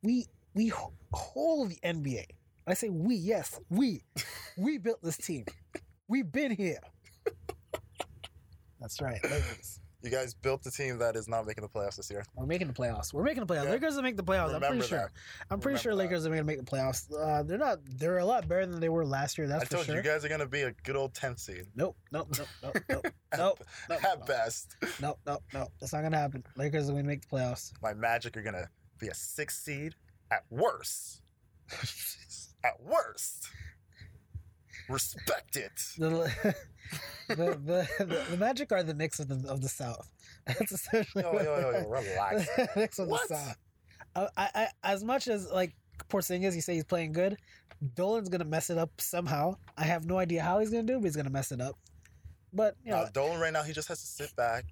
We 0.03 0.27
we 0.55 0.73
hold 1.13 1.71
the 1.71 1.79
NBA. 1.85 2.25
I 2.67 2.75
say 2.75 2.89
we, 2.89 3.17
yes, 3.17 3.59
we, 3.71 4.03
we 4.57 4.79
built 4.79 5.03
this 5.03 5.17
team. 5.17 5.47
We've 6.09 6.31
been 6.31 6.53
here. 6.53 6.79
That's 8.83 9.01
right, 9.01 9.23
Lakers. 9.31 9.81
You 10.03 10.11
guys 10.11 10.35
built 10.35 10.65
the 10.65 10.71
team 10.73 10.99
that 10.99 11.15
is 11.15 11.29
not 11.29 11.47
making 11.47 11.63
the 11.63 11.69
playoffs 11.69 11.95
this 11.95 12.11
year. 12.11 12.25
We're 12.35 12.45
making 12.45 12.67
the 12.67 12.75
playoffs. 12.75 13.15
We're 13.15 13.23
making 13.23 13.47
the 13.47 13.55
playoffs. 13.55 13.67
Yeah. 13.67 13.71
Lakers 13.71 13.95
will 13.95 14.03
make 14.03 14.17
the 14.17 14.25
playoffs. 14.25 14.49
I'm 14.49 14.55
Remember 14.55 14.69
pretty 14.79 14.89
sure. 14.89 15.13
I'm 15.49 15.61
pretty 15.61 15.79
sure 15.79 15.93
that. 15.93 15.99
Lakers 15.99 16.27
are 16.27 16.29
going 16.31 16.41
to 16.41 16.45
make 16.45 16.59
the 16.59 16.65
playoffs. 16.65 17.07
Uh, 17.17 17.45
they're 17.45 17.57
not. 17.57 17.79
They're 17.85 18.19
a 18.19 18.25
lot 18.25 18.49
better 18.49 18.67
than 18.67 18.81
they 18.81 18.89
were 18.89 19.07
last 19.07 19.39
year. 19.39 19.47
That's 19.47 19.63
I 19.63 19.65
for 19.67 19.75
told 19.75 19.87
sure. 19.87 19.95
you, 19.95 20.01
you 20.01 20.05
guys 20.05 20.25
are 20.25 20.29
gonna 20.29 20.49
be 20.49 20.63
a 20.63 20.73
good 20.83 20.97
old 20.97 21.15
10th 21.15 21.39
seed. 21.39 21.67
Nope. 21.77 21.97
Nope. 22.11 22.37
Nope. 22.37 22.49
Nope. 22.63 22.77
Nope. 22.91 23.07
At, 23.33 23.39
Nope. 23.39 23.65
At 23.91 24.03
nope, 24.03 24.27
best. 24.27 24.77
Nope. 25.01 25.19
Nope. 25.25 25.43
Nope. 25.55 25.69
That's 25.81 25.93
not 25.93 26.01
going 26.01 26.13
to 26.13 26.19
happen. 26.19 26.45
Lakers 26.57 26.89
are 26.89 26.93
going 26.93 27.05
to 27.05 27.09
make 27.09 27.23
the 27.23 27.35
playoffs. 27.37 27.73
My 27.81 27.95
Magic 27.95 28.37
are 28.37 28.43
gonna 28.43 28.69
be 28.99 29.07
a 29.09 29.15
sixth 29.15 29.63
seed 29.63 29.95
At 30.33 30.43
worst. 30.51 31.23
At 32.65 32.81
worst. 32.81 33.49
Respect 34.89 35.57
it. 35.57 35.73
the, 35.99 36.31
the, 37.29 37.89
the, 37.99 38.25
the, 38.31 38.37
Magic 38.37 38.73
are 38.73 38.83
the 38.83 38.95
Knicks 38.95 39.21
of 39.21 39.29
the 39.29 39.49
of 39.51 39.61
the 39.61 39.69
South. 39.69 40.11
That's 40.47 40.73
essentially 40.73 41.25
Yo, 41.25 41.33
yo, 41.33 41.43
yo, 41.43 41.71
yo, 41.71 41.89
relax. 41.89 42.49
Knicks 42.77 42.99
of 42.99 43.09
What? 43.09 43.29
the 43.29 43.37
South. 43.37 43.57
I, 44.15 44.29
I, 44.37 44.49
I, 44.55 44.69
as 44.93 45.05
much 45.05 45.29
as 45.29 45.51
like 45.51 45.73
Porzingis, 46.09 46.55
you 46.55 46.61
say 46.61 46.75
he's 46.75 46.85
playing 46.85 47.13
good. 47.13 47.37
Dolan's 47.95 48.29
gonna 48.29 48.45
mess 48.45 48.71
it 48.71 48.79
up 48.79 48.91
somehow. 49.01 49.57
I 49.77 49.85
have 49.85 50.07
no 50.07 50.19
idea 50.19 50.43
how 50.43 50.59
he's 50.59 50.71
gonna 50.71 50.83
do, 50.83 50.99
but 50.99 51.05
he's 51.05 51.17
gonna 51.17 51.31
mess 51.31 51.53
it 51.53 51.61
up. 51.61 51.77
But 52.53 52.77
you 52.85 52.91
know, 52.93 53.05
Now, 53.05 53.09
Dolan 53.11 53.41
right 53.41 53.53
now, 53.53 53.63
he 53.63 53.73
just 53.73 53.89
has 53.89 54.01
to 54.01 54.07
sit 54.07 54.35
back 54.37 54.65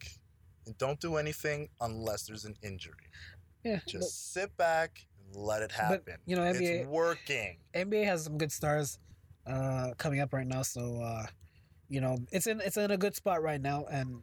and 0.67 0.77
don't 0.79 1.01
do 1.01 1.17
anything 1.17 1.69
unless 1.81 2.25
there's 2.27 2.45
an 2.45 2.55
injury. 2.63 2.93
yeah, 3.65 3.81
Just 3.87 4.33
sit 4.35 4.55
back 4.57 5.07
and 5.25 5.43
let 5.43 5.63
it 5.63 5.73
happen. 5.73 6.17
you 6.27 6.37
know, 6.37 6.43
NBA 6.43 6.61
it's 6.81 6.89
working. 6.89 7.57
NBA 7.75 8.05
has 8.05 8.25
some 8.25 8.37
good 8.37 8.53
stars 8.53 8.99
uh, 9.51 9.95
coming 9.99 10.21
up 10.21 10.33
right 10.33 10.47
now, 10.47 10.63
so 10.63 11.01
uh, 11.03 11.27
you 11.89 12.01
know 12.01 12.19
it's 12.31 12.47
in 12.47 12.61
it's 12.61 12.77
in 12.77 12.91
a 12.91 12.97
good 12.97 13.15
spot 13.15 13.43
right 13.43 13.61
now. 13.61 13.85
And 13.91 14.23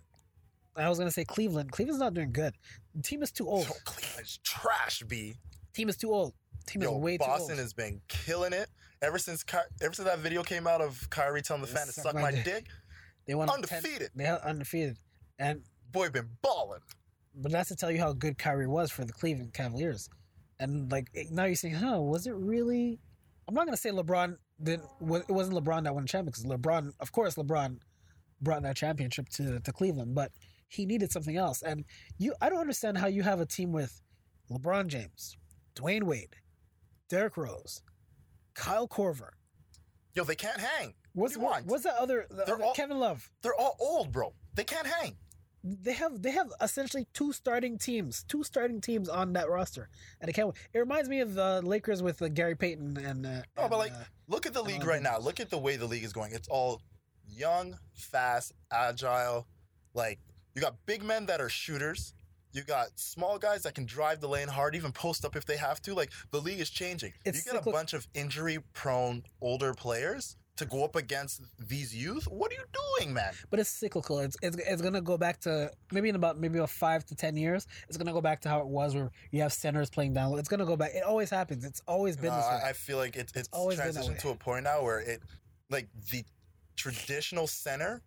I 0.76 0.90
was 0.90 0.98
gonna 0.98 1.12
say 1.12 1.26
Cleveland. 1.26 1.72
Cleveland's 1.72 2.00
not 2.00 2.14
doing 2.14 2.32
good. 2.32 2.54
The 2.96 3.02
team 3.04 3.22
is 3.24 3.32
too 3.32 3.48
old. 3.48 3.68
Cleveland's 3.86 4.40
trash, 4.44 5.04
B. 5.08 5.36
Team 5.74 5.90
is 5.90 5.98
too 5.98 6.12
old. 6.12 6.34
Team 6.66 6.82
is 6.82 6.90
Yo, 6.90 6.98
way 6.98 7.18
Boston 7.18 7.48
too 7.48 7.52
old. 7.54 7.60
has 7.60 7.74
been 7.74 8.02
killing 8.08 8.54
it 8.54 8.70
ever 9.02 9.18
since 9.18 9.44
Ky- 9.44 9.58
ever 9.82 9.94
since 9.94 10.08
that 10.08 10.20
video 10.20 10.44
came 10.44 10.68
out 10.68 10.82
of 10.82 11.10
Kyrie 11.10 11.42
telling 11.42 11.62
the 11.62 11.68
fan 11.68 11.86
to 11.88 11.94
suck 11.94 12.16
my 12.16 12.32
dick. 12.32 12.66
They 13.26 13.36
won 13.36 13.48
10 13.48 13.56
Undefeated. 13.58 14.10
They 14.16 14.26
are 14.26 14.40
undefeated, 14.40 14.98
and 15.38 15.62
Boy, 15.92 16.10
been 16.10 16.30
balling. 16.42 16.80
but 17.36 17.52
that's 17.52 17.70
to 17.70 17.76
tell 17.76 17.92
you 17.92 18.00
how 18.00 18.14
good 18.14 18.38
Kyrie 18.38 18.68
was 18.68 18.92
for 18.92 19.04
the 19.06 19.14
Cleveland 19.14 19.54
Cavaliers. 19.54 20.10
And 20.60 20.92
like 20.92 21.08
now 21.32 21.46
you're 21.46 21.56
saying, 21.56 21.76
huh, 21.76 22.02
was 22.02 22.26
it 22.28 22.34
really? 22.34 23.00
I'm 23.48 23.54
not 23.54 23.66
gonna 23.66 23.78
say 23.78 23.92
LeBron 23.92 24.36
didn't. 24.62 24.86
It 25.02 25.30
wasn't 25.30 25.58
LeBron 25.64 25.84
that 25.84 25.94
won 25.94 26.04
the 26.04 26.08
championship 26.10 26.44
because 26.44 26.60
LeBron, 26.60 26.92
of 27.00 27.12
course, 27.12 27.36
LeBron 27.36 27.78
brought 28.42 28.64
that 28.64 28.76
championship 28.76 29.30
to 29.30 29.60
to 29.60 29.72
Cleveland, 29.74 30.16
but 30.16 30.32
he 30.68 30.86
needed 30.86 31.12
something 31.12 31.38
else. 31.38 31.62
And 31.62 31.86
you, 32.18 32.34
I 32.42 32.50
don't 32.50 32.60
understand 32.60 32.98
how 32.98 33.08
you 33.08 33.24
have 33.24 33.40
a 33.40 33.46
team 33.46 33.72
with 33.72 34.02
LeBron 34.52 34.88
James, 34.88 35.38
Dwyane 35.76 36.04
Wade, 36.04 36.36
Derrick 37.10 37.38
Rose, 37.38 37.82
Kyle 38.54 38.88
Korver. 38.88 39.30
Yo, 40.14 40.24
they 40.24 40.36
can't 40.36 40.60
hang. 40.60 40.94
What's 41.14 41.38
want? 41.38 41.66
What's 41.68 41.84
that 41.84 41.96
other? 41.98 42.28
the 42.30 42.44
other- 42.44 42.64
all- 42.64 42.74
Kevin 42.74 43.00
Love. 43.00 43.30
They're 43.42 43.56
all 43.56 43.76
old, 43.80 44.12
bro. 44.12 44.34
They 44.56 44.64
can't 44.64 44.88
hang. 44.88 45.18
They 45.68 45.94
have 45.94 46.22
they 46.22 46.32
have 46.32 46.52
essentially 46.62 47.08
two 47.14 47.34
starting 47.34 47.78
teams, 47.78 48.24
two 48.24 48.44
starting 48.44 48.82
teams 48.82 49.10
on 49.10 49.34
that 49.34 49.50
roster, 49.50 49.90
and 50.22 50.30
I 50.30 50.32
can't. 50.32 50.56
It 50.74 50.80
reminds 50.80 51.10
me 51.10 51.20
of 51.20 51.34
the 51.34 51.62
Lakers 51.64 52.02
with 52.02 52.22
uh, 52.22 52.28
Gary 52.30 52.56
Payton 52.56 52.98
and. 52.98 53.26
Uh, 53.26 53.30
and, 53.58 53.70
but 53.70 53.78
like, 53.78 53.92
uh, 53.92 54.04
look 54.28 54.46
at 54.46 54.54
the 54.54 54.62
league 54.62 54.86
right 54.86 55.02
now. 55.02 55.18
Look 55.20 55.40
at 55.40 55.50
the 55.50 55.58
way 55.58 55.76
the 55.76 55.86
league 55.86 56.04
is 56.04 56.14
going. 56.14 56.34
It's 56.34 56.48
all 56.48 56.82
young, 57.28 57.78
fast, 57.94 58.54
agile. 58.72 59.48
Like, 59.94 60.20
you 60.56 60.62
got 60.62 60.76
big 60.86 61.04
men 61.04 61.26
that 61.26 61.42
are 61.42 61.50
shooters. 61.50 62.14
You 62.54 62.64
got 62.64 62.88
small 62.96 63.38
guys 63.38 63.64
that 63.64 63.76
can 63.76 63.86
drive 63.86 64.22
the 64.22 64.28
lane 64.28 64.48
hard, 64.48 64.76
even 64.76 64.92
post 64.92 65.26
up 65.26 65.36
if 65.36 65.46
they 65.46 65.58
have 65.58 65.82
to. 65.84 65.94
Like, 65.94 66.12
the 66.32 66.40
league 66.40 66.60
is 66.60 66.70
changing. 66.70 67.14
It's 67.26 67.46
you 67.46 67.52
get 67.52 67.68
a 67.68 67.72
bunch 67.72 67.94
of 67.94 68.08
injury 68.14 68.60
prone 68.74 69.24
older 69.42 69.74
players 69.74 70.38
to 70.58 70.66
go 70.66 70.84
up 70.84 70.96
against 70.96 71.42
these 71.60 71.96
youth. 71.96 72.26
What 72.26 72.52
are 72.52 72.56
you 72.56 72.66
doing, 73.00 73.14
man? 73.14 73.34
but 73.50 73.60
it's 73.60 73.70
cyclical. 73.70 74.20
It's, 74.20 74.38
it's 74.42 74.58
it's 74.58 74.82
gonna 74.82 75.02
go 75.02 75.18
back 75.18 75.40
to 75.42 75.72
maybe 75.92 76.10
in 76.10 76.16
about 76.16 76.38
maybe 76.40 76.58
about 76.58 76.70
five 76.70 77.06
to 77.06 77.16
ten 77.16 77.38
years. 77.38 77.68
It's 77.88 77.98
gonna 77.98 78.14
go 78.14 78.22
back 78.22 78.42
to 78.42 78.50
how 78.50 78.60
it 78.60 78.68
was 78.68 78.96
where 78.96 79.12
you 79.32 79.42
have 79.42 79.54
centers 79.54 79.90
playing 79.90 80.14
down 80.14 80.32
low. 80.32 80.38
It's 80.38 80.50
gonna 80.50 80.66
go 80.66 80.76
back. 80.76 80.92
It 80.94 81.04
always 81.04 81.30
happens. 81.30 81.64
It's 81.64 81.82
always 81.88 82.18
been 82.18 82.32
No, 82.32 82.38
this 82.38 82.46
way. 82.46 82.62
I, 82.66 82.70
I 82.70 82.74
feel 82.74 82.98
like 82.98 83.16
it, 83.16 83.32
it's 83.36 83.50
always 83.52 83.80
transitioned 83.80 84.20
to 84.20 84.30
a 84.30 84.36
point 84.36 84.64
now 84.64 84.84
where 84.84 85.00
it, 85.00 85.22
like 85.70 85.88
the 86.12 86.24
traditional 86.76 87.48
center, 87.48 88.02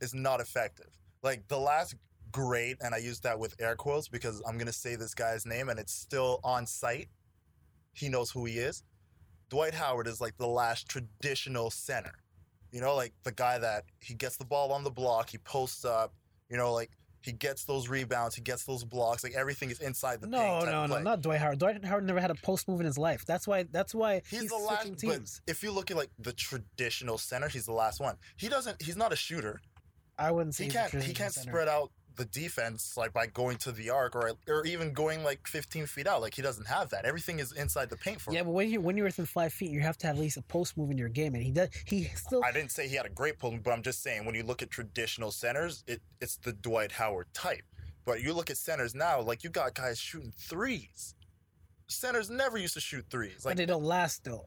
is 0.00 0.14
not 0.14 0.40
effective. 0.40 0.90
Like 1.22 1.46
the 1.48 1.58
last 1.58 1.94
great, 2.32 2.78
and 2.80 2.94
I 2.94 2.98
use 2.98 3.20
that 3.20 3.38
with 3.38 3.54
air 3.60 3.76
quotes 3.76 4.08
because 4.08 4.42
I'm 4.46 4.58
gonna 4.58 4.72
say 4.72 4.96
this 4.96 5.14
guy's 5.14 5.46
name 5.46 5.68
and 5.68 5.78
it's 5.78 5.92
still 5.92 6.40
on 6.42 6.66
site. 6.66 7.08
He 7.94 8.08
knows 8.08 8.30
who 8.30 8.46
he 8.46 8.54
is. 8.58 8.82
Dwight 9.52 9.74
Howard 9.74 10.06
is 10.06 10.18
like 10.18 10.38
the 10.38 10.46
last 10.46 10.88
traditional 10.88 11.70
center. 11.70 12.14
You 12.70 12.80
know, 12.80 12.96
like 12.96 13.12
the 13.22 13.32
guy 13.32 13.58
that 13.58 13.84
he 14.00 14.14
gets 14.14 14.38
the 14.38 14.46
ball 14.46 14.72
on 14.72 14.82
the 14.82 14.90
block, 14.90 15.28
he 15.28 15.36
posts 15.36 15.84
up. 15.84 16.14
You 16.48 16.56
know, 16.56 16.72
like 16.72 16.88
he 17.20 17.32
gets 17.32 17.66
those 17.66 17.86
rebounds, 17.86 18.34
he 18.34 18.40
gets 18.40 18.64
those 18.64 18.82
blocks. 18.82 19.22
Like 19.22 19.34
everything 19.34 19.70
is 19.70 19.78
inside 19.80 20.22
the 20.22 20.26
no, 20.26 20.38
paint. 20.38 20.64
type 20.64 20.72
no, 20.72 20.86
no, 20.86 21.02
not 21.02 21.20
Dwight 21.20 21.38
Howard. 21.38 21.58
Dwight 21.58 21.84
Howard 21.84 22.06
never 22.06 22.18
had 22.18 22.30
a 22.30 22.34
post 22.36 22.66
move 22.66 22.80
in 22.80 22.86
his 22.86 22.96
life. 22.96 23.26
That's 23.26 23.46
why. 23.46 23.64
That's 23.64 23.94
why 23.94 24.22
He's, 24.30 24.40
he's, 24.40 24.50
the 24.50 24.56
last. 24.56 24.98
teams. 24.98 25.42
But 25.44 25.52
if 25.52 25.62
you 25.62 25.70
look 25.70 25.90
at 25.90 25.98
like 25.98 26.08
the 26.18 26.32
traditional 26.32 27.18
center, 27.18 27.48
he's 27.48 27.66
the 27.66 27.72
last 27.72 28.00
one. 28.00 28.16
He 28.38 28.48
doesn't. 28.48 28.80
He's 28.80 28.96
not 28.96 29.12
a 29.12 29.16
shooter. 29.16 29.60
I 30.18 30.30
wouldn't 30.30 30.54
say 30.54 30.64
He 30.64 30.70
can't. 30.70 30.90
He 30.94 31.12
can't 31.12 31.30
center. 31.34 31.50
spread 31.50 31.68
out 31.68 31.90
the 32.16 32.24
defense 32.24 32.96
like 32.96 33.12
by 33.12 33.26
going 33.26 33.56
to 33.58 33.72
the 33.72 33.90
arc 33.90 34.14
or 34.16 34.32
or 34.48 34.64
even 34.66 34.92
going 34.92 35.24
like 35.24 35.46
15 35.46 35.86
feet 35.86 36.06
out. 36.06 36.20
Like 36.20 36.34
he 36.34 36.42
doesn't 36.42 36.66
have 36.66 36.90
that. 36.90 37.04
Everything 37.04 37.38
is 37.38 37.52
inside 37.52 37.90
the 37.90 37.96
paint 37.96 38.20
for 38.20 38.32
Yeah, 38.32 38.40
him. 38.40 38.46
but 38.46 38.52
when 38.52 38.70
you 38.70 38.80
when 38.80 38.96
you're 38.96 39.06
within 39.06 39.26
five 39.26 39.52
feet, 39.52 39.70
you 39.70 39.80
have 39.80 39.96
to 39.98 40.06
have 40.06 40.16
at 40.16 40.20
least 40.22 40.36
a 40.36 40.42
post 40.42 40.76
move 40.76 40.90
in 40.90 40.98
your 40.98 41.08
game, 41.08 41.34
and 41.34 41.42
he 41.42 41.50
does. 41.50 41.68
He 41.86 42.04
still. 42.14 42.42
I 42.44 42.52
didn't 42.52 42.70
say 42.70 42.88
he 42.88 42.96
had 42.96 43.06
a 43.06 43.10
great 43.10 43.38
pull, 43.38 43.56
but 43.62 43.72
I'm 43.72 43.82
just 43.82 44.02
saying 44.02 44.24
when 44.24 44.34
you 44.34 44.42
look 44.42 44.62
at 44.62 44.70
traditional 44.70 45.30
centers, 45.30 45.84
it, 45.86 46.00
it's 46.20 46.36
the 46.36 46.52
Dwight 46.52 46.92
Howard 46.92 47.26
type. 47.34 47.62
But 48.04 48.20
you 48.22 48.32
look 48.34 48.50
at 48.50 48.56
centers 48.56 48.94
now, 48.94 49.20
like 49.20 49.44
you 49.44 49.50
got 49.50 49.74
guys 49.74 49.98
shooting 49.98 50.32
threes. 50.36 51.14
Centers 51.88 52.30
never 52.30 52.56
used 52.58 52.74
to 52.74 52.80
shoot 52.80 53.04
threes. 53.10 53.40
but 53.42 53.50
Like 53.50 53.56
they 53.58 53.66
don't 53.66 53.84
last 53.84 54.24
though. 54.24 54.46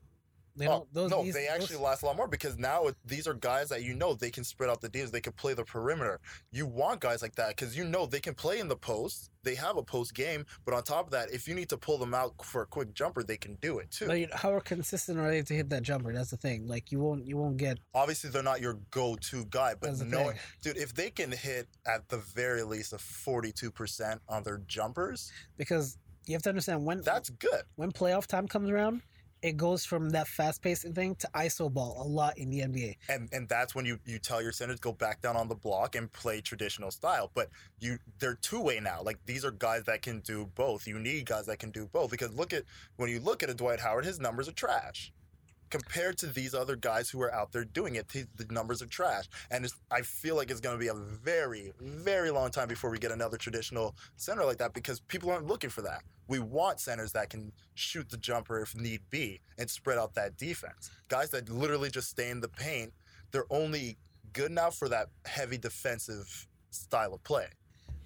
They 0.57 0.67
Oh, 0.67 0.69
don't. 0.69 0.93
Those, 0.93 1.11
no, 1.11 1.23
these- 1.23 1.33
they 1.33 1.47
those- 1.47 1.63
actually 1.63 1.77
last 1.83 2.01
a 2.01 2.05
lot 2.05 2.15
more 2.15 2.27
because 2.29 2.57
now 2.57 2.87
it, 2.87 2.95
these 3.05 3.27
are 3.27 3.33
guys 3.33 3.69
that 3.69 3.83
you 3.83 3.93
know 3.93 4.13
they 4.13 4.31
can 4.31 4.43
spread 4.43 4.69
out 4.69 4.79
the 4.79 4.87
deals. 4.89 5.11
They 5.11 5.19
can 5.21 5.33
play 5.33 5.53
the 5.53 5.65
perimeter. 5.65 6.21
You 6.51 6.65
want 6.65 7.01
guys 7.01 7.21
like 7.21 7.35
that 7.35 7.49
because 7.49 7.75
you 7.77 7.83
know 7.83 8.05
they 8.05 8.21
can 8.21 8.33
play 8.35 8.59
in 8.59 8.67
the 8.69 8.75
post. 8.77 9.29
They 9.43 9.55
have 9.55 9.75
a 9.77 9.83
post 9.83 10.15
game, 10.15 10.45
but 10.63 10.73
on 10.73 10.81
top 10.83 11.05
of 11.05 11.11
that, 11.11 11.29
if 11.31 11.47
you 11.47 11.53
need 11.55 11.69
to 11.69 11.77
pull 11.77 11.97
them 11.97 12.13
out 12.13 12.33
for 12.43 12.61
a 12.61 12.65
quick 12.65 12.93
jumper, 12.93 13.21
they 13.21 13.37
can 13.37 13.55
do 13.55 13.79
it 13.79 13.91
too. 13.91 14.07
But 14.07 14.19
you- 14.19 14.27
how 14.31 14.57
consistent 14.61 15.19
are 15.19 15.29
they 15.29 15.41
to 15.41 15.53
hit 15.53 15.69
that 15.69 15.83
jumper? 15.83 16.13
That's 16.13 16.31
the 16.31 16.37
thing. 16.37 16.67
Like 16.67 16.91
you 16.91 16.99
won't 16.99 17.27
you 17.27 17.35
won't 17.37 17.57
get. 17.57 17.79
Obviously, 17.93 18.29
they're 18.29 18.41
not 18.41 18.61
your 18.61 18.75
go-to 18.91 19.45
guy, 19.45 19.75
but 19.79 19.99
knowing, 19.99 20.37
dude, 20.61 20.77
if 20.77 20.93
they 20.93 21.09
can 21.11 21.31
hit 21.31 21.67
at 21.85 22.07
the 22.09 22.17
very 22.17 22.63
least 22.63 22.93
a 22.93 22.97
forty-two 22.97 23.71
percent 23.71 24.21
on 24.29 24.43
their 24.43 24.59
jumpers, 24.67 25.31
because 25.57 25.97
you 26.25 26.33
have 26.33 26.41
to 26.43 26.49
understand 26.49 26.85
when 26.85 27.01
that's 27.01 27.29
good. 27.29 27.63
when 27.75 27.91
playoff 27.91 28.25
time 28.25 28.47
comes 28.47 28.69
around, 28.69 29.01
it 29.45 29.57
goes 29.57 29.85
from 29.85 30.09
that 30.09 30.27
fast 30.27 30.63
paced 30.63 30.87
thing 30.95 31.13
to 31.13 31.29
ISO 31.35 31.71
ball 31.71 32.01
a 32.03 32.07
lot 32.07 32.35
in 32.39 32.49
the 32.49 32.61
NBA. 32.61 32.95
and 33.09 33.29
and 33.31 33.47
that's 33.47 33.75
when 33.75 33.85
you 33.85 33.99
you 34.03 34.17
tell 34.17 34.41
your 34.41 34.51
centers 34.51 34.79
go 34.79 34.91
back 34.91 35.21
down 35.21 35.37
on 35.37 35.47
the 35.47 35.55
block 35.55 35.95
and 35.95 36.11
play 36.11 36.41
traditional 36.41 36.89
style. 36.89 37.29
But 37.35 37.49
you 37.79 37.99
they're 38.17 38.39
two 38.41 38.59
way 38.59 38.79
now. 38.79 39.03
Like 39.03 39.19
these 39.27 39.45
are 39.45 39.51
guys 39.51 39.83
that 39.83 40.01
can 40.01 40.21
do 40.21 40.49
both. 40.55 40.87
You 40.87 40.97
need 40.97 41.27
guys 41.27 41.45
that 41.45 41.59
can 41.59 41.69
do 41.69 41.87
both. 41.93 42.09
Because 42.09 42.33
look 42.33 42.53
at 42.53 42.63
when 42.97 43.09
you 43.11 43.19
look 43.19 43.43
at 43.43 43.49
a 43.51 43.53
dwight 43.53 43.79
howard 43.79 44.03
his 44.05 44.19
numbers 44.19 44.49
are 44.49 44.53
trash 44.53 45.13
compared 45.75 46.17
to 46.17 46.27
these 46.27 46.53
other 46.53 46.75
guys 46.75 47.09
who 47.09 47.21
are 47.21 47.33
out 47.33 47.51
there 47.51 47.65
doing 47.65 47.95
it 47.95 48.07
the 48.07 48.27
numbers 48.49 48.81
are 48.81 48.85
trash. 48.87 49.25
And 49.51 49.67
i 49.91 50.01
feel 50.01 50.35
like 50.35 50.49
it's 50.49 50.61
going 50.61 50.75
to 50.75 50.79
be 50.79 50.87
a 50.87 50.93
very 50.93 51.71
very 51.81 52.31
long 52.31 52.49
time 52.49 52.67
before 52.67 52.89
we 52.89 52.97
get 52.97 53.11
another 53.11 53.37
traditional 53.37 53.95
center 54.15 54.45
like 54.45 54.57
that 54.57 54.73
because 54.73 54.99
people 55.01 55.29
aren't 55.31 55.47
looking 55.47 55.69
for 55.69 55.81
that. 55.81 56.03
We 56.27 56.39
want 56.39 56.79
centers 56.79 57.11
that 57.11 57.29
can 57.29 57.51
shoot 57.73 58.09
the 58.09 58.17
jumper 58.17 58.61
if 58.61 58.75
need 58.75 59.01
be 59.09 59.41
and 59.57 59.69
spread 59.69 59.97
out 59.97 60.15
that 60.15 60.37
defense. 60.37 60.89
Guys 61.09 61.29
that 61.31 61.49
literally 61.49 61.89
just 61.89 62.09
stay 62.09 62.29
in 62.29 62.39
the 62.39 62.47
paint 62.47 62.93
they're 63.31 63.45
only 63.49 63.97
good 64.31 64.51
now 64.51 64.69
for 64.69 64.87
that 64.87 65.09
heavy 65.25 65.57
defensive 65.57 66.47
style 66.69 67.13
of 67.13 67.23
play. 67.25 67.47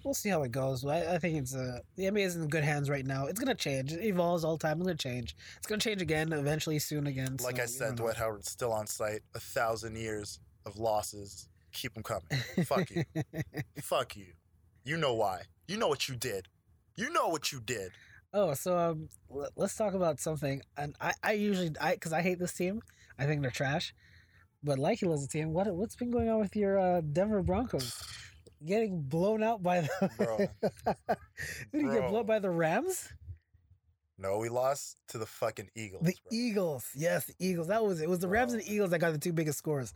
We'll 0.04 0.14
see 0.14 0.30
how 0.30 0.42
it 0.42 0.52
goes. 0.52 0.84
I, 0.84 1.14
I 1.14 1.18
think 1.18 1.36
it's 1.38 1.54
uh, 1.54 1.80
the 1.96 2.04
NBA 2.04 2.24
is 2.24 2.36
in 2.36 2.48
good 2.48 2.64
hands 2.64 2.88
right 2.88 3.04
now. 3.04 3.26
It's 3.26 3.38
gonna 3.38 3.54
change. 3.54 3.92
It 3.92 4.02
evolves 4.04 4.44
all 4.44 4.56
the 4.56 4.66
time. 4.66 4.78
It's 4.78 4.86
gonna 4.86 4.96
change. 4.96 5.36
It's 5.58 5.66
gonna 5.66 5.80
change 5.80 6.00
again 6.00 6.32
eventually, 6.32 6.78
soon 6.78 7.06
again. 7.06 7.36
Like 7.42 7.56
so 7.56 7.62
I 7.62 7.66
said. 7.66 7.96
Dwight 7.96 8.16
Howard's 8.16 8.50
still 8.50 8.72
on 8.72 8.86
site. 8.86 9.20
A 9.34 9.40
thousand 9.40 9.96
years 9.96 10.40
of 10.64 10.78
losses. 10.78 11.48
Keep 11.72 11.94
them 11.94 12.02
coming. 12.02 12.22
Fuck 12.64 12.90
you. 12.90 13.04
Fuck 13.82 14.16
you. 14.16 14.32
You 14.84 14.96
know 14.96 15.14
why. 15.14 15.42
You 15.68 15.76
know 15.76 15.88
what 15.88 16.08
you 16.08 16.16
did. 16.16 16.48
You 16.96 17.10
know 17.10 17.28
what 17.28 17.52
you 17.52 17.60
did. 17.60 17.92
Oh, 18.32 18.54
so 18.54 18.76
um, 18.76 19.08
l- 19.30 19.48
let's 19.56 19.76
talk 19.76 19.94
about 19.94 20.20
something. 20.20 20.62
And 20.76 20.96
I, 21.00 21.12
I 21.22 21.32
usually, 21.32 21.72
I, 21.80 21.94
because 21.94 22.12
I 22.12 22.22
hate 22.22 22.38
this 22.38 22.52
team. 22.52 22.80
I 23.18 23.26
think 23.26 23.42
they're 23.42 23.50
trash. 23.50 23.94
But 24.62 24.78
like 24.78 24.98
he 24.98 25.06
loves 25.06 25.22
the 25.22 25.28
team. 25.28 25.52
What, 25.52 25.66
what's 25.74 25.96
been 25.96 26.10
going 26.10 26.28
on 26.28 26.40
with 26.40 26.56
your 26.56 26.78
uh, 26.78 27.00
Denver 27.00 27.42
Broncos? 27.42 28.02
Getting 28.64 29.00
blown 29.02 29.42
out 29.42 29.62
by 29.62 29.80
the. 29.82 30.10
Bro. 30.18 30.36
Did 30.38 31.82
you 31.82 31.90
get 31.90 32.00
Bro. 32.00 32.10
blown 32.10 32.26
by 32.26 32.38
the 32.38 32.50
Rams? 32.50 33.08
No, 34.18 34.36
we 34.38 34.50
lost 34.50 34.98
to 35.08 35.18
the 35.18 35.24
fucking 35.24 35.70
Eagles. 35.74 36.02
The 36.04 36.12
bro. 36.12 36.28
Eagles, 36.30 36.86
yes, 36.94 37.24
the 37.24 37.34
Eagles. 37.38 37.68
That 37.68 37.82
was 37.82 38.00
it. 38.02 38.04
It 38.04 38.08
was 38.10 38.18
the 38.18 38.28
Rams 38.28 38.52
and 38.52 38.60
the 38.60 38.70
Eagles 38.70 38.90
that 38.90 38.98
got 38.98 39.12
the 39.12 39.18
two 39.18 39.32
biggest 39.32 39.56
scores. 39.56 39.94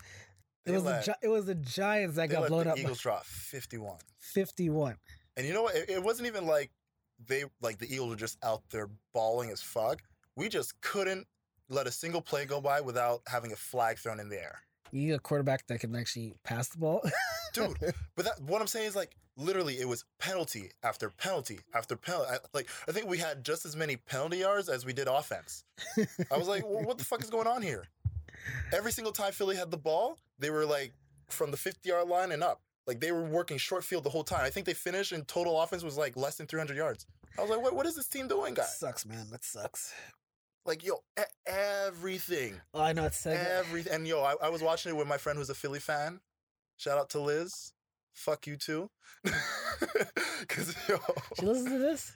It 0.64 0.70
They 0.70 0.72
was 0.72 0.84
let- 0.84 1.04
the 1.04 1.16
it 1.20 1.28
was 1.28 1.44
the 1.44 1.54
Giants 1.56 2.16
that 2.16 2.28
got 2.30 2.48
blown 2.48 2.64
the 2.64 2.70
up 2.72 2.78
Eagles 2.78 3.00
drop 3.00 3.26
fifty 3.26 3.76
one. 3.76 3.98
Fifty 4.18 4.70
one. 4.70 4.96
And 5.36 5.46
you 5.46 5.52
know 5.52 5.62
what? 5.64 5.74
It, 5.74 5.90
it 5.90 6.02
wasn't 6.02 6.26
even 6.28 6.46
like 6.46 6.70
they 7.26 7.44
like 7.60 7.76
the 7.78 7.92
Eagles 7.92 8.08
were 8.08 8.16
just 8.16 8.38
out 8.42 8.62
there 8.70 8.88
bawling 9.12 9.50
as 9.50 9.60
fuck. 9.60 10.00
we 10.36 10.48
just 10.48 10.80
couldn't 10.80 11.26
let 11.68 11.86
a 11.86 11.90
single 11.92 12.22
play 12.22 12.46
go 12.46 12.62
by 12.62 12.80
without 12.80 13.20
having 13.26 13.52
a 13.52 13.56
flag 13.56 13.98
thrown 13.98 14.20
in 14.20 14.30
the 14.30 14.40
air. 14.40 14.60
You 14.90 15.06
need 15.08 15.12
a 15.12 15.18
quarterback 15.18 15.66
that 15.66 15.80
can 15.80 15.94
actually 15.96 16.34
pass 16.44 16.68
the 16.70 16.78
ball. 16.78 17.02
Dude, 17.54 17.76
but 18.16 18.24
that 18.24 18.40
what 18.42 18.60
I'm 18.60 18.66
saying 18.66 18.88
is 18.88 18.96
like 18.96 19.16
literally 19.36 19.80
it 19.80 19.88
was 19.88 20.04
penalty 20.18 20.70
after 20.82 21.10
penalty 21.10 21.60
after 21.74 21.96
penalty. 21.96 22.30
Like 22.52 22.68
I 22.88 22.92
think 22.92 23.08
we 23.08 23.18
had 23.18 23.44
just 23.44 23.64
as 23.64 23.76
many 23.76 23.96
penalty 23.96 24.38
yards 24.38 24.68
as 24.68 24.84
we 24.84 24.92
did 24.92 25.08
offense. 25.08 25.64
I 26.30 26.36
was 26.36 26.48
like, 26.48 26.64
well, 26.64 26.84
what 26.84 26.98
the 26.98 27.04
fuck 27.04 27.22
is 27.22 27.30
going 27.30 27.46
on 27.46 27.62
here? 27.62 27.84
Every 28.72 28.92
single 28.92 29.12
time 29.12 29.32
Philly 29.32 29.56
had 29.56 29.70
the 29.70 29.76
ball, 29.78 30.18
they 30.38 30.50
were 30.50 30.66
like 30.66 30.92
from 31.28 31.50
the 31.50 31.56
50 31.56 31.88
yard 31.88 32.08
line 32.08 32.32
and 32.32 32.42
up. 32.42 32.60
Like 32.86 33.00
they 33.00 33.12
were 33.12 33.24
working 33.24 33.56
short 33.56 33.84
field 33.84 34.04
the 34.04 34.10
whole 34.10 34.24
time. 34.24 34.42
I 34.42 34.50
think 34.50 34.66
they 34.66 34.74
finished 34.74 35.12
and 35.12 35.26
total 35.26 35.60
offense 35.60 35.82
was 35.82 35.96
like 35.96 36.16
less 36.16 36.36
than 36.36 36.46
300 36.46 36.76
yards. 36.76 37.06
I 37.38 37.40
was 37.40 37.50
like, 37.50 37.62
what, 37.62 37.74
what 37.74 37.86
is 37.86 37.96
this 37.96 38.06
team 38.06 38.28
doing, 38.28 38.54
guys? 38.54 38.78
sucks, 38.78 39.06
man. 39.06 39.26
That 39.30 39.44
sucks. 39.44 39.92
Like, 40.66 40.84
yo, 40.84 41.02
everything. 41.46 42.60
Oh, 42.72 42.80
I 42.80 42.92
know 42.92 43.04
it's 43.04 43.18
second. 43.18 43.46
Everything. 43.46 43.92
And 43.92 44.08
yo, 44.08 44.22
I, 44.22 44.34
I 44.42 44.48
was 44.48 44.62
watching 44.62 44.90
it 44.90 44.96
with 44.96 45.06
my 45.06 45.18
friend 45.18 45.38
who's 45.38 45.50
a 45.50 45.54
Philly 45.54 45.80
fan. 45.80 46.20
Shout 46.76 46.98
out 46.98 47.10
to 47.10 47.20
Liz. 47.20 47.72
Fuck 48.12 48.46
you 48.46 48.56
too. 48.56 48.90
Cause 50.48 50.74
yo, 50.88 50.98
She 51.38 51.46
listens 51.46 51.68
to 51.70 51.78
this. 51.78 52.12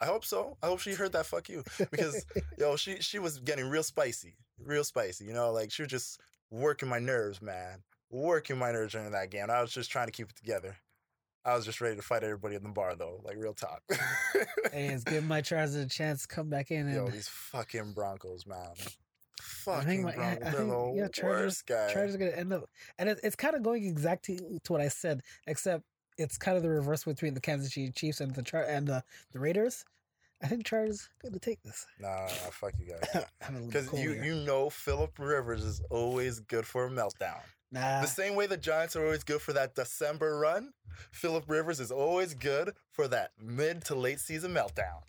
I 0.00 0.06
hope 0.06 0.24
so. 0.24 0.56
I 0.62 0.66
hope 0.66 0.80
she 0.80 0.92
heard 0.94 1.12
that 1.12 1.26
fuck 1.26 1.48
you. 1.48 1.64
Because 1.90 2.24
yo, 2.58 2.76
she 2.76 2.96
she 3.00 3.18
was 3.18 3.38
getting 3.38 3.68
real 3.68 3.82
spicy. 3.82 4.36
Real 4.64 4.84
spicy. 4.84 5.24
You 5.24 5.32
know, 5.32 5.52
like 5.52 5.72
she 5.72 5.82
was 5.82 5.90
just 5.90 6.20
working 6.50 6.88
my 6.88 6.98
nerves, 6.98 7.42
man. 7.42 7.82
Working 8.10 8.58
my 8.58 8.72
nerves 8.72 8.92
during 8.92 9.10
that 9.10 9.30
game. 9.30 9.50
I 9.50 9.60
was 9.60 9.72
just 9.72 9.90
trying 9.90 10.06
to 10.06 10.12
keep 10.12 10.30
it 10.30 10.36
together. 10.36 10.76
I 11.44 11.54
was 11.54 11.64
just 11.64 11.80
ready 11.80 11.96
to 11.96 12.02
fight 12.02 12.22
everybody 12.24 12.56
in 12.56 12.62
the 12.62 12.68
bar 12.68 12.94
though, 12.94 13.20
like 13.24 13.36
real 13.38 13.54
talk. 13.54 13.82
hey, 14.72 14.88
it's 14.88 15.04
giving 15.04 15.28
my 15.28 15.40
Chargers 15.42 15.76
a 15.76 15.86
chance 15.86 16.22
to 16.22 16.28
come 16.28 16.50
back 16.50 16.70
in 16.70 16.86
and 16.86 16.94
Yo, 16.94 17.08
these 17.08 17.28
fucking 17.28 17.92
Broncos, 17.92 18.46
man. 18.46 18.74
I 19.48 19.80
Fucking 19.80 19.88
think 19.88 20.04
my- 20.04 20.14
Broncos. 20.14 20.46
I 20.48 20.50
think- 20.52 20.68
the 20.70 20.92
yeah, 20.96 21.08
Chargers- 21.08 21.62
guy. 21.62 21.92
Chargers 21.92 22.14
are 22.14 22.18
gonna 22.18 22.30
end 22.32 22.52
up, 22.52 22.68
and 22.98 23.08
it, 23.08 23.20
it's 23.22 23.36
kind 23.36 23.54
of 23.54 23.62
going 23.62 23.84
exactly 23.84 24.38
to 24.64 24.72
what 24.72 24.80
I 24.80 24.88
said, 24.88 25.22
except 25.46 25.84
it's 26.18 26.36
kind 26.38 26.56
of 26.56 26.62
the 26.62 26.68
reverse 26.70 27.04
between 27.04 27.34
the 27.34 27.40
Kansas 27.40 27.72
City 27.72 27.90
Chiefs 27.92 28.20
and 28.20 28.34
the 28.34 28.42
Char- 28.42 28.64
and 28.64 28.86
the, 28.86 29.02
the 29.32 29.38
Raiders. 29.38 29.84
I 30.42 30.46
think 30.46 30.64
Chargers 30.66 31.08
gonna 31.22 31.38
take 31.38 31.62
this. 31.62 31.84
Nah, 31.98 32.26
fuck 32.28 32.72
you 32.78 32.92
guys. 32.92 33.24
Having 33.40 33.62
a 33.62 33.64
little 33.66 33.66
Because 33.88 34.00
you 34.00 34.12
here. 34.12 34.24
you 34.24 34.34
know 34.44 34.70
Philip 34.70 35.18
Rivers 35.18 35.64
is 35.64 35.80
always 35.90 36.38
good 36.40 36.64
for 36.66 36.86
a 36.86 36.90
meltdown. 36.90 37.40
nah, 37.72 38.00
The 38.02 38.06
same 38.06 38.36
way 38.36 38.46
the 38.46 38.56
Giants 38.56 38.94
are 38.94 39.04
always 39.04 39.24
good 39.24 39.40
for 39.42 39.52
that 39.54 39.74
December 39.74 40.38
run, 40.38 40.72
Philip 41.10 41.44
Rivers 41.48 41.80
is 41.80 41.90
always 41.90 42.34
good 42.34 42.72
for 42.92 43.08
that 43.08 43.32
mid 43.40 43.84
to 43.86 43.94
late 43.96 44.20
season 44.20 44.52
meltdown. 44.54 45.00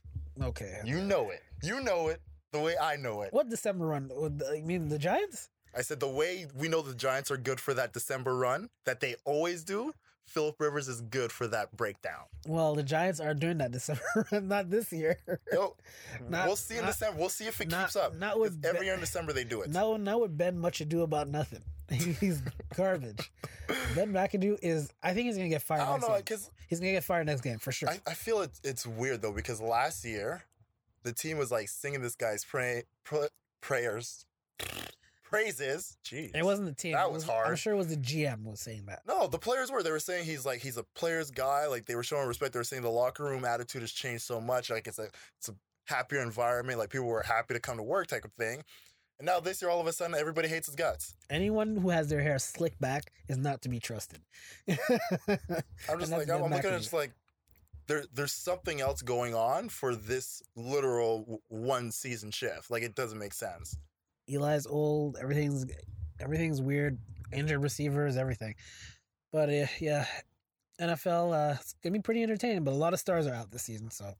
okay. 0.41 0.81
You 0.85 0.99
know 1.01 1.29
it. 1.29 1.41
You 1.61 1.79
know 1.81 2.07
it 2.07 2.21
the 2.51 2.59
way 2.59 2.75
I 2.81 2.95
know 2.95 3.21
it. 3.21 3.33
What 3.33 3.49
December 3.49 3.87
run? 3.87 4.09
You 4.11 4.63
mean 4.63 4.89
the 4.89 4.97
Giants? 4.99 5.49
I 5.75 5.81
said 5.81 5.99
the 5.99 6.07
way 6.09 6.47
we 6.55 6.67
know 6.67 6.81
the 6.81 6.95
Giants 6.95 7.29
are 7.31 7.37
good 7.37 7.59
for 7.59 7.73
that 7.75 7.93
December 7.93 8.35
run 8.35 8.69
that 8.85 8.99
they 9.01 9.15
always 9.23 9.63
do, 9.63 9.93
Philip 10.25 10.55
Rivers 10.59 10.87
is 10.87 11.01
good 11.01 11.31
for 11.31 11.47
that 11.47 11.75
breakdown. 11.77 12.21
Well, 12.47 12.73
the 12.75 12.83
Giants 12.83 13.19
are 13.19 13.33
doing 13.35 13.59
that 13.59 13.71
December 13.77 14.01
run, 14.31 14.47
not 14.47 14.69
this 14.69 14.91
year. 14.91 15.17
Yo, 15.51 15.75
Not- 16.29 16.47
we'll 16.47 16.55
see 16.55 16.75
in 16.77 16.81
not- 16.81 16.87
December. 16.91 17.19
We'll 17.19 17.29
see 17.29 17.45
if 17.47 17.61
it 17.61 17.69
not- 17.69 17.85
keeps 17.87 17.95
up. 17.95 18.15
not 18.15 18.39
with 18.39 18.59
every 18.63 18.79
Ben- 18.79 18.85
year 18.85 18.93
in 18.95 18.99
December 18.99 19.31
they 19.33 19.43
do 19.43 19.61
it. 19.61 19.69
No, 19.69 19.97
not 19.97 20.21
with 20.21 20.35
Ben 20.37 20.57
much 20.57 20.81
ado 20.81 21.01
about 21.03 21.27
nothing. 21.29 21.61
He's 21.91 22.41
garbage. 22.75 23.31
Ben 23.95 24.11
McAdoo 24.13 24.57
is. 24.61 24.91
I 25.01 25.13
think 25.15 25.25
he's 25.25 25.37
gonna 25.37 25.49
get 25.49 25.63
fired. 25.63 25.81
I 25.81 25.85
don't 25.85 25.93
next 26.01 26.07
know 26.09 26.17
because 26.17 26.51
He's 26.67 26.79
gonna 26.79 26.91
get 26.91 27.03
fired 27.03 27.25
next 27.25 27.41
game 27.41 27.57
for 27.57 27.71
sure. 27.71 27.89
I, 27.89 27.99
I 28.05 28.13
feel 28.13 28.41
it, 28.41 28.51
it's 28.63 28.85
weird 28.85 29.23
though 29.23 29.31
because 29.31 29.59
last 29.59 30.05
year 30.05 30.43
the 31.03 31.13
team 31.13 31.37
was 31.37 31.51
like 31.51 31.69
singing 31.69 32.01
this 32.01 32.15
guy's 32.15 32.43
pray, 32.43 32.83
pr- 33.03 33.25
prayers, 33.61 34.25
praises. 35.23 35.97
Jeez, 36.03 36.35
it 36.35 36.43
wasn't 36.43 36.67
the 36.67 36.75
team. 36.75 36.93
That 36.93 37.07
It 37.07 37.11
was 37.11 37.23
hard. 37.23 37.47
I'm 37.47 37.55
sure 37.55 37.73
it 37.73 37.77
was 37.77 37.87
the 37.87 37.97
GM 37.97 38.43
was 38.43 38.59
saying 38.59 38.85
that. 38.87 39.01
No, 39.07 39.27
the 39.27 39.39
players 39.39 39.71
were. 39.71 39.83
They 39.83 39.91
were 39.91 39.99
saying 39.99 40.25
he's 40.25 40.45
like 40.45 40.61
he's 40.61 40.77
a 40.77 40.83
player's 40.95 41.31
guy. 41.31 41.67
Like 41.67 41.85
they 41.85 41.95
were 41.95 42.03
showing 42.03 42.27
respect. 42.27 42.53
They 42.53 42.59
were 42.59 42.63
saying 42.63 42.83
the 42.83 42.89
locker 42.89 43.23
room 43.23 43.45
attitude 43.45 43.81
has 43.81 43.91
changed 43.91 44.23
so 44.23 44.41
much. 44.41 44.69
Like 44.69 44.87
it's 44.87 44.99
a 44.99 45.09
it's 45.37 45.49
a 45.49 45.55
happier 45.85 46.21
environment. 46.21 46.79
Like 46.79 46.89
people 46.89 47.07
were 47.07 47.23
happy 47.23 47.53
to 47.53 47.59
come 47.59 47.77
to 47.77 47.83
work, 47.83 48.07
type 48.07 48.25
of 48.25 48.33
thing. 48.33 48.63
And 49.19 49.25
now 49.25 49.41
this 49.41 49.61
year, 49.61 49.69
all 49.69 49.81
of 49.81 49.87
a 49.87 49.91
sudden, 49.91 50.15
everybody 50.15 50.47
hates 50.47 50.67
his 50.67 50.75
guts. 50.75 51.13
Anyone 51.29 51.75
who 51.75 51.89
has 51.89 52.07
their 52.07 52.21
hair 52.21 52.39
slicked 52.39 52.79
back 52.79 53.11
is 53.27 53.37
not 53.37 53.61
to 53.63 53.69
be 53.69 53.79
trusted. 53.79 54.21
I'm 54.69 55.99
just 55.99 56.11
like 56.11 56.29
I'm, 56.29 56.43
I'm 56.43 56.51
looking 56.51 56.71
at 56.71 56.79
just 56.79 56.93
like 56.93 57.11
there 57.89 58.05
there's 58.13 58.31
something 58.31 58.79
else 58.79 59.01
going 59.01 59.35
on 59.35 59.67
for 59.67 59.95
this 59.95 60.41
literal 60.55 61.41
one 61.49 61.91
season 61.91 62.31
shift. 62.31 62.71
Like 62.71 62.83
it 62.83 62.95
doesn't 62.95 63.19
make 63.19 63.33
sense. 63.33 63.75
Eli's 64.29 64.67
old. 64.67 65.17
Everything's 65.19 65.65
everything's 66.21 66.61
weird. 66.61 66.97
Injured 67.33 67.61
receivers, 67.61 68.15
everything. 68.15 68.55
But 69.33 69.49
uh, 69.49 69.65
yeah, 69.79 70.05
NFL. 70.79 71.33
Uh, 71.33 71.57
it's 71.59 71.73
gonna 71.83 71.93
be 71.93 72.01
pretty 72.01 72.23
entertaining. 72.23 72.63
But 72.63 72.71
a 72.73 72.77
lot 72.77 72.93
of 72.93 72.99
stars 72.99 73.27
are 73.27 73.33
out 73.33 73.51
this 73.51 73.63
season, 73.63 73.91
so 73.91 74.13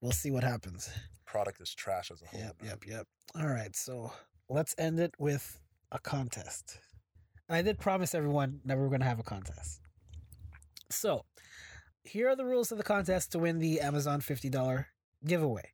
we'll 0.00 0.12
see 0.12 0.30
what 0.30 0.44
happens. 0.44 0.90
Product 1.24 1.60
is 1.60 1.74
trash 1.74 2.10
as 2.10 2.20
a 2.20 2.26
whole. 2.26 2.40
Yep, 2.40 2.56
man. 2.60 2.70
yep, 2.70 2.84
yep. 2.86 3.06
All 3.36 3.46
right, 3.46 3.74
so 3.74 4.12
let's 4.48 4.74
end 4.76 5.00
it 5.00 5.14
with 5.18 5.58
a 5.90 5.98
contest. 5.98 6.78
And 7.48 7.56
I 7.56 7.62
did 7.62 7.78
promise 7.78 8.14
everyone 8.14 8.60
that 8.64 8.76
we 8.76 8.82
were 8.82 8.88
going 8.88 9.00
to 9.00 9.06
have 9.06 9.18
a 9.18 9.24
contest. 9.24 9.80
So, 10.90 11.24
here 12.04 12.28
are 12.28 12.36
the 12.36 12.44
rules 12.44 12.70
of 12.70 12.78
the 12.78 12.84
contest 12.84 13.32
to 13.32 13.38
win 13.38 13.58
the 13.58 13.80
Amazon 13.80 14.20
$50 14.20 14.84
giveaway. 15.26 15.72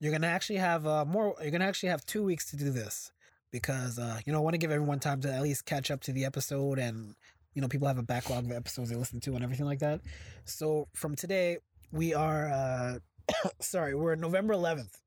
You're 0.00 0.18
to 0.18 0.26
actually 0.26 0.58
have 0.58 0.86
uh, 0.86 1.04
more 1.04 1.34
you're 1.40 1.50
to 1.52 1.62
actually 1.62 1.88
have 1.88 2.04
2 2.04 2.22
weeks 2.22 2.50
to 2.50 2.56
do 2.56 2.70
this 2.70 3.12
because 3.50 3.98
uh, 3.98 4.18
you 4.26 4.32
know, 4.32 4.40
I 4.40 4.42
want 4.42 4.54
to 4.54 4.58
give 4.58 4.72
everyone 4.72 4.98
time 4.98 5.20
to 5.22 5.32
at 5.32 5.42
least 5.42 5.64
catch 5.64 5.90
up 5.90 6.00
to 6.02 6.12
the 6.12 6.24
episode 6.24 6.78
and 6.78 7.14
you 7.54 7.62
know, 7.62 7.68
people 7.68 7.86
have 7.86 7.98
a 7.98 8.02
backlog 8.02 8.44
of 8.44 8.52
episodes 8.52 8.90
they 8.90 8.96
listen 8.96 9.20
to 9.20 9.34
and 9.34 9.44
everything 9.44 9.66
like 9.66 9.78
that. 9.78 10.00
So, 10.44 10.88
from 10.92 11.14
today, 11.14 11.58
we 11.92 12.12
are 12.12 12.50
uh 12.50 12.98
sorry, 13.60 13.94
we're 13.94 14.16
November 14.16 14.54
11th. 14.54 14.98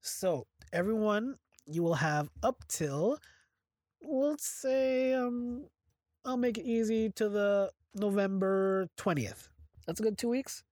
So, 0.00 0.46
everyone, 0.72 1.36
you 1.64 1.84
will 1.84 1.94
have 1.94 2.28
up 2.42 2.64
till, 2.68 3.18
let's 4.02 4.46
say, 4.46 5.14
um, 5.14 5.66
I'll 6.24 6.36
make 6.36 6.58
it 6.58 6.66
easy 6.66 7.10
to 7.10 7.28
the 7.28 7.70
November 7.94 8.88
20th. 8.98 9.48
That's 9.86 10.00
a 10.00 10.02
good 10.02 10.18
two 10.18 10.28
weeks 10.28 10.62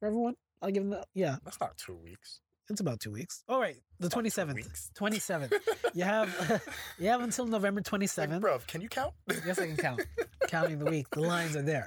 for 0.00 0.06
everyone. 0.06 0.34
I'll 0.60 0.70
give 0.70 0.82
them 0.84 0.90
that. 0.90 1.06
Yeah, 1.14 1.36
That's 1.44 1.60
not 1.60 1.76
two 1.76 1.94
weeks. 1.96 2.40
it's 2.70 2.80
about 2.80 3.00
two 3.00 3.10
weeks. 3.10 3.42
All 3.48 3.60
right, 3.60 3.76
the 3.98 4.08
two 4.08 4.20
27th. 4.20 4.54
weeks. 4.54 4.90
27th. 4.98 5.52
You 5.94 6.04
have 6.04 6.62
you 6.98 7.08
have 7.08 7.20
until 7.22 7.46
November 7.46 7.80
Like, 7.80 8.00
27th. 8.02 8.40
bruv, 8.40 8.66
can 8.66 8.80
you 8.80 8.88
count? 8.88 9.12
Yes, 9.46 9.58
I 9.58 9.66
can 9.66 9.76
count. 9.76 10.00
Counting 10.48 10.78
the 10.78 10.84
week. 10.90 11.06
The 11.10 11.20
lines 11.20 11.56
are 11.56 11.62
there. 11.62 11.86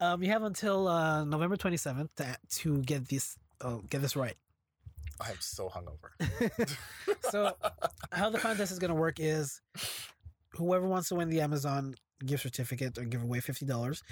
Um, 0.00 0.22
you 0.22 0.30
have 0.30 0.42
until 0.42 0.88
uh, 0.88 1.24
November 1.24 1.56
27th 1.56 2.08
to, 2.16 2.36
to 2.62 2.82
get 2.82 3.08
this 3.08 3.36
uh, 3.60 3.78
get 3.88 4.02
this 4.02 4.16
right. 4.16 4.34
I 5.20 5.30
am 5.30 5.36
so 5.40 5.68
hungover. 5.70 6.76
so 7.30 7.52
how 8.10 8.28
the 8.30 8.38
contest 8.38 8.72
is 8.72 8.78
going 8.80 8.88
to 8.90 8.94
work 8.94 9.20
is 9.20 9.60
whoever 10.54 10.86
wants 10.88 11.08
to 11.10 11.14
win 11.14 11.28
the 11.28 11.40
amazon 11.40 11.94
gift 12.26 12.42
certificate 12.42 12.98
or 12.98 13.04
give 13.04 13.22
away 13.22 13.38
$50 13.38 14.02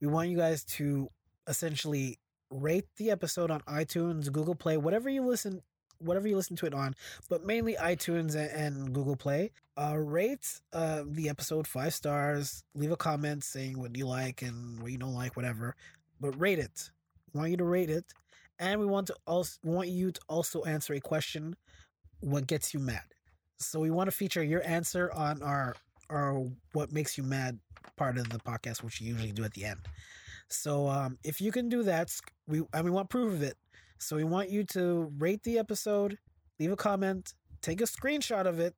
we 0.00 0.06
want 0.06 0.28
you 0.28 0.36
guys 0.36 0.62
to 0.64 1.08
essentially 1.46 2.18
rate 2.50 2.86
the 2.96 3.10
episode 3.10 3.50
on 3.50 3.60
itunes 3.62 4.30
google 4.32 4.54
play 4.54 4.76
whatever 4.76 5.08
you 5.08 5.22
listen 5.22 5.62
whatever 5.98 6.26
you 6.26 6.34
listen 6.34 6.56
to 6.56 6.66
it 6.66 6.74
on 6.74 6.94
but 7.28 7.44
mainly 7.44 7.76
itunes 7.80 8.34
and, 8.34 8.92
google 8.92 9.16
play 9.16 9.50
uh, 9.76 9.96
rate 9.96 10.60
uh, 10.72 11.02
the 11.06 11.28
episode 11.28 11.66
five 11.66 11.94
stars 11.94 12.64
leave 12.74 12.90
a 12.90 12.96
comment 12.96 13.44
saying 13.44 13.78
what 13.78 13.96
you 13.96 14.06
like 14.06 14.42
and 14.42 14.80
what 14.82 14.90
you 14.90 14.98
don't 14.98 15.14
like 15.14 15.36
whatever 15.36 15.76
but 16.20 16.38
rate 16.40 16.58
it 16.58 16.90
we 17.32 17.38
want 17.38 17.50
you 17.50 17.56
to 17.56 17.64
rate 17.64 17.90
it 17.90 18.12
and 18.60 18.78
we 18.78 18.86
want 18.86 19.06
to 19.06 19.16
also 19.26 19.58
we 19.64 19.74
want 19.74 19.88
you 19.88 20.12
to 20.12 20.20
also 20.28 20.62
answer 20.64 20.92
a 20.94 21.00
question 21.00 21.56
what 22.20 22.46
gets 22.46 22.72
you 22.72 22.80
mad. 22.80 23.02
So 23.58 23.80
we 23.80 23.90
want 23.90 24.08
to 24.08 24.16
feature 24.16 24.42
your 24.42 24.62
answer 24.66 25.10
on 25.12 25.42
our 25.42 25.74
our 26.08 26.46
what 26.72 26.92
makes 26.92 27.16
you 27.16 27.24
mad 27.24 27.58
part 27.96 28.18
of 28.18 28.28
the 28.28 28.38
podcast, 28.38 28.82
which 28.82 29.00
you 29.00 29.12
usually 29.12 29.32
do 29.32 29.44
at 29.44 29.54
the 29.54 29.64
end. 29.64 29.80
So 30.50 30.88
um, 30.88 31.18
if 31.24 31.40
you 31.40 31.52
can 31.52 31.68
do 31.68 31.82
that, 31.84 32.10
we 32.46 32.62
and 32.72 32.84
we 32.84 32.90
want 32.90 33.08
proof 33.08 33.32
of 33.32 33.42
it. 33.42 33.56
So 33.98 34.16
we 34.16 34.24
want 34.24 34.50
you 34.50 34.64
to 34.64 35.12
rate 35.18 35.42
the 35.44 35.58
episode, 35.58 36.18
leave 36.58 36.72
a 36.72 36.76
comment, 36.76 37.34
take 37.62 37.80
a 37.80 37.84
screenshot 37.84 38.46
of 38.46 38.58
it. 38.58 38.74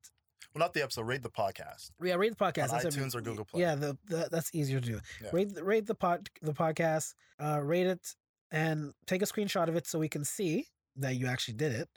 well, 0.55 0.61
not 0.61 0.75
the 0.75 0.83
episode. 0.83 1.07
Rate 1.07 1.23
the 1.23 1.31
podcast. 1.31 1.91
Yeah, 2.03 2.15
rate 2.15 2.37
the 2.37 2.45
podcast. 2.45 2.73
On 2.73 2.81
That's 2.83 2.97
iTunes 2.97 3.15
or 3.15 3.21
Google 3.21 3.45
Play. 3.45 3.61
Yeah, 3.63 3.75
the, 3.75 3.97
the 4.07 4.29
that's 4.31 4.55
easier 4.55 4.81
to 4.81 4.87
do. 4.87 5.01
Yeah. 5.23 5.31
Rate 5.33 5.55
the- 5.55 5.65
rate 5.65 5.87
the 5.87 5.95
pod 5.95 6.29
the 6.43 6.53
podcast, 6.53 7.15
uh, 7.43 7.61
rate 7.63 7.87
it, 7.87 8.15
and 8.51 8.93
take 9.07 9.23
a 9.23 9.27
screenshot 9.27 9.69
of 9.69 9.77
it 9.77 9.87
so 9.87 9.99
we 9.99 10.09
can 10.09 10.25
see 10.25 10.67
that 10.97 11.17
you 11.17 11.27
actually 11.27 11.55
did 11.55 11.73
it, 11.73 11.89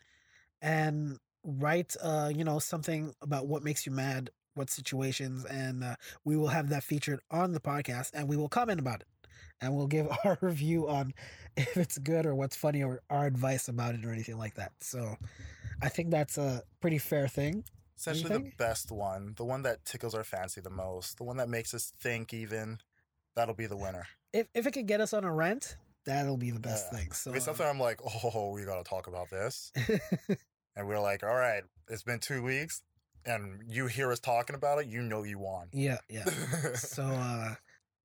and 0.62 1.18
write 1.44 1.96
uh 2.02 2.32
you 2.34 2.44
know 2.44 2.60
something 2.60 3.14
about 3.22 3.48
what 3.48 3.64
makes 3.64 3.86
you 3.86 3.92
mad, 3.92 4.30
what 4.54 4.70
situations, 4.70 5.44
and 5.46 5.84
uh, 5.84 5.96
we 6.24 6.38
will 6.38 6.48
have 6.48 6.70
that 6.70 6.84
featured 6.84 7.20
on 7.30 7.52
the 7.52 7.60
podcast, 7.60 8.12
and 8.14 8.30
we 8.30 8.38
will 8.38 8.50
comment 8.50 8.80
about 8.80 9.02
it 9.02 9.08
and 9.62 9.76
we'll 9.76 9.88
give 9.88 10.08
our 10.26 10.38
review 10.42 10.88
on 10.88 11.14
if 11.58 11.78
it's 11.78 11.98
good 11.98 12.26
or 12.26 12.36
what's 12.36 12.56
funny 12.56 12.84
or 12.84 13.02
our 13.10 13.26
advice 13.26 13.68
about 13.68 13.96
it 13.96 14.06
or 14.06 14.12
anything 14.12 14.38
like 14.38 14.56
that. 14.56 14.74
So 14.82 15.16
I 15.82 15.90
think 15.90 16.12
that's 16.12 16.38
a 16.38 16.64
pretty 16.82 16.98
fair 16.98 17.28
thing. 17.28 17.64
Essentially, 17.98 18.34
the 18.34 18.52
best 18.58 18.92
one, 18.92 19.34
the 19.38 19.46
one 19.46 19.62
that 19.64 19.86
tickles 19.86 20.14
our 20.14 20.24
fancy 20.26 20.60
the 20.60 20.70
most, 20.70 21.18
the 21.18 21.24
one 21.24 21.38
that 21.38 21.48
makes 21.48 21.74
us 21.74 21.94
think 22.02 22.34
even, 22.34 22.80
that'll 23.36 23.56
be 23.56 23.68
the 23.68 23.78
winner. 23.78 24.06
If 24.34 24.48
if 24.54 24.68
it 24.68 24.72
could 24.72 24.86
get 24.88 25.00
us 25.00 25.14
on 25.14 25.24
a 25.24 25.32
rent, 25.32 25.78
that'll 26.06 26.36
be 26.38 26.52
the 26.52 26.60
best 26.60 26.88
Yeah. 26.92 27.00
thing. 27.00 27.12
So 27.14 27.30
If 27.30 27.38
it's 27.38 27.46
something 27.46 27.66
I'm 27.66 27.80
like, 27.80 28.02
oh, 28.04 28.52
we 28.54 28.66
got 28.66 28.84
to 28.84 28.90
talk 28.90 29.08
about 29.08 29.30
this. 29.30 29.72
and 30.76 30.88
we're 30.88 31.00
like, 31.00 31.24
all 31.24 31.36
right, 31.36 31.64
it's 31.90 32.04
been 32.04 32.20
two 32.20 32.44
weeks, 32.44 32.82
and 33.26 33.64
you 33.68 33.88
hear 33.88 34.12
us 34.12 34.20
talking 34.20 34.56
about 34.58 34.80
it, 34.80 34.88
you 34.88 35.02
know 35.02 35.24
you 35.24 35.40
won. 35.40 35.70
yeah, 35.72 36.00
yeah. 36.10 36.26
so 36.76 37.04
uh 37.04 37.56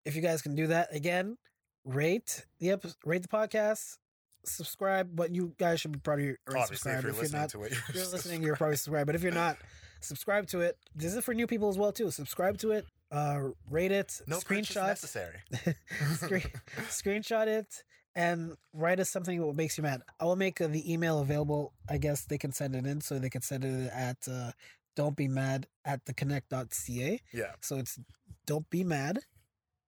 if 0.05 0.17
you 0.17 0.23
guys 0.23 0.43
can 0.43 0.55
do 0.55 0.67
that 0.67 0.95
again 0.95 1.37
rate 1.85 2.47
the 2.59 2.71
episode 2.71 2.97
rate 3.05 3.23
the 3.23 3.29
podcast 3.29 3.97
subscribe 4.45 5.09
but 5.15 5.35
you 5.35 5.55
guys 5.59 5.81
should 5.81 5.93
be 5.93 5.99
probably 5.99 6.35
already 6.49 6.63
Obviously, 6.63 6.93
if 6.93 7.01
subscribed 7.01 7.05
you're 7.05 7.11
if 7.11 7.17
you're 7.17 7.23
listening 7.23 7.41
not 7.41 7.51
to 7.51 7.63
it, 7.63 7.73
if 7.73 7.95
you're 7.95 8.07
listening 8.07 8.43
you're 8.43 8.57
probably 8.57 8.77
subscribed 8.85 9.07
but 9.07 9.15
if 9.15 9.23
you're 9.23 9.33
not 9.33 9.57
subscribe 10.01 10.47
to 10.49 10.61
it. 10.61 10.79
This 10.95 11.15
is 11.15 11.23
for 11.25 11.35
new 11.35 11.47
people 11.47 11.69
as 11.69 11.79
well 11.79 11.93
too. 11.93 12.11
Subscribe 12.11 12.59
to 12.59 12.73
it 12.73 12.87
uh 13.13 13.49
rate 13.69 13.91
it 13.93 14.21
no 14.27 14.39
screenshot 14.39 14.87
necessary. 14.87 15.39
Screen, 16.15 16.43
screenshot 16.89 17.49
it 17.49 17.83
and 18.15 18.55
write 18.73 19.01
us 19.01 19.11
something 19.11 19.41
that 19.41 19.57
makes 19.57 19.77
you 19.77 19.83
mad. 19.83 20.03
I 20.19 20.25
will 20.25 20.37
make 20.37 20.61
uh, 20.61 20.69
the 20.69 20.91
email 20.93 21.21
available. 21.21 21.73
I 21.89 21.99
guess 21.99 22.25
they 22.25 22.39
can 22.39 22.53
send 22.53 22.75
it 22.75 22.87
in 22.87 23.01
so 23.01 23.19
they 23.19 23.31
can 23.31 23.43
send 23.43 23.65
it 23.65 23.91
at 23.93 24.17
uh 24.31 24.53
don't 24.97 25.17
be 25.17 25.29
mad 25.29 25.67
at 25.85 26.05
the 26.07 26.13
connect.ca 26.13 27.21
yeah, 27.33 27.53
so 27.61 27.77
it's 27.77 27.99
don't 28.47 28.69
be 28.71 28.85
mad, 28.85 29.21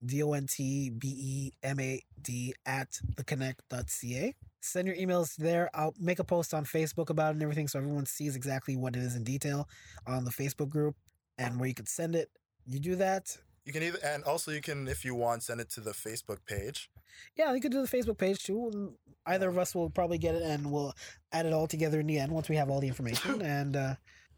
D 0.04 0.22
O 0.22 0.32
N 0.32 0.46
T 0.48 0.90
B 0.90 1.08
E 1.08 1.52
M 1.62 1.78
A 1.80 2.02
D 2.20 2.54
at 2.66 2.98
theconnect.ca. 3.16 4.34
Send 4.60 4.86
your 4.86 4.96
emails 4.96 5.34
there. 5.36 5.70
I'll 5.74 5.94
make 5.98 6.18
a 6.18 6.24
post 6.24 6.54
on 6.54 6.64
Facebook 6.64 7.10
about 7.10 7.30
it 7.30 7.34
and 7.34 7.42
everything 7.42 7.68
so 7.68 7.78
everyone 7.78 8.06
sees 8.06 8.36
exactly 8.36 8.76
what 8.76 8.94
it 8.96 9.02
is 9.02 9.16
in 9.16 9.24
detail 9.24 9.68
on 10.06 10.24
the 10.24 10.30
Facebook 10.30 10.68
group 10.68 10.94
and 11.38 11.58
where 11.58 11.68
you 11.68 11.74
can 11.74 11.86
send 11.86 12.14
it. 12.14 12.30
You 12.66 12.78
do 12.78 12.94
that. 12.96 13.36
you 13.64 13.72
can 13.72 13.82
either, 13.82 13.98
and 14.04 14.22
also 14.24 14.50
you 14.52 14.60
can, 14.60 14.86
if 14.88 15.04
you 15.04 15.14
want, 15.14 15.42
send 15.42 15.60
it 15.60 15.68
to 15.70 15.80
the 15.80 15.90
Facebook 15.92 16.38
page. 16.46 16.90
Yeah, 17.36 17.52
you 17.54 17.60
could 17.60 17.72
do 17.72 17.84
the 17.84 17.88
Facebook 17.96 18.18
page 18.18 18.44
too. 18.44 18.94
Either 19.26 19.48
of 19.48 19.58
us 19.58 19.74
will 19.74 19.90
probably 19.90 20.18
get 20.18 20.34
it 20.34 20.42
and 20.42 20.70
we'll 20.72 20.94
add 21.32 21.46
it 21.46 21.52
all 21.52 21.66
together 21.66 22.00
in 22.00 22.06
the 22.06 22.18
end 22.18 22.32
once 22.32 22.48
we 22.48 22.56
have 22.56 22.70
all 22.70 22.80
the 22.80 22.88
information. 22.88 23.42
And 23.42 23.76
uh, 23.76 23.94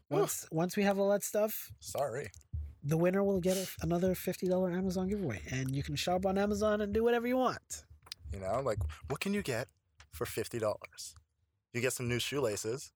once 0.09 0.47
once 0.51 0.75
we 0.77 0.83
have 0.83 0.99
all 0.99 1.09
that 1.09 1.23
stuff, 1.23 1.71
Sorry. 1.79 2.29
The 2.85 2.95
winner 2.97 3.23
will 3.23 3.41
get 3.41 3.57
a, 3.57 3.67
another 3.81 4.13
$50 4.13 4.77
Amazon 4.77 5.07
giveaway. 5.09 5.41
And 5.49 5.75
you 5.75 5.81
can 5.83 5.95
shop 5.95 6.25
on 6.25 6.37
Amazon 6.37 6.81
and 6.81 6.93
do 6.93 7.03
whatever 7.03 7.27
you 7.27 7.37
want. 7.37 7.83
You 8.31 8.39
know, 8.39 8.61
like 8.63 8.77
what 9.07 9.19
can 9.19 9.33
you 9.33 9.41
get 9.41 9.67
for 10.11 10.25
fifty 10.25 10.59
dollars? 10.59 11.15
You 11.73 11.81
get 11.81 11.93
some 11.93 12.07
new 12.07 12.19
shoelaces. 12.19 12.91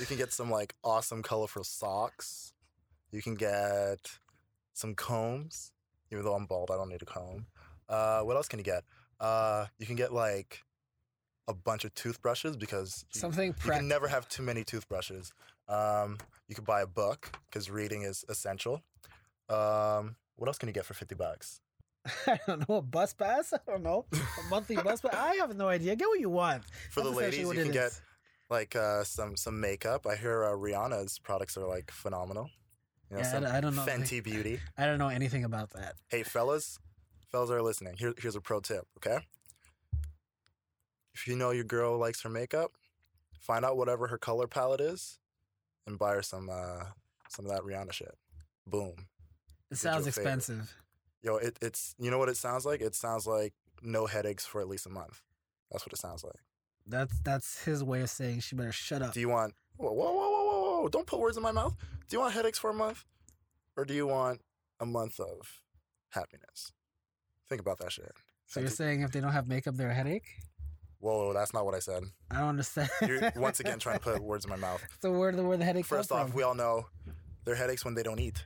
You 0.00 0.06
can 0.06 0.16
get 0.16 0.32
some 0.32 0.50
like 0.50 0.74
awesome 0.84 1.22
colorful 1.22 1.64
socks. 1.64 2.52
You 3.10 3.22
can 3.22 3.34
get 3.34 4.18
some 4.72 4.94
combs. 4.94 5.72
Even 6.10 6.24
though 6.24 6.34
I'm 6.34 6.46
bald, 6.46 6.70
I 6.70 6.76
don't 6.76 6.88
need 6.90 7.02
a 7.02 7.06
comb. 7.06 7.46
Uh, 7.88 8.20
what 8.20 8.36
else 8.36 8.48
can 8.48 8.58
you 8.58 8.64
get? 8.64 8.84
Uh, 9.18 9.66
you 9.78 9.86
can 9.86 9.96
get 9.96 10.12
like 10.12 10.62
a 11.48 11.54
bunch 11.54 11.84
of 11.84 11.94
toothbrushes 11.94 12.56
because 12.56 13.04
you, 13.14 13.20
Something 13.20 13.46
you 13.48 13.52
practical. 13.52 13.78
can 13.78 13.88
never 13.88 14.08
have 14.08 14.28
too 14.28 14.42
many 14.42 14.62
toothbrushes. 14.64 15.32
Um, 15.68 16.18
you 16.48 16.54
could 16.54 16.64
buy 16.66 16.82
a 16.82 16.86
book 16.86 17.38
because 17.50 17.70
reading 17.70 18.02
is 18.02 18.24
essential. 18.28 18.82
Um, 19.52 20.16
what 20.36 20.48
else 20.48 20.58
can 20.58 20.68
you 20.68 20.72
get 20.72 20.84
for 20.84 20.94
fifty 20.94 21.14
bucks? 21.14 21.60
I 22.26 22.38
don't 22.46 22.68
know, 22.68 22.76
a 22.76 22.82
bus 22.82 23.14
pass? 23.14 23.52
I 23.52 23.58
don't 23.66 23.82
know. 23.82 24.06
A 24.12 24.48
monthly 24.50 24.76
bus 24.76 25.00
pass? 25.00 25.14
I 25.14 25.34
have 25.36 25.56
no 25.56 25.68
idea. 25.68 25.94
Get 25.94 26.08
what 26.08 26.18
you 26.20 26.30
want. 26.30 26.64
For 26.90 27.00
the 27.00 27.10
That's 27.10 27.20
essentially 27.20 27.44
ladies, 27.44 27.58
you 27.58 27.64
can 27.64 27.72
get 27.72 28.00
like 28.50 28.76
uh, 28.76 29.04
some 29.04 29.36
some 29.36 29.60
makeup. 29.60 30.06
I 30.06 30.16
hear 30.16 30.44
uh, 30.44 30.50
Rihanna's 30.50 31.18
products 31.18 31.56
are 31.56 31.66
like 31.66 31.90
phenomenal. 31.90 32.50
You 33.10 33.16
know, 33.16 33.22
Yeah, 33.22 33.50
I 33.50 33.58
I 33.58 33.60
don't 33.60 33.76
know. 33.76 33.84
Fenty 33.84 34.22
Beauty. 34.22 34.60
I 34.78 34.86
don't 34.86 34.98
know 34.98 35.08
anything 35.08 35.44
about 35.44 35.70
that. 35.70 35.94
Hey, 36.08 36.22
fellas, 36.22 36.78
fellas 37.30 37.50
are 37.50 37.62
listening. 37.62 37.96
Here, 37.98 38.14
here's 38.18 38.36
a 38.36 38.40
pro 38.40 38.60
tip. 38.60 38.86
Okay, 38.98 39.18
if 41.14 41.26
you 41.26 41.36
know 41.36 41.50
your 41.50 41.64
girl 41.64 41.98
likes 41.98 42.22
her 42.22 42.30
makeup, 42.30 42.72
find 43.38 43.64
out 43.64 43.76
whatever 43.76 44.06
her 44.08 44.18
color 44.18 44.46
palette 44.46 44.80
is, 44.80 45.18
and 45.86 45.98
buy 45.98 46.14
her 46.14 46.22
some 46.22 46.48
uh, 46.50 46.84
some 47.28 47.46
of 47.46 47.52
that 47.52 47.62
Rihanna 47.62 47.92
shit. 47.92 48.14
Boom. 48.66 49.08
It 49.72 49.78
sounds 49.78 50.06
expensive. 50.06 50.74
Yo, 51.22 51.36
it, 51.36 51.58
it's 51.62 51.94
you 51.98 52.10
know 52.10 52.18
what 52.18 52.28
it 52.28 52.36
sounds 52.36 52.66
like. 52.66 52.80
It 52.80 52.94
sounds 52.94 53.26
like 53.26 53.54
no 53.82 54.06
headaches 54.06 54.44
for 54.44 54.60
at 54.60 54.68
least 54.68 54.86
a 54.86 54.90
month. 54.90 55.22
That's 55.70 55.86
what 55.86 55.92
it 55.92 55.98
sounds 55.98 56.22
like. 56.22 56.40
That's 56.86 57.18
that's 57.20 57.64
his 57.64 57.82
way 57.82 58.02
of 58.02 58.10
saying 58.10 58.40
she 58.40 58.54
better 58.54 58.72
shut 58.72 59.02
up. 59.02 59.14
Do 59.14 59.20
you 59.20 59.28
want 59.30 59.54
whoa, 59.76 59.90
whoa, 59.92 60.12
whoa, 60.12 60.30
whoa, 60.30 60.44
whoa, 60.44 60.80
whoa, 60.82 60.88
don't 60.88 61.06
put 61.06 61.20
words 61.20 61.36
in 61.36 61.42
my 61.42 61.52
mouth. 61.52 61.74
Do 62.08 62.16
you 62.16 62.20
want 62.20 62.34
headaches 62.34 62.58
for 62.58 62.70
a 62.70 62.74
month? 62.74 63.04
Or 63.76 63.84
do 63.84 63.94
you 63.94 64.06
want 64.06 64.42
a 64.78 64.84
month 64.84 65.18
of 65.18 65.62
happiness? 66.10 66.72
Think 67.48 67.60
about 67.60 67.78
that 67.78 67.92
shit. 67.92 68.12
So 68.46 68.60
you're 68.60 68.68
saying 68.68 69.00
if 69.00 69.12
they 69.12 69.20
don't 69.20 69.32
have 69.32 69.48
makeup, 69.48 69.76
they're 69.76 69.90
a 69.90 69.94
headache? 69.94 70.26
Whoa, 70.98 71.32
that's 71.32 71.54
not 71.54 71.64
what 71.64 71.74
I 71.74 71.78
said. 71.78 72.02
I 72.30 72.40
don't 72.40 72.50
understand. 72.50 72.90
You're 73.06 73.32
once 73.36 73.60
again 73.60 73.78
trying 73.78 73.98
to 73.98 74.04
put 74.04 74.22
words 74.22 74.44
in 74.44 74.50
my 74.50 74.56
mouth. 74.56 74.82
so 75.00 75.10
where 75.12 75.32
the 75.32 75.42
where 75.42 75.56
the 75.56 75.64
headache 75.64 75.86
First 75.86 76.12
off, 76.12 76.28
from? 76.28 76.36
we 76.36 76.42
all 76.42 76.54
know 76.54 76.86
they're 77.44 77.54
headaches 77.54 77.84
when 77.84 77.94
they 77.94 78.02
don't 78.02 78.20
eat. 78.20 78.44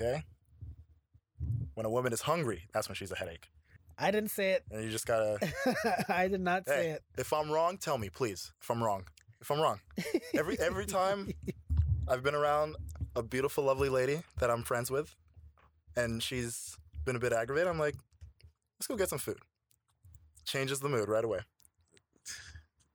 Okay? 0.00 0.24
When 1.76 1.84
a 1.84 1.90
woman 1.90 2.14
is 2.14 2.22
hungry, 2.22 2.62
that's 2.72 2.88
when 2.88 2.94
she's 2.94 3.12
a 3.12 3.16
headache. 3.16 3.50
I 3.98 4.10
didn't 4.10 4.30
say 4.30 4.52
it. 4.52 4.64
And 4.70 4.82
you 4.82 4.90
just 4.90 5.06
gotta 5.06 5.38
I 6.08 6.26
did 6.26 6.40
not 6.40 6.66
say 6.66 6.88
it. 6.92 7.02
if 7.18 7.34
I'm 7.34 7.50
wrong, 7.50 7.76
tell 7.76 7.98
me, 7.98 8.08
please. 8.08 8.50
If 8.62 8.70
I'm 8.70 8.82
wrong. 8.82 9.04
If 9.42 9.50
I'm 9.50 9.60
wrong. 9.60 9.80
Every 10.34 10.58
every 10.58 10.86
time 10.86 11.30
I've 12.08 12.22
been 12.22 12.34
around 12.34 12.76
a 13.14 13.22
beautiful, 13.22 13.64
lovely 13.64 13.90
lady 13.90 14.22
that 14.40 14.50
I'm 14.50 14.62
friends 14.62 14.90
with, 14.90 15.14
and 15.96 16.22
she's 16.22 16.78
been 17.04 17.14
a 17.14 17.18
bit 17.18 17.34
aggravated. 17.34 17.68
I'm 17.68 17.78
like, 17.78 17.96
let's 18.78 18.86
go 18.86 18.96
get 18.96 19.10
some 19.10 19.18
food. 19.18 19.38
Changes 20.46 20.80
the 20.80 20.88
mood 20.88 21.10
right 21.10 21.24
away. 21.24 21.40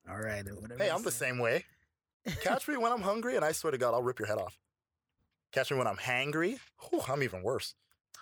All 0.10 0.18
right. 0.18 0.44
Hey, 0.80 0.90
I'm 0.90 1.04
the 1.04 1.12
same 1.12 1.38
way. 1.38 1.66
Catch 2.42 2.68
me 2.68 2.78
when 2.78 2.92
I'm 2.92 3.02
hungry, 3.02 3.36
and 3.36 3.46
I 3.46 3.52
swear 3.52 3.70
to 3.70 3.78
God, 3.78 3.94
I'll 3.94 4.02
rip 4.02 4.18
your 4.18 4.28
head 4.28 4.40
off. 4.40 4.58
Catch 5.52 5.70
me 5.70 5.78
when 5.78 5.86
I'm 5.88 5.98
hangry. 5.98 6.58
Whew, 6.90 7.02
I'm 7.08 7.22
even 7.22 7.44
worse. 7.44 7.76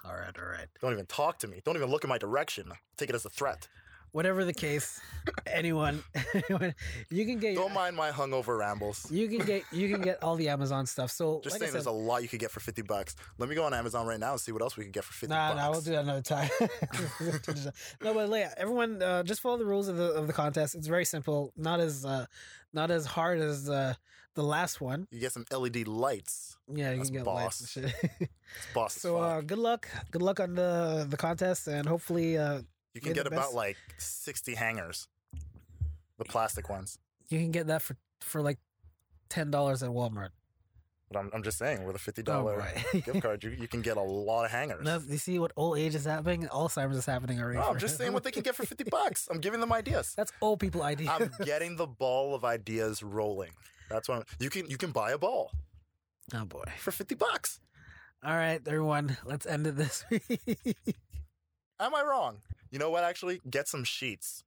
All 0.06 0.14
right. 0.14 0.34
All 0.38 0.46
right. 0.50 0.68
Don't 0.82 0.94
even 0.94 1.06
talk 1.06 1.40
to 1.40 1.48
me. 1.48 1.62
Don't 1.66 1.76
even 1.76 1.90
look 1.90 2.04
in 2.04 2.10
my 2.10 2.18
direction. 2.18 2.72
Take 2.98 3.10
it 3.10 3.16
as 3.16 3.26
a 3.26 3.30
threat. 3.30 3.68
Whatever 4.12 4.44
the 4.44 4.56
case, 4.56 5.00
anyone, 5.46 6.02
anyone, 6.34 6.74
you 7.12 7.26
can 7.28 7.38
get 7.38 7.54
Don't 7.54 7.76
mind 7.76 7.96
my 7.96 8.10
hungover 8.10 8.58
rambles. 8.58 9.06
you 9.12 9.28
can 9.28 9.46
get 9.46 9.62
you 9.72 9.88
can 9.88 10.02
get 10.02 10.24
all 10.24 10.36
the 10.36 10.50
Amazon 10.50 10.88
stuff. 10.88 11.12
So 11.12 11.42
Just 11.44 11.54
like 11.54 11.60
saying, 11.60 11.70
I 11.70 11.74
there's 11.74 11.86
a 11.86 11.92
lot 11.92 12.24
you 12.24 12.28
could 12.28 12.40
get 12.40 12.50
for 12.50 12.60
50 12.60 12.82
bucks. 12.82 13.16
Let 13.38 13.50
me 13.50 13.54
go 13.54 13.66
on 13.66 13.74
Amazon 13.76 14.08
right 14.08 14.20
now 14.20 14.32
and 14.32 14.42
see 14.42 14.52
what 14.52 14.64
else 14.64 14.76
we 14.76 14.84
can 14.84 14.92
get 14.92 15.04
for 15.04 15.14
50 15.14 15.28
Nah, 15.32 15.50
bucks. 15.50 15.58
nah, 15.62 15.70
we'll 15.70 15.82
do 15.82 15.92
that 15.92 16.04
another 16.06 16.22
time. 16.24 16.50
no, 18.04 18.14
but 18.16 18.30
yeah, 18.32 18.52
everyone 18.58 19.02
uh, 19.02 19.22
just 19.22 19.42
follow 19.42 19.58
the 19.58 19.66
rules 19.66 19.88
of 19.88 19.98
the 19.98 20.12
of 20.14 20.26
the 20.26 20.34
contest. 20.34 20.74
It's 20.74 20.88
very 20.88 21.06
simple, 21.06 21.54
not 21.56 21.80
as 21.80 22.04
uh, 22.06 22.26
not 22.74 22.90
as 22.90 23.06
hard 23.06 23.40
as 23.40 23.70
uh, 23.70 23.94
the 24.40 24.48
last 24.58 24.80
one. 24.80 25.08
You 25.12 25.20
get 25.20 25.34
some 25.34 25.46
LED 25.52 25.88
lights. 25.88 26.56
Yeah, 26.72 26.92
you 26.92 26.98
That's 26.98 27.10
can 27.10 27.18
get 27.20 27.26
lights 27.28 27.60
and 27.62 27.70
shit. 27.70 27.94
It's 28.58 28.74
boss 28.74 28.94
so 28.96 29.18
uh, 29.18 29.42
good 29.42 29.60
luck, 29.60 29.88
good 30.12 30.22
luck 30.24 30.40
on 30.40 30.56
the 30.56 31.06
the 31.10 31.18
contest, 31.18 31.68
and 31.68 31.88
hopefully 31.88 32.38
uh, 32.38 32.62
You 32.96 33.02
can 33.02 33.14
get 33.14 33.28
about 33.28 33.54
like 33.54 33.78
60 33.98 34.56
hangers. 34.56 35.08
The 36.18 36.26
plastic 36.26 36.70
ones. 36.70 36.98
you 37.30 37.40
can 37.40 37.52
get 37.52 37.68
that 37.68 37.82
for 37.82 37.96
for 38.22 38.42
like 38.42 38.60
ten 39.30 39.52
dollars 39.52 39.84
at 39.84 39.90
Walmart. 39.90 40.32
But 41.12 41.20
I'm, 41.20 41.30
I'm 41.34 41.42
just 41.44 41.58
saying, 41.58 41.86
with 41.86 41.96
a 41.96 42.12
$50 42.12 42.30
Oh, 42.30 42.56
right. 42.56 43.04
gift 43.04 43.22
card, 43.24 43.44
you, 43.44 43.50
you 43.50 43.68
can 43.68 43.82
get 43.82 43.98
a 43.98 44.02
lot 44.28 44.46
of 44.46 44.52
hangers. 44.52 44.86
No, 44.86 45.02
you 45.10 45.18
see 45.18 45.40
what 45.40 45.52
old 45.56 45.80
age 45.80 45.96
is 45.96 46.06
happening? 46.06 46.46
Alzheimer's 46.60 46.98
is 46.98 47.06
happening 47.08 47.42
already. 47.42 47.58
No, 47.58 47.66
I'm 47.72 47.80
just 47.80 47.98
saying 47.98 48.14
what 48.14 48.24
they 48.24 48.30
can 48.30 48.44
get 48.44 48.54
for 48.54 48.64
50 48.64 48.84
bucks. 48.98 49.28
I'm 49.32 49.40
giving 49.40 49.60
them 49.60 49.74
ideas. 49.74 50.14
That's 50.16 50.32
old 50.40 50.60
people 50.60 50.84
ideas. 50.84 51.10
I'm 51.10 51.32
getting 51.46 51.78
the 51.78 51.88
ball 51.88 52.36
of 52.36 52.46
ideas 52.46 53.02
rolling. 53.02 53.50
That's 53.90 54.08
what 54.08 54.20
I'm, 54.20 54.24
you 54.40 54.50
can 54.50 54.70
you 54.70 54.78
can 54.78 54.92
buy 54.92 55.12
a 55.12 55.18
ball 55.18 55.52
oh 56.34 56.46
boy! 56.46 56.64
for 56.78 56.92
50 56.92 57.16
bucks. 57.16 57.60
All 58.24 58.36
right, 58.36 58.62
everyone, 58.66 59.18
let's 59.26 59.46
end 59.46 59.66
it 59.66 59.78
this 59.78 60.04
week. 60.12 60.76
Am 61.80 61.96
I 61.96 62.04
wrong? 62.04 62.42
You 62.70 62.78
know 62.80 62.90
what 62.90 63.04
actually? 63.04 63.42
Get 63.50 63.68
some 63.68 63.84
sheets. 63.84 64.44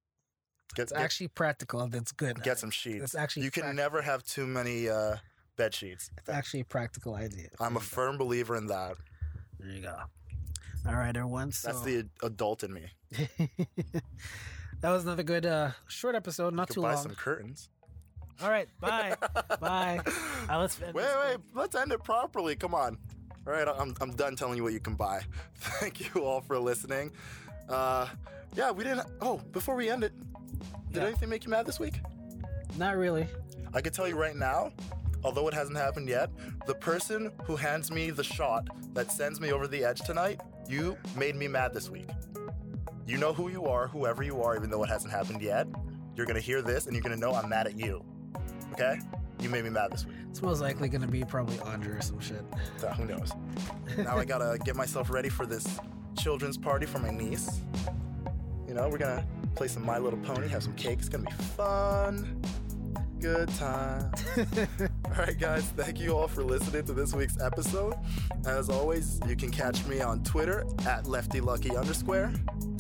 Get, 0.75 0.85
It's 0.85 0.93
get, 0.93 1.01
actually 1.01 1.29
practical. 1.29 1.87
That's 1.89 2.13
good. 2.13 2.43
get 2.43 2.59
some 2.59 2.71
sheets. 2.71 3.03
It's 3.03 3.15
actually 3.15 3.45
you 3.45 3.51
can 3.51 3.65
prac- 3.65 3.75
never 3.75 4.03
have 4.03 4.23
too 4.25 4.47
many 4.47 4.89
uh, 4.89 5.17
bed 5.57 5.75
sheets. 5.75 6.11
It's 6.19 6.29
actually 6.29 6.61
a 6.61 6.65
practical 6.65 7.15
idea. 7.15 7.49
I'm 7.61 7.77
a 7.77 7.81
firm 7.81 8.19
believer 8.19 8.57
in 8.57 8.67
that. 8.69 8.97
There 9.59 9.71
you 9.71 9.83
go. 9.83 9.97
All 10.87 10.95
right, 10.95 11.17
everyone. 11.17 11.53
So 11.53 11.69
That's 11.69 11.83
the 11.83 12.09
adult 12.23 12.65
in 12.65 12.73
me. 12.73 12.87
that 14.81 14.91
was 14.91 15.05
another 15.05 15.23
good 15.23 15.47
uh, 15.47 15.71
short 15.89 16.15
episode, 16.15 16.55
not 16.55 16.71
too 16.71 16.83
buy 16.83 16.95
long. 16.95 17.03
some 17.03 17.15
curtains. 17.15 17.69
All 18.43 18.51
right, 18.51 18.69
bye, 18.81 19.15
bye. 19.61 20.01
Uh, 20.49 20.59
let's 20.59 20.81
end 20.81 20.95
Wait, 20.95 21.07
wait, 21.25 21.37
let's 21.55 21.75
end 21.77 21.93
it 21.93 22.03
properly. 22.03 22.57
Come 22.57 22.75
on. 22.75 22.99
All 23.47 23.53
right, 23.53 23.67
I'm, 23.69 23.95
I'm 24.01 24.13
done 24.13 24.37
telling 24.37 24.57
you 24.57 24.63
what 24.63 24.73
you 24.73 24.81
can 24.81 24.95
buy. 24.95 25.23
Thank 25.55 26.15
you 26.15 26.25
all 26.25 26.41
for 26.41 26.59
listening. 26.59 27.13
Uh, 27.69 28.07
yeah, 28.55 28.71
we 28.71 28.85
didn't. 28.85 29.07
Oh, 29.21 29.39
before 29.53 29.75
we 29.77 29.89
end 29.91 30.05
it, 30.05 30.13
did 30.91 31.03
Yeah. 31.03 31.09
anything 31.09 31.29
make 31.29 31.45
you 31.45 31.51
mad 31.51 31.67
this 31.67 31.79
week? 31.81 32.01
Not 32.79 32.97
really. 32.97 33.27
I 33.75 33.81
can 33.81 33.93
tell 33.93 34.07
you 34.09 34.17
right 34.17 34.37
now, 34.37 34.73
although 35.25 35.49
it 35.49 35.55
hasn't 35.55 35.77
happened 35.77 36.09
yet, 36.09 36.31
the 36.67 36.75
person 36.75 37.31
who 37.45 37.57
hands 37.57 37.91
me 37.91 38.11
the 38.11 38.25
shot 38.25 38.69
that 38.95 39.11
sends 39.11 39.41
me 39.41 39.53
over 39.53 39.67
the 39.67 39.85
edge 39.85 40.01
tonight, 40.03 40.41
you 40.69 40.97
made 41.17 41.37
me 41.37 41.49
mad 41.49 41.73
this 41.75 41.91
week. 41.91 42.09
You 43.07 43.19
know 43.19 43.33
who 43.33 43.49
you 43.49 43.67
are, 43.67 43.89
whoever 43.89 44.23
you 44.23 44.43
are, 44.43 44.57
even 44.57 44.71
though 44.71 44.83
it 44.85 44.89
hasn't 44.89 45.13
happened 45.13 45.43
yet. 45.43 45.67
You're 46.15 46.27
gonna 46.27 46.41
hear 46.41 46.61
this 46.63 46.87
and 46.87 46.95
you're 46.95 47.03
gonna 47.03 47.17
know 47.17 47.35
I'm 47.35 47.49
mad 47.49 47.67
at 47.67 47.79
you. 47.79 48.05
Okay? 48.73 48.99
You 49.41 49.49
made 49.49 49.65
me 49.65 49.71
mad 49.71 49.93
this 49.93 50.07
week. 50.07 50.17
It's 50.31 50.41
most 50.41 50.61
likely 50.61 50.89
gonna 50.89 51.07
be 51.07 51.25
probably 51.25 51.59
Andre 51.61 51.93
or 51.93 52.01
some 52.01 52.21
shit. 52.21 52.45
So 52.79 52.89
who 52.89 53.05
knows? 53.05 53.33
now 53.99 54.17
I 54.17 54.25
gotta 54.25 54.59
get 54.65 54.77
myself 54.77 55.11
ready 55.11 55.29
for 55.29 55.47
this 55.47 55.79
children's 56.19 56.57
party 56.57 56.87
for 56.87 56.99
my 57.01 57.11
niece. 57.11 57.61
You 58.69 58.75
know, 58.75 58.89
we're 58.89 58.99
gonna 58.99 59.27
play 59.55 59.69
some 59.69 59.85
My 59.85 59.99
Little 59.99 60.19
Pony, 60.21 60.49
have 60.49 60.63
some 60.63 60.75
cake. 60.75 61.01
It's 61.01 61.09
gonna 61.09 61.25
be 61.25 61.33
fun. 61.57 62.41
Good 63.21 63.49
time. 63.51 64.11
all 65.05 65.13
right, 65.17 65.39
guys, 65.39 65.65
thank 65.77 66.01
you 66.01 66.17
all 66.17 66.27
for 66.27 66.43
listening 66.43 66.85
to 66.87 66.93
this 66.93 67.15
week's 67.15 67.41
episode. 67.41 67.95
As 68.47 68.69
always, 68.69 69.21
you 69.29 69.37
can 69.37 69.51
catch 69.51 69.85
me 69.87 70.01
on 70.01 70.25
Twitter 70.25 70.65
at 70.87 71.05
leftylucky 71.05 71.79
underscore. 71.79 72.33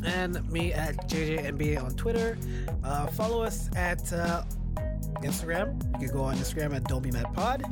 and 0.04 0.48
me 0.50 0.72
at 0.72 1.08
JJNBA 1.08 1.80
on 1.82 1.92
Twitter. 1.92 2.38
Uh, 2.82 3.06
follow 3.08 3.42
us 3.42 3.70
at 3.76 4.12
uh, 4.12 4.42
Instagram. 5.22 5.82
You 6.00 6.08
can 6.08 6.16
go 6.16 6.24
on 6.24 6.36
Instagram 6.36 6.74
at 6.74 6.84
Don't 6.84 7.02
Be 7.02 7.10
Mad 7.10 7.32
Pod. 7.34 7.62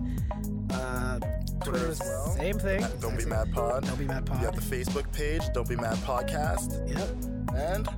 Uh, 0.72 1.18
Twitter 1.64 1.88
as 1.88 2.00
well. 2.00 2.30
same 2.36 2.58
thing. 2.58 2.82
At 2.82 3.00
Don't 3.00 3.18
Be 3.18 3.24
Mad 3.24 3.52
Pod. 3.52 3.84
Don't 3.86 3.98
Be 3.98 4.04
Mad 4.06 4.24
Pod. 4.26 4.40
You 4.40 4.46
have 4.46 4.54
the 4.54 4.76
Facebook 4.76 5.10
page, 5.12 5.42
Don't 5.52 5.68
Be 5.68 5.76
Mad 5.76 5.96
Podcast. 5.98 6.88
Yep, 6.88 7.54
And 7.56 7.88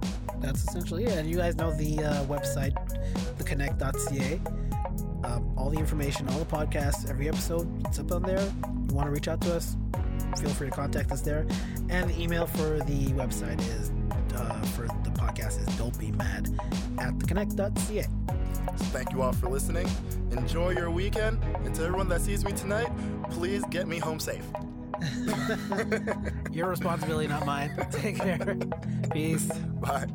that's 0.42 0.64
essentially 0.64 1.04
it. 1.04 1.18
And 1.18 1.30
you 1.30 1.36
guys 1.36 1.56
know 1.56 1.70
the 1.76 1.98
uh, 2.02 2.24
website, 2.24 2.72
theconnect.ca. 3.38 4.40
Um, 5.24 5.54
all 5.56 5.70
the 5.70 5.78
information, 5.78 6.28
all 6.30 6.38
the 6.38 6.44
podcasts, 6.44 7.08
every 7.08 7.28
episode, 7.28 7.86
it's 7.86 7.98
up 8.00 8.10
on 8.10 8.22
there. 8.22 8.40
You 8.88 8.94
want 8.94 9.06
to 9.06 9.12
reach 9.12 9.28
out 9.28 9.40
to 9.42 9.54
us, 9.54 9.76
feel 10.40 10.50
free 10.50 10.68
to 10.68 10.74
contact 10.74 11.12
us 11.12 11.20
there. 11.20 11.46
And 11.90 12.10
the 12.10 12.20
email 12.20 12.46
for 12.46 12.78
the 12.80 13.06
website 13.12 13.60
is, 13.60 13.92
uh, 14.34 14.60
for 14.74 14.88
the 15.04 15.10
podcast 15.10 15.60
is 15.60 15.66
don't 15.78 15.96
be 15.98 16.10
mad 16.10 16.48
at 16.98 17.14
theconnect.ca. 17.18 18.06
thank 18.92 19.12
you 19.12 19.22
all 19.22 19.32
for 19.32 19.48
listening. 19.48 19.88
Enjoy 20.30 20.70
your 20.70 20.90
weekend. 20.90 21.42
And 21.64 21.74
to 21.74 21.84
everyone 21.84 22.08
that 22.08 22.20
sees 22.20 22.44
me 22.44 22.52
tonight, 22.52 22.90
please 23.30 23.64
get 23.70 23.86
me 23.86 23.98
home 23.98 24.20
safe. 24.20 24.44
Your 26.52 26.68
responsibility, 26.68 27.28
not 27.28 27.44
mine. 27.44 27.72
Take 27.90 28.16
care. 28.16 28.56
Peace. 29.10 29.46
Bye. 29.80 30.06